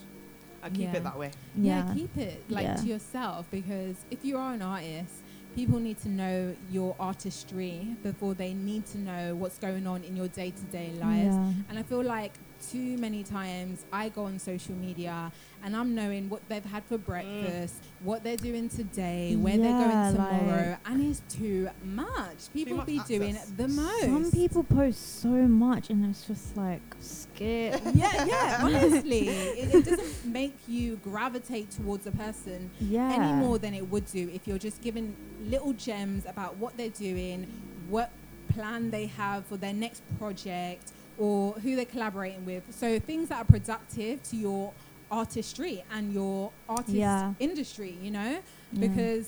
I 0.62 0.68
keep 0.70 0.80
Yeah. 0.92 0.96
it 0.96 1.04
that 1.04 1.18
way. 1.18 1.30
Yeah. 1.56 1.86
Yeah. 1.88 1.94
keep 1.94 2.16
it 2.16 2.44
like 2.48 2.64
Yeah. 2.64 2.76
to 2.76 2.86
yourself 2.86 3.50
because 3.50 3.96
if 4.10 4.24
you 4.24 4.36
are 4.38 4.54
an 4.54 4.62
artist, 4.62 5.14
people 5.54 5.78
need 5.78 5.98
to 6.02 6.08
know 6.08 6.54
your 6.70 6.94
artistry 6.98 7.96
before 8.02 8.34
they 8.34 8.54
need 8.54 8.86
to 8.86 8.98
know 8.98 9.34
what's 9.34 9.58
going 9.58 9.86
on 9.86 10.04
in 10.04 10.16
your 10.16 10.28
day 10.28 10.50
to 10.50 10.62
day 10.64 10.90
lives. 11.00 11.34
Yeah. 11.34 11.52
And 11.68 11.78
I 11.78 11.82
feel 11.82 12.02
like 12.02 12.32
too 12.70 12.96
many 12.98 13.22
times 13.22 13.84
I 13.92 14.10
go 14.10 14.24
on 14.24 14.38
social 14.38 14.74
media 14.74 15.32
and 15.62 15.76
I'm 15.76 15.94
knowing 15.94 16.28
what 16.28 16.46
they've 16.48 16.64
had 16.64 16.84
for 16.84 16.98
breakfast, 16.98 17.82
mm. 17.82 18.04
what 18.04 18.24
they're 18.24 18.36
doing 18.36 18.68
today, 18.68 19.36
where 19.36 19.56
Yeah, 19.56 19.62
they're 19.62 19.88
going 19.88 20.14
tomorrow, 20.14 20.70
like- 20.70 20.78
and 20.86 21.10
it's 21.10 21.22
too 21.28 21.68
much. 21.84 22.52
People 22.54 22.78
much 22.78 22.86
be 22.86 23.00
doing 23.06 23.38
the 23.56 23.68
most. 23.68 24.04
Some 24.04 24.30
people 24.30 24.64
post 24.64 25.20
so 25.20 25.28
much, 25.28 25.90
and 25.90 26.04
it's 26.06 26.26
just 26.26 26.56
like 26.56 26.80
scared. 27.00 27.80
yeah, 27.94 28.24
yeah. 28.24 28.60
Honestly, 28.62 29.28
it, 29.28 29.74
it 29.74 29.84
doesn't 29.84 29.99
make 30.40 30.56
you 30.66 30.96
gravitate 30.96 31.70
towards 31.70 32.06
a 32.06 32.10
person 32.12 32.70
yeah. 32.80 33.12
any 33.12 33.32
more 33.44 33.58
than 33.58 33.74
it 33.74 33.86
would 33.90 34.06
do 34.06 34.30
if 34.32 34.46
you're 34.48 34.58
just 34.58 34.80
given 34.80 35.14
little 35.54 35.72
gems 35.74 36.24
about 36.26 36.56
what 36.56 36.76
they're 36.78 36.88
doing, 37.08 37.46
what 37.88 38.10
plan 38.48 38.90
they 38.90 39.06
have 39.06 39.44
for 39.46 39.56
their 39.56 39.74
next 39.74 40.02
project, 40.18 40.92
or 41.18 41.52
who 41.62 41.76
they're 41.76 41.84
collaborating 41.96 42.44
with. 42.46 42.62
So 42.70 42.98
things 42.98 43.28
that 43.28 43.38
are 43.42 43.44
productive 43.44 44.22
to 44.30 44.36
your 44.36 44.72
artistry 45.10 45.84
and 45.94 46.12
your 46.12 46.50
artist 46.68 46.94
Yeah. 46.96 47.34
industry, 47.38 47.92
you 48.00 48.10
know, 48.10 48.32
Yeah. 48.72 48.80
because 48.86 49.26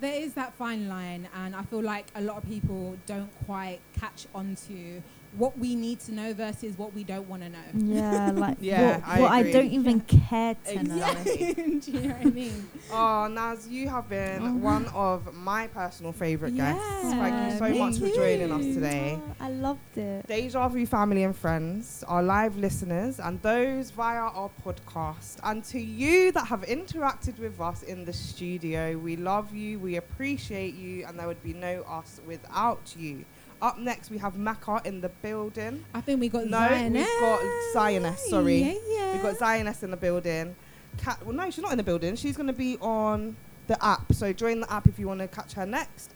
there 0.00 0.14
is 0.24 0.34
that 0.34 0.54
fine 0.54 0.88
line, 0.88 1.28
and 1.34 1.56
I 1.56 1.62
feel 1.62 1.82
like 1.82 2.06
a 2.14 2.20
lot 2.20 2.36
of 2.36 2.44
people 2.48 2.96
don't 3.06 3.30
quite 3.46 3.80
catch 3.98 4.26
on 4.34 4.56
to 4.68 5.02
what 5.36 5.58
we 5.58 5.74
need 5.74 5.98
to 6.00 6.12
know 6.12 6.34
versus 6.34 6.76
what 6.76 6.92
we 6.94 7.04
don't 7.04 7.26
want 7.28 7.42
to 7.42 7.48
know. 7.48 7.58
Yeah, 7.94 8.30
like 8.34 8.58
Yeah, 8.60 8.96
what, 8.98 9.02
I 9.06 9.20
what 9.20 9.30
I 9.32 9.42
don't 9.50 9.72
even 9.72 10.00
care 10.00 10.54
to 10.66 10.82
know. 10.82 10.94
Exactly. 10.94 11.54
Do 11.80 11.90
you 11.90 12.00
know 12.00 12.14
what 12.14 12.26
I 12.26 12.30
mean? 12.30 12.68
Oh, 12.92 13.28
Naz, 13.30 13.66
you 13.68 13.88
have 13.88 14.08
been 14.08 14.42
Oh. 14.42 14.52
one 14.56 14.86
of 14.88 15.32
my 15.34 15.68
personal 15.68 16.12
favourite 16.12 16.54
guests. 16.54 16.84
Thank 17.02 17.52
you 17.52 17.58
so 17.58 17.66
Yeah, 17.66 17.84
much 17.84 17.98
for 17.98 18.08
joining 18.08 18.52
us 18.52 18.74
today. 18.74 19.18
Oh, 19.22 19.34
I 19.40 19.50
loved 19.50 19.96
it. 19.96 20.26
Deja 20.26 20.68
Vu 20.68 20.84
family 20.86 21.22
and 21.24 21.34
friends, 21.34 22.04
our 22.06 22.22
live 22.22 22.56
listeners, 22.56 23.18
and 23.18 23.40
those 23.42 23.90
via 23.90 24.18
our 24.20 24.50
podcast. 24.64 25.36
And 25.42 25.64
to 25.64 25.80
you 25.80 26.32
that 26.32 26.46
have 26.46 26.62
interacted 26.62 27.38
with 27.38 27.58
us 27.60 27.82
in 27.82 28.04
the 28.04 28.12
studio, 28.12 28.98
we 28.98 29.16
love 29.16 29.54
you, 29.54 29.78
we 29.78 29.96
appreciate 29.96 30.74
you, 30.74 31.06
and 31.06 31.18
there 31.18 31.26
would 31.26 31.42
be 31.42 31.54
no 31.54 31.82
us 31.82 32.20
without 32.26 32.94
you. 32.98 33.24
Up 33.62 33.78
next, 33.78 34.10
we 34.10 34.18
have 34.18 34.36
Mecca 34.36 34.80
in 34.84 35.00
the 35.00 35.08
building. 35.08 35.84
I 35.94 36.00
think 36.00 36.20
we 36.20 36.28
got 36.28 36.46
No, 36.46 36.58
Zioness. 36.58 36.92
we've 36.94 37.20
got 37.20 37.40
Zioness, 37.72 38.18
sorry. 38.18 38.58
Yeah, 38.60 38.74
yeah. 38.88 39.12
We've 39.12 39.22
got 39.22 39.36
Zioness 39.38 39.84
in 39.84 39.92
the 39.92 39.96
building. 39.96 40.56
Cat, 40.98 41.24
well, 41.24 41.34
no, 41.34 41.48
she's 41.48 41.62
not 41.62 41.70
in 41.70 41.78
the 41.78 41.84
building. 41.84 42.16
She's 42.16 42.36
going 42.36 42.48
to 42.48 42.52
be 42.52 42.76
on 42.80 43.36
the 43.68 43.82
app. 43.84 44.12
So 44.12 44.32
join 44.32 44.60
the 44.60 44.72
app 44.72 44.88
if 44.88 44.98
you 44.98 45.06
want 45.06 45.20
to 45.20 45.28
catch 45.28 45.52
her 45.52 45.64
next. 45.64 46.12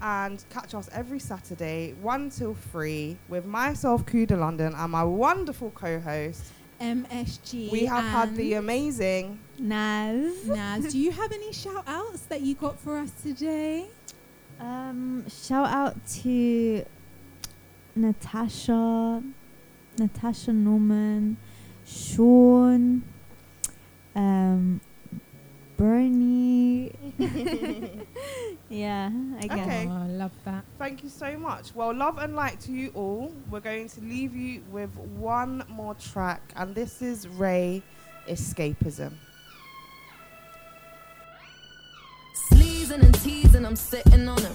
And 0.00 0.42
catch 0.48 0.74
us 0.74 0.88
every 0.92 1.18
Saturday, 1.18 1.92
1 2.00 2.30
till 2.30 2.54
3, 2.54 3.16
with 3.28 3.44
myself, 3.44 4.06
Kuda 4.06 4.38
London, 4.38 4.72
and 4.74 4.92
my 4.92 5.04
wonderful 5.04 5.70
co 5.72 6.00
host. 6.00 6.52
MSG. 6.80 7.70
We 7.70 7.84
have 7.84 8.04
had 8.04 8.34
the 8.36 8.54
amazing. 8.54 9.40
Naz. 9.58 10.46
Naz. 10.46 10.92
Do 10.92 10.98
you 10.98 11.10
have 11.10 11.32
any 11.32 11.52
shout 11.52 11.82
outs 11.86 12.22
that 12.22 12.40
you 12.40 12.54
got 12.54 12.78
for 12.78 12.96
us 12.96 13.10
today? 13.22 13.88
Um, 14.60 15.28
shout 15.28 15.68
out 15.68 16.06
to 16.22 16.84
Natasha, 17.94 19.22
Natasha 19.98 20.52
Norman, 20.52 21.36
Sean, 21.86 23.02
um, 24.14 24.80
Bernie. 25.76 26.92
yeah, 28.68 29.10
I 29.40 29.46
guess. 29.46 29.58
Okay. 29.58 29.86
Oh, 29.88 29.92
I 29.92 30.06
love 30.06 30.32
that. 30.44 30.64
Thank 30.76 31.04
you 31.04 31.08
so 31.08 31.36
much. 31.38 31.74
Well, 31.74 31.94
love 31.94 32.18
and 32.18 32.34
light 32.34 32.60
to 32.62 32.72
you 32.72 32.90
all. 32.94 33.32
We're 33.50 33.60
going 33.60 33.88
to 33.90 34.00
leave 34.00 34.34
you 34.34 34.62
with 34.72 34.96
one 34.96 35.64
more 35.68 35.94
track, 35.94 36.52
and 36.56 36.74
this 36.74 37.00
is 37.00 37.28
Raye 37.28 37.82
Escapism. 38.28 39.12
Sleazing 42.88 43.04
and 43.04 43.20
teasing, 43.22 43.66
I'm 43.66 43.76
sitting 43.76 44.26
on 44.28 44.40
him. 44.40 44.52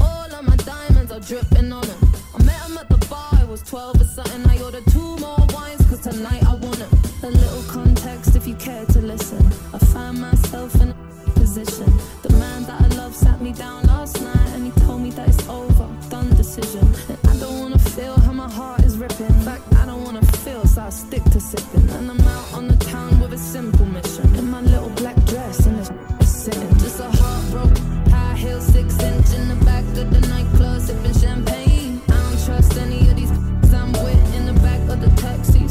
All 0.00 0.34
of 0.34 0.44
my 0.44 0.56
diamonds 0.56 1.12
are 1.12 1.20
dripping 1.20 1.70
on 1.70 1.86
him. 1.86 1.98
I 2.34 2.42
met 2.42 2.60
him 2.62 2.78
at 2.78 2.88
the 2.88 3.06
bar, 3.06 3.28
I 3.30 3.44
was 3.44 3.62
12 3.62 4.00
or 4.00 4.04
something. 4.04 4.44
I 4.44 4.60
ordered 4.60 4.84
two 4.90 5.16
more 5.18 5.38
wines, 5.54 5.86
cause 5.88 6.00
tonight 6.00 6.42
I 6.42 6.56
want 6.56 6.78
him. 6.78 6.90
A 7.22 7.30
little 7.30 7.62
context 7.70 8.34
if 8.34 8.44
you 8.44 8.56
care 8.56 8.84
to 8.86 9.00
listen. 9.00 9.38
I 9.72 9.78
find 9.78 10.20
myself 10.20 10.74
in 10.82 10.88
a 10.90 10.94
position. 11.34 11.86
The 12.22 12.30
man 12.30 12.64
that 12.64 12.80
I 12.80 12.88
love 12.96 13.14
sat 13.14 13.40
me 13.40 13.52
down 13.52 13.84
last 13.84 14.20
night 14.20 14.48
and 14.54 14.64
he 14.64 14.72
told 14.80 15.02
me 15.02 15.10
that 15.10 15.28
it's 15.28 15.48
over, 15.48 15.88
done 16.10 16.34
decision. 16.34 16.84
And 17.08 17.18
I 17.28 17.36
don't 17.38 17.60
wanna 17.60 17.78
feel 17.78 18.18
how 18.18 18.32
my 18.32 18.50
heart 18.50 18.82
is 18.82 18.98
ripping. 18.98 19.26
In 19.26 19.42
fact, 19.42 19.62
I 19.76 19.86
don't 19.86 20.02
wanna 20.02 20.26
feel, 20.44 20.66
so 20.66 20.82
I 20.82 20.90
stick 20.90 21.22
to 21.22 21.38
sipping. 21.38 21.88
And 21.90 22.10
I'm 22.10 22.20
out 22.20 22.52
on 22.52 22.66
the 22.66 22.76
town 22.86 23.20
with 23.20 23.32
a 23.32 23.38
simple 23.38 23.86
mission. 23.86 24.34
In 24.34 24.50
my 24.50 24.60
little 24.60 24.90
black 24.90 25.16
dress 25.26 25.66
and 25.66 25.78
it's 25.78 26.25
sitting. 26.46 26.78
Just 26.78 27.00
a 27.00 27.10
heartbroken 27.10 27.84
high 28.10 28.34
heel, 28.36 28.60
six 28.60 28.98
inch 29.02 29.30
in 29.34 29.48
the 29.48 29.58
back 29.64 29.84
of 30.00 30.08
the 30.14 30.20
nightclub, 30.28 30.80
sipping 30.80 31.14
champagne. 31.14 32.00
I 32.08 32.12
don't 32.22 32.44
trust 32.46 32.76
any 32.78 33.00
of 33.10 33.16
these 33.16 33.30
I'm 33.74 33.92
with 33.92 34.34
in 34.36 34.46
the 34.46 34.56
back 34.66 34.82
of 34.88 35.00
the 35.00 35.10
taxis. 35.22 35.65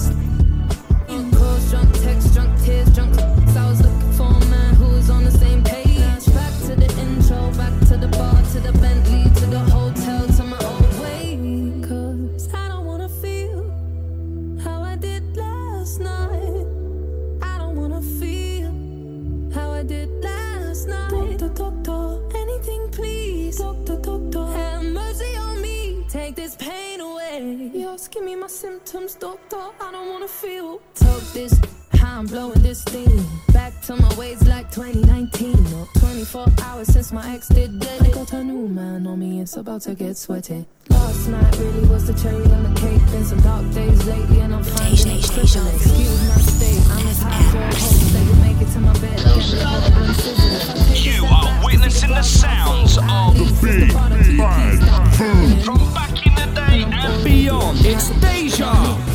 Have 23.61 24.83
mercy 24.83 25.35
on 25.37 25.61
me. 25.61 26.05
Take 26.09 26.35
this 26.35 26.55
pain 26.55 26.99
away. 27.01 27.71
Yes, 27.73 28.07
give 28.07 28.23
me 28.23 28.35
my 28.35 28.47
symptoms, 28.47 29.15
doctor. 29.15 29.57
I 29.79 29.91
don't 29.91 30.09
wanna 30.09 30.27
feel. 30.27 30.81
Talk 30.95 31.21
this, 31.33 31.59
how 32.05 32.19
I'm 32.19 32.25
blowing 32.27 32.61
this 32.61 32.81
steam. 32.81 33.25
Back 33.51 33.81
to 33.81 33.95
my 33.95 34.13
ways 34.15 34.47
like 34.47 34.69
2019. 34.71 35.53
Or 35.73 35.87
24 35.99 36.47
hours 36.63 36.87
since 36.87 37.11
my 37.11 37.33
ex 37.33 37.47
did 37.47 37.79
that. 37.81 38.01
I 38.01 38.09
got 38.09 38.31
a 38.33 38.43
new 38.43 38.67
man 38.67 39.07
on 39.07 39.19
me, 39.19 39.41
it's 39.41 39.57
about 39.57 39.81
to 39.81 39.95
get 39.95 40.17
sweaty. 40.17 40.65
Last 40.89 41.27
night 41.27 41.57
really 41.57 41.87
was 41.87 42.05
the 42.07 42.13
cherry 42.13 42.45
on 42.57 42.63
the 42.63 42.79
cake. 42.79 43.01
Been 43.11 43.25
some 43.25 43.41
dark 43.41 43.65
days 43.73 44.05
lately, 44.05 44.39
and 44.41 44.53
I'm 44.53 44.63
finding 44.63 45.17
it 45.17 45.23
crippling. 45.33 45.75
Excuse 45.75 46.21
my 46.29 46.37
state, 46.53 46.83
I'm 46.93 47.07
as 47.07 47.21
high 47.21 47.51
for 47.51 47.57
a 47.57 47.73
hope 47.83 48.05
that 48.13 48.23
you 48.29 48.35
make 48.45 48.59
it 48.61 48.69
to 48.73 48.79
my 48.79 48.93
bed. 49.03 49.19
You 51.07 51.25
are 51.25 51.65
witnessing 51.65 52.09
the 52.09 52.21
sounds 52.21 52.97
of 52.97 53.29
the 53.39 53.47
Big 53.61 53.93
Bad 54.37 54.79
Boom 55.17 55.59
from 55.61 55.79
back 55.93 56.15
in 56.25 56.33
the 56.35 56.47
day 56.53 56.83
and 56.85 57.23
beyond. 57.23 57.77
It's 57.81 58.09
Deja. 58.21 59.14